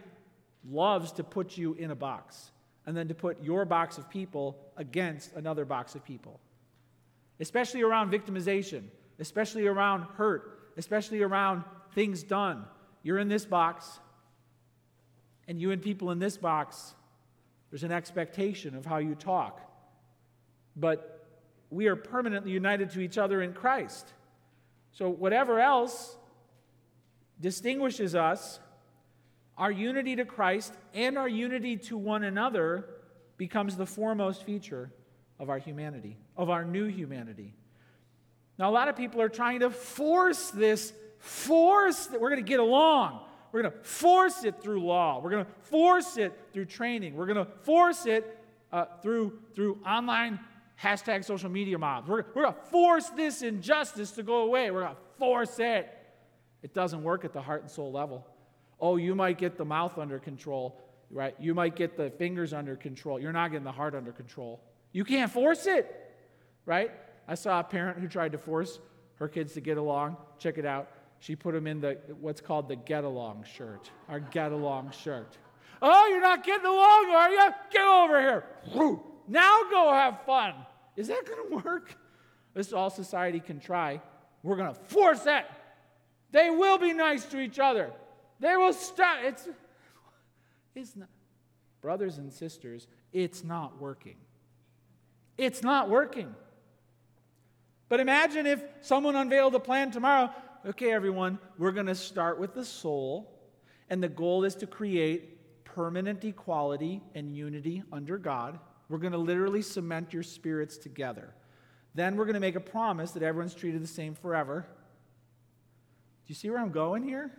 loves 0.68 1.12
to 1.14 1.24
put 1.24 1.58
you 1.58 1.76
in 1.76 1.92
a 1.92 1.96
box 1.96 2.52
and 2.88 2.98
then 2.98 3.08
to 3.08 3.14
put 3.14 3.44
your 3.44 3.64
box 3.64 4.00
of 4.00 4.10
people 4.10 4.58
against 4.78 5.34
another 5.34 5.64
box 5.64 5.94
of 5.94 6.04
people, 6.04 6.40
especially 7.40 7.84
around 7.84 8.12
victimization 8.12 8.84
especially 9.20 9.68
around 9.68 10.03
hurt, 10.15 10.59
especially 10.78 11.22
around 11.22 11.63
things 11.93 12.24
done. 12.24 12.65
You're 13.03 13.20
in 13.20 13.28
this 13.28 13.45
box, 13.45 13.99
and 15.47 15.59
you 15.59 15.72
and 15.72 15.82
people 15.82 16.11
in 16.11 16.20
this 16.20 16.38
box, 16.38 16.93
there's 17.70 17.84
an 17.84 17.91
expectation 17.91 18.76
of 18.76 18.86
how 18.86 18.97
you 18.97 19.15
talk. 19.15 19.61
But 20.76 21.26
we 21.70 21.88
are 21.88 21.95
permanently 21.95 22.51
united 22.51 22.91
to 22.91 23.01
each 23.01 23.18
other 23.18 23.41
in 23.41 23.53
Christ. 23.53 24.13
So, 24.91 25.09
whatever 25.09 25.59
else 25.59 26.18
distinguishes 27.39 28.15
us, 28.15 28.59
our 29.57 29.72
unity 29.72 30.15
to 30.15 30.26
Christ 30.26 30.74
and 30.93 31.18
our 31.18 31.28
unity 31.28 31.78
to 31.78 31.97
one 31.97 32.24
another 32.24 32.86
becomes 33.38 33.76
the 33.76 33.86
foremost 33.86 34.43
feature 34.43 34.91
of 35.39 35.49
our 35.49 35.59
humanity, 35.59 36.18
of 36.36 36.49
our 36.49 36.63
new 36.63 36.86
humanity. 36.86 37.53
Now, 38.58 38.70
a 38.70 38.74
lot 38.74 38.88
of 38.88 38.95
people 38.95 39.22
are 39.22 39.30
trying 39.30 39.60
to 39.60 39.70
force 39.70 40.49
this, 40.49 40.93
force 41.20 42.08
that 42.08 42.20
we're 42.20 42.30
going 42.30 42.43
to 42.43 42.47
get 42.47 42.60
along. 42.60 43.22
We're 43.51 43.62
going 43.62 43.74
to 43.74 43.80
force 43.80 44.43
it 44.43 44.62
through 44.62 44.84
law. 44.84 45.22
We're 45.22 45.30
going 45.30 45.45
to 45.45 45.51
force 45.70 46.18
it 46.18 46.34
through 46.53 46.66
training. 46.66 47.16
We're 47.16 47.28
going 47.28 47.45
to 47.45 47.51
force 47.64 48.05
it 48.05 48.38
uh, 48.72 48.86
through, 49.01 49.39
through 49.55 49.80
online 49.86 50.39
hashtag 50.82 51.24
social 51.24 51.49
media 51.49 51.78
mobs. 51.78 52.08
We're, 52.08 52.24
we're 52.34 52.43
going 52.43 52.53
to 52.53 52.62
force 52.70 53.10
this 53.10 53.41
injustice 53.41 54.12
to 54.12 54.24
go 54.24 54.43
away. 54.43 54.72
We're 54.72 54.82
going 54.82 54.95
to 54.95 55.01
force 55.18 55.60
it. 55.60 55.89
It 56.64 56.74
doesn't 56.74 57.03
work 57.03 57.26
at 57.26 57.34
the 57.34 57.41
heart 57.41 57.62
and 57.62 57.72
soul 57.72 57.91
level. 57.91 58.26
Oh, 58.80 58.97
you 58.97 59.16
might 59.16 59.38
get 59.38 59.58
the 59.58 59.66
mouth 59.66 59.97
under 59.97 60.20
control, 60.20 60.82
right? 61.10 61.36
You 61.39 61.53
might 61.53 61.76
get 61.76 61.97
the 61.97 62.10
fingers 62.12 62.53
under 62.53 62.76
control. 62.76 63.20
You're 63.20 63.32
not 63.32 63.51
getting 63.51 63.64
the 63.64 63.72
heart 63.72 63.95
under 63.95 64.12
control. 64.12 64.62
You 64.91 65.03
can't 65.03 65.32
force 65.32 65.66
it, 65.66 65.93
right? 66.66 66.91
I 67.28 67.36
saw 67.36 67.60
a 67.60 67.64
parent 67.64 68.00
who 68.00 68.08
tried 68.08 68.32
to 68.32 68.38
force 68.38 68.80
her 69.16 69.28
kids 69.28 69.54
to 69.54 69.62
get 69.62 69.78
along. 69.78 70.18
Check 70.40 70.58
it 70.58 70.66
out. 70.66 70.90
She 71.20 71.36
put 71.36 71.54
them 71.54 71.68
in 71.68 71.82
the 71.82 71.98
what's 72.22 72.42
called 72.42 72.68
the 72.68 72.76
get 72.76 73.04
along 73.04 73.46
shirt, 73.56 73.90
our 74.08 74.20
get 74.20 74.52
along 74.52 74.92
shirt. 74.92 75.38
Oh, 75.82 76.08
you're 76.08 76.22
not 76.22 76.44
getting 76.44 76.66
along, 76.66 77.12
are 77.16 77.30
you? 77.30 77.50
Get 77.72 77.86
over 77.86 78.22
here. 78.22 78.44
Now 79.28 79.62
go 79.70 79.92
have 79.92 80.22
fun. 80.26 80.54
Is 80.96 81.08
that 81.08 81.26
going 81.26 81.50
to 81.50 81.68
work? 81.68 81.96
This 82.54 82.68
is 82.68 82.74
all 82.74 82.90
society 82.90 83.40
can 83.40 83.60
try. 83.60 84.02
We're 84.42 84.56
going 84.56 84.74
to 84.74 84.80
force 84.80 85.22
that. 85.22 85.50
They 86.32 86.50
will 86.50 86.78
be 86.78 86.94
nice 86.94 87.26
to 87.26 87.40
each 87.40 87.60
other. 87.60 87.92
They 88.40 88.56
will 88.56 88.74
stop. 88.74 89.18
It's, 89.24 89.48
it's 90.76 90.96
not. 90.96 91.10
Brothers 91.82 92.18
and 92.18 92.34
sisters, 92.34 92.88
it's 93.14 93.44
not 93.44 93.80
working. 93.80 94.16
It's 95.38 95.62
not 95.62 95.90
working. 95.90 96.34
But 97.90 98.00
imagine 98.00 98.46
if 98.46 98.62
someone 98.82 99.16
unveiled 99.16 99.56
a 99.56 99.60
plan 99.60 99.92
tomorrow. 99.92 100.30
Okay, 100.66 100.92
everyone, 100.92 101.40
we're 101.58 101.72
going 101.72 101.86
to 101.86 101.96
start 101.96 102.40
with 102.40 102.54
the 102.54 102.66
soul, 102.66 103.40
and 103.90 104.04
the 104.04 104.10
goal 104.10 104.44
is 104.44 104.56
to 104.56 104.68
create 104.68 105.64
permanent 105.64 106.24
equality 106.26 107.02
and 107.16 107.36
unity 107.36 107.84
under 107.92 108.18
God. 108.18 108.60
We're 108.90 108.98
going 108.98 109.14
to 109.14 109.18
literally 109.18 109.62
cement 109.62 110.14
your 110.14 110.24
spirits 110.24 110.78
together. 110.78 111.34
Then 111.96 112.16
we're 112.16 112.26
going 112.26 112.34
to 112.34 112.40
make 112.40 112.56
a 112.56 112.60
promise 112.60 113.12
that 113.12 113.24
everyone's 113.24 113.54
treated 113.54 113.82
the 113.82 113.88
same 113.88 114.16
forever. 114.16 114.66
Do 116.26 116.32
you 116.32 116.36
see 116.36 116.50
where 116.50 116.60
I'm 116.60 116.72
going 116.72 117.04
here? 117.04 117.32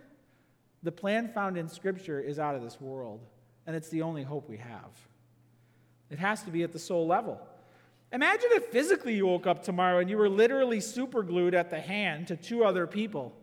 The 0.81 0.91
plan 0.91 1.27
found 1.27 1.57
in 1.57 1.67
Scripture 1.67 2.19
is 2.19 2.39
out 2.39 2.55
of 2.55 2.61
this 2.61 2.79
world, 2.79 3.25
and 3.67 3.75
it's 3.75 3.89
the 3.89 4.01
only 4.01 4.23
hope 4.23 4.49
we 4.49 4.57
have. 4.57 4.89
It 6.09 6.17
has 6.17 6.41
to 6.43 6.49
be 6.49 6.63
at 6.63 6.71
the 6.71 6.79
soul 6.79 7.05
level. 7.05 7.39
Imagine 8.11 8.49
if 8.53 8.65
physically 8.65 9.15
you 9.15 9.27
woke 9.27 9.45
up 9.45 9.63
tomorrow 9.63 9.99
and 9.99 10.09
you 10.09 10.17
were 10.17 10.29
literally 10.29 10.79
superglued 10.79 11.53
at 11.53 11.69
the 11.69 11.79
hand 11.79 12.27
to 12.27 12.35
two 12.35 12.63
other 12.63 12.87
people 12.87 13.35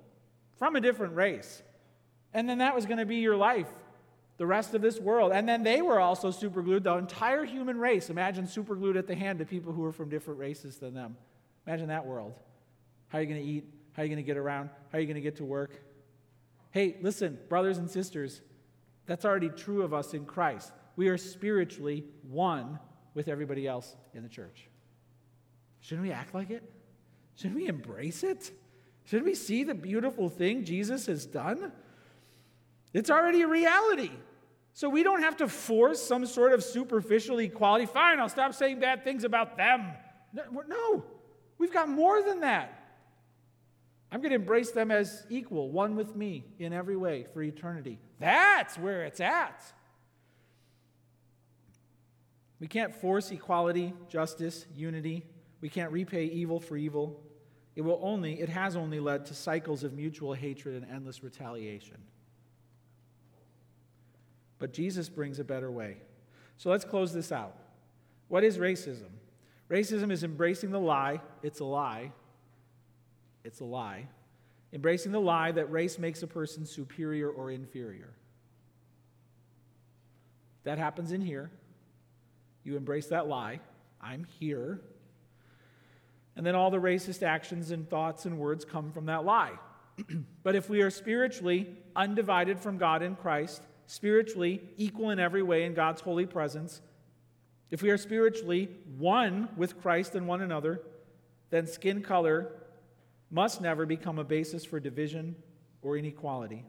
from 0.59 0.75
a 0.75 0.81
different 0.81 1.15
race. 1.15 1.63
And 2.35 2.49
then 2.49 2.59
that 2.59 2.75
was 2.75 2.85
going 2.85 2.99
to 2.99 3.07
be 3.07 3.17
your 3.17 3.37
life, 3.37 3.69
the 4.39 4.47
rest 4.47 4.75
of 4.75 4.83
this 4.83 4.99
world. 4.99 5.33
And 5.33 5.49
then 5.49 5.63
they 5.63 5.83
were 5.83 6.01
also 6.01 6.31
superglued, 6.31 6.83
the 6.83 6.97
entire 6.97 7.45
human 7.45 7.79
race. 7.79 8.11
Imagine 8.11 8.47
superglued 8.47 8.97
at 8.97 9.07
the 9.07 9.15
hand 9.15 9.39
to 9.39 9.45
people 9.45 9.73
who 9.73 9.85
are 9.85 9.93
from 9.93 10.09
different 10.09 10.41
races 10.41 10.79
than 10.79 10.95
them. 10.95 11.17
Imagine 11.67 11.89
that 11.89 12.05
world. 12.05 12.35
How 13.09 13.19
are 13.19 13.21
you 13.21 13.29
going 13.29 13.41
to 13.41 13.47
eat? 13.47 13.65
How 13.93 14.03
are 14.03 14.05
you 14.05 14.11
going 14.11 14.23
to 14.23 14.27
get 14.27 14.37
around? 14.37 14.71
How 14.91 14.99
are 14.99 15.01
you 15.01 15.07
going 15.07 15.15
to 15.15 15.21
get 15.21 15.37
to 15.37 15.45
work? 15.45 15.81
Hey, 16.73 16.97
listen, 17.01 17.39
brothers 17.49 17.79
and 17.79 17.89
sisters, 17.89 18.43
that's 19.07 19.25
already 19.25 19.49
true 19.49 19.83
of 19.83 19.95
us 19.95 20.13
in 20.13 20.27
Christ. 20.27 20.73
We 20.97 21.09
are 21.09 21.17
spiritually 21.17 22.05
one 22.29 22.79
with 23.17 23.27
everybody 23.27 23.67
else 23.67 23.97
in 24.15 24.23
the 24.23 24.29
church. 24.29 24.69
Shouldn't 25.81 26.07
we 26.07 26.13
act 26.13 26.35
like 26.35 26.51
it? 26.51 26.63
Shouldn't 27.35 27.57
we 27.57 27.67
embrace 27.67 28.23
it? 28.23 28.53
Shouldn't 29.05 29.27
we 29.27 29.35
see 29.35 29.65
the 29.65 29.75
beautiful 29.75 30.29
thing 30.29 30.65
Jesus 30.65 31.07
has 31.07 31.27
done? 31.27 31.73
It's 32.93 33.11
already 33.11 33.43
a 33.43 33.49
reality. 33.49 34.11
So 34.75 34.89
we 34.91 35.03
don't 35.03 35.23
have 35.23 35.39
to 35.39 35.49
force 35.49 36.03
some 36.03 36.27
sort 36.27 36.53
of 36.53 36.63
superficial 36.63 37.39
equality. 37.39 37.87
Fine, 37.87 38.21
I'll 38.21 38.29
stop 38.29 38.53
saying 38.53 38.81
bad 38.81 39.03
things 39.03 39.25
about 39.25 39.57
them. 39.57 39.93
No, 40.69 41.05
we've 41.57 41.73
got 41.73 41.89
more 41.89 42.23
than 42.23 42.41
that. 42.41 42.83
I'm 44.13 44.21
going 44.21 44.31
to 44.31 44.37
embrace 44.37 44.71
them 44.73 44.91
as 44.91 45.27
equal, 45.31 45.71
one 45.71 45.97
with 45.97 46.15
me 46.15 46.45
in 46.59 46.73
every 46.73 46.97
way 46.97 47.27
for 47.33 47.43
eternity. 47.43 47.99
That's 48.21 48.77
where 48.79 49.05
it's 49.05 49.21
at. 49.21 49.63
We 52.61 52.67
can't 52.67 52.95
force 52.95 53.31
equality, 53.31 53.93
justice, 54.09 54.67
unity. 54.75 55.27
We 55.61 55.69
can't 55.69 55.93
repay 55.93 56.25
evil 56.25 56.59
for 56.61 56.77
evil. 56.77 57.21
It 57.75 57.83
will 57.83 58.01
only, 58.03 58.41
it 58.41 58.49
has 58.49 58.77
only 58.77 59.01
led 59.01 59.27
to 59.27 59.35
cycles 59.35 59.85
of 59.85 59.93
mutual 59.93 60.33
hatred 60.33 60.83
and 60.83 60.91
endless 60.91 61.23
retaliation. 61.23 61.99
But 64.59 64.73
Jesus 64.73 65.11
brings 65.11 65.39
a 65.39 65.45
better 65.45 65.71
way. 65.71 65.99
So 66.57 66.71
let's 66.71 66.85
close 66.85 67.13
this 67.13 67.31
out. 67.31 67.55
What 68.29 68.43
is 68.43 68.57
racism? 68.57 69.11
Racism 69.69 70.11
is 70.11 70.25
embracing 70.25 70.71
the 70.71 70.81
lie, 70.81 71.21
it's 71.43 71.61
a 71.61 71.65
lie. 71.65 72.13
It's 73.45 73.61
a 73.61 73.65
lie. 73.65 74.09
Embracing 74.73 75.13
the 75.13 75.21
lie 75.21 75.53
that 75.53 75.71
race 75.71 75.99
makes 75.99 76.23
a 76.23 76.27
person 76.27 76.67
superior 76.67 77.31
or 77.31 77.51
inferior. 77.51 78.13
That 80.65 80.79
happens 80.79 81.13
in 81.13 81.21
here. 81.21 81.51
You 82.67 82.77
embrace 82.77 83.07
that 83.07 83.29
lie. 83.29 83.61
I'm 84.01 84.27
here. 84.41 84.81
And 86.35 86.45
then 86.45 86.57
all 86.57 86.73
the 86.73 86.81
racist 86.81 87.23
actions 87.23 87.71
and 87.71 87.89
thoughts 87.89 88.25
and 88.27 88.39
words 88.41 88.65
come 88.65 88.91
from 88.91 89.07
that 89.07 89.25
lie. 89.25 89.53
but 90.43 90.57
if 90.57 90.69
we 90.69 90.83
are 90.83 90.91
spiritually 90.91 91.69
undivided 91.95 92.59
from 92.59 92.77
God 92.77 93.03
in 93.03 93.15
Christ, 93.15 93.63
spiritually 93.87 94.61
equal 94.77 95.11
in 95.11 95.21
every 95.21 95.45
way 95.45 95.63
in 95.63 95.75
God's 95.75 96.01
holy 96.01 96.27
presence, 96.27 96.81
if 97.71 97.83
we 97.83 97.91
are 97.91 97.97
spiritually 97.97 98.69
one 98.99 99.49
with 99.57 99.81
Christ 99.81 100.17
and 100.17 100.27
one 100.27 100.43
another, 100.43 100.81
then 101.51 101.69
skin 101.69 102.03
color 102.03 102.51
must 103.31 103.61
never 103.61 103.87
become 103.87 104.19
a 104.19 104.25
basis 104.25 104.65
for 104.65 104.81
division 104.81 105.37
or 105.83 105.97
inequality. 105.97 106.65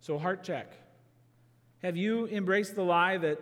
So, 0.00 0.18
heart 0.18 0.44
check. 0.44 0.70
Have 1.82 1.96
you 1.96 2.26
embraced 2.26 2.74
the 2.74 2.82
lie 2.82 3.18
that 3.18 3.38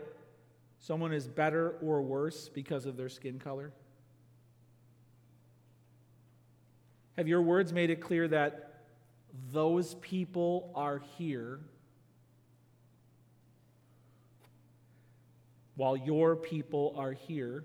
someone 0.78 1.12
is 1.12 1.26
better 1.26 1.76
or 1.82 2.02
worse 2.02 2.48
because 2.48 2.84
of 2.84 2.96
their 2.96 3.08
skin 3.08 3.38
color? 3.38 3.72
Have 7.16 7.28
your 7.28 7.40
words 7.40 7.72
made 7.72 7.88
it 7.88 8.00
clear 8.00 8.28
that 8.28 8.82
those 9.52 9.94
people 9.96 10.70
are 10.74 11.00
here 11.16 11.60
while 15.76 15.96
your 15.96 16.36
people 16.36 16.94
are 16.98 17.12
here? 17.12 17.64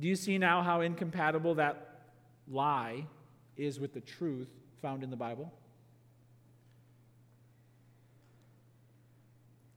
Do 0.00 0.08
you 0.08 0.16
see 0.16 0.38
now 0.38 0.62
how 0.62 0.80
incompatible 0.80 1.56
that 1.56 2.00
lie 2.48 3.06
is 3.58 3.78
with 3.78 3.92
the 3.92 4.00
truth 4.00 4.48
found 4.80 5.04
in 5.04 5.10
the 5.10 5.16
Bible? 5.16 5.52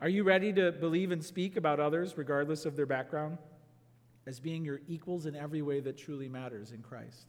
Are 0.06 0.10
you 0.10 0.24
ready 0.24 0.53
to 0.53 0.72
believe 0.72 1.10
and 1.10 1.26
speak 1.26 1.58
about 1.58 1.80
others, 1.80 2.16
regardless 2.16 2.68
of 2.68 2.76
their 2.76 2.86
background, 2.86 3.39
as 4.28 4.39
being 4.39 4.64
your 4.64 4.82
equals 4.88 5.26
in 5.26 5.36
every 5.36 5.64
way 5.64 5.80
that 5.80 5.97
truly 5.97 6.30
matters 6.30 6.72
in 6.72 6.84
Christ? 6.84 7.26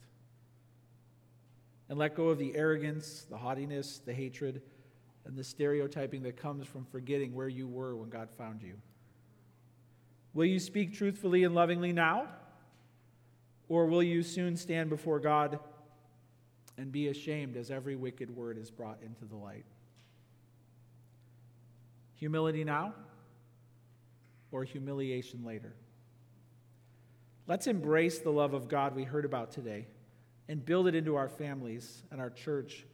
And 1.89 1.97
let 1.97 2.13
go 2.13 2.29
of 2.29 2.37
the 2.37 2.55
arrogance, 2.55 3.25
the 3.31 3.37
haughtiness, 3.37 3.97
the 4.05 4.13
hatred, 4.13 4.61
and 5.25 5.35
the 5.35 5.43
stereotyping 5.43 6.21
that 6.21 6.37
comes 6.37 6.67
from 6.67 6.85
forgetting 6.85 7.33
where 7.33 7.47
you 7.47 7.67
were 7.67 7.95
when 7.95 8.09
God 8.09 8.29
found 8.37 8.61
you. 8.61 8.75
Will 10.35 10.45
you 10.45 10.59
speak 10.59 10.93
truthfully 10.93 11.45
and 11.45 11.55
lovingly 11.55 11.93
now? 11.93 12.27
Or 13.69 13.87
will 13.87 14.03
you 14.03 14.21
soon 14.21 14.55
stand 14.55 14.91
before 14.91 15.19
God 15.19 15.57
and 16.77 16.91
be 16.91 17.07
ashamed 17.07 17.57
as 17.57 17.71
every 17.71 17.95
wicked 17.95 18.29
word 18.29 18.55
is 18.55 18.69
brought 18.69 18.99
into 19.01 19.25
the 19.25 19.35
light? 19.35 19.65
Humility 22.17 22.63
now 22.63 22.93
or 24.51 24.63
humiliation 24.63 25.43
later? 25.45 25.73
Let's 27.47 27.67
embrace 27.67 28.19
the 28.19 28.29
love 28.29 28.53
of 28.53 28.67
God 28.67 28.95
we 28.95 29.03
heard 29.03 29.23
about 29.23 29.51
today 29.51 29.87
and 30.49 30.65
build 30.65 30.87
it 30.87 30.95
into 30.95 31.15
our 31.15 31.29
families 31.29 32.03
and 32.11 32.19
our 32.19 32.29
church 32.29 32.85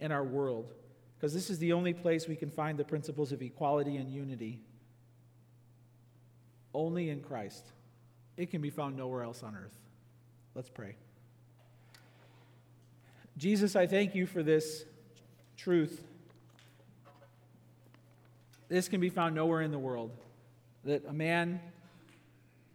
and 0.00 0.12
our 0.12 0.24
world 0.24 0.74
because 1.16 1.32
this 1.32 1.48
is 1.48 1.58
the 1.58 1.72
only 1.72 1.94
place 1.94 2.28
we 2.28 2.36
can 2.36 2.50
find 2.50 2.78
the 2.78 2.84
principles 2.84 3.32
of 3.32 3.40
equality 3.40 3.96
and 3.96 4.10
unity. 4.10 4.60
Only 6.74 7.08
in 7.08 7.20
Christ. 7.20 7.64
It 8.36 8.50
can 8.50 8.60
be 8.60 8.70
found 8.70 8.96
nowhere 8.96 9.22
else 9.22 9.42
on 9.42 9.54
earth. 9.54 9.72
Let's 10.54 10.68
pray. 10.68 10.96
Jesus, 13.38 13.74
I 13.74 13.86
thank 13.86 14.14
you 14.14 14.26
for 14.26 14.42
this 14.42 14.84
truth 15.56 16.02
this 18.68 18.88
can 18.88 19.00
be 19.00 19.10
found 19.10 19.34
nowhere 19.34 19.62
in 19.62 19.70
the 19.70 19.78
world. 19.78 20.10
That 20.84 21.04
a 21.06 21.12
man, 21.12 21.60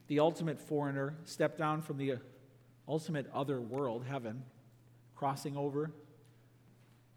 the 0.07 0.19
ultimate 0.19 0.59
foreigner, 0.59 1.15
stepped 1.25 1.57
down 1.57 1.81
from 1.81 1.97
the 1.97 2.13
uh, 2.13 2.17
ultimate 2.87 3.29
other 3.33 3.61
world, 3.61 4.05
heaven, 4.07 4.43
crossing 5.15 5.55
over 5.55 5.91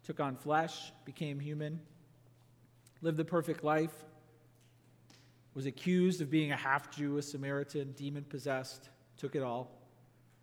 took 0.03 0.19
on 0.19 0.35
flesh, 0.35 0.91
became 1.05 1.39
human, 1.39 1.79
lived 3.01 3.17
the 3.17 3.25
perfect 3.25 3.63
life, 3.63 4.03
was 5.53 5.65
accused 5.65 6.21
of 6.21 6.29
being 6.29 6.51
a 6.51 6.57
half 6.57 6.91
Jew, 6.91 7.17
a 7.17 7.21
Samaritan, 7.21 7.93
demon 7.93 8.23
possessed, 8.23 8.89
took 9.17 9.35
it 9.35 9.43
all, 9.43 9.71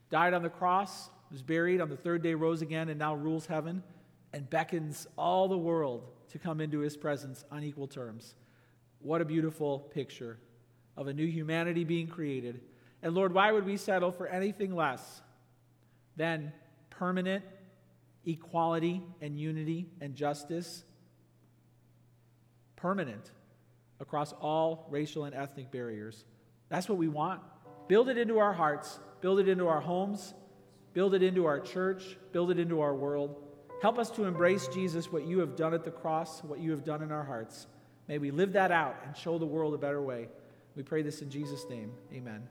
died 0.09 0.35
on 0.35 0.43
the 0.43 0.49
cross, 0.49 1.11
was 1.31 1.43
buried, 1.43 1.81
on 1.81 1.89
the 1.89 1.97
third 1.97 2.23
day 2.23 2.35
rose 2.35 2.63
again, 2.63 2.89
and 2.89 2.99
now 2.99 3.15
rules 3.15 3.47
heaven 3.47 3.83
and 4.33 4.49
beckons 4.49 5.07
all 5.17 5.49
the 5.49 5.59
world 5.59 6.09
to 6.31 6.39
come 6.39 6.61
into 6.61 6.81
his 6.81 6.97
presence 6.97 7.45
on 7.51 7.63
equal 7.63 7.87
terms. 7.87 8.35
What 9.01 9.21
a 9.21 9.25
beautiful 9.25 9.79
picture 9.79 10.39
of 10.97 11.07
a 11.07 11.13
new 11.13 11.27
humanity 11.27 11.85
being 11.85 12.07
created. 12.07 12.61
And 13.03 13.15
Lord, 13.15 13.33
why 13.33 13.51
would 13.53 13.65
we 13.65 13.77
settle 13.77 14.13
for 14.13 14.27
anything 14.27 14.75
less 14.75 15.23
than 16.17 16.53
permanent 16.91 17.45
equality 18.25 19.03
and 19.21 19.39
unity 19.39 19.89
and 20.01 20.15
justice? 20.15 20.85
Permanent 22.77 23.31
across 24.01 24.33
all 24.33 24.87
racial 24.91 25.25
and 25.25 25.35
ethnic 25.35 25.71
barriers. 25.71 26.25
That's 26.69 26.89
what 26.89 26.99
we 26.99 27.09
want. 27.09 27.41
Build 27.89 28.09
it 28.09 28.19
into 28.19 28.39
our 28.39 28.53
hearts, 28.53 29.01
build 29.21 29.41
it 29.41 29.49
into 29.49 29.67
our 29.69 29.81
homes, 29.81 30.35
build 30.93 31.15
it 31.15 31.23
into 31.23 31.47
our 31.47 31.61
church, 31.61 32.17
build 32.33 32.51
it 32.51 32.59
into 32.59 32.81
our 32.81 32.95
world. 32.95 33.43
Help 33.81 33.99
us 33.99 34.11
to 34.11 34.25
embrace 34.25 34.69
Jesus, 34.69 35.11
what 35.11 35.27
you 35.27 35.39
have 35.41 35.57
done 35.57 35.73
at 35.73 35.85
the 35.85 35.91
cross, 35.91 36.45
what 36.45 36.61
you 36.61 36.71
have 36.71 36.85
done 36.85 37.03
in 37.03 37.11
our 37.11 37.25
hearts. 37.25 37.67
May 38.09 38.19
we 38.19 38.31
live 38.31 38.53
that 38.53 38.71
out 38.71 38.97
and 39.07 39.17
show 39.17 39.39
the 39.39 39.47
world 39.47 39.73
a 39.73 39.79
better 39.79 40.03
way. 40.03 40.29
We 40.77 40.83
pray 40.83 41.03
this 41.03 41.23
in 41.23 41.31
Jesus' 41.31 41.65
name. 41.69 41.93
Amen. 42.13 42.47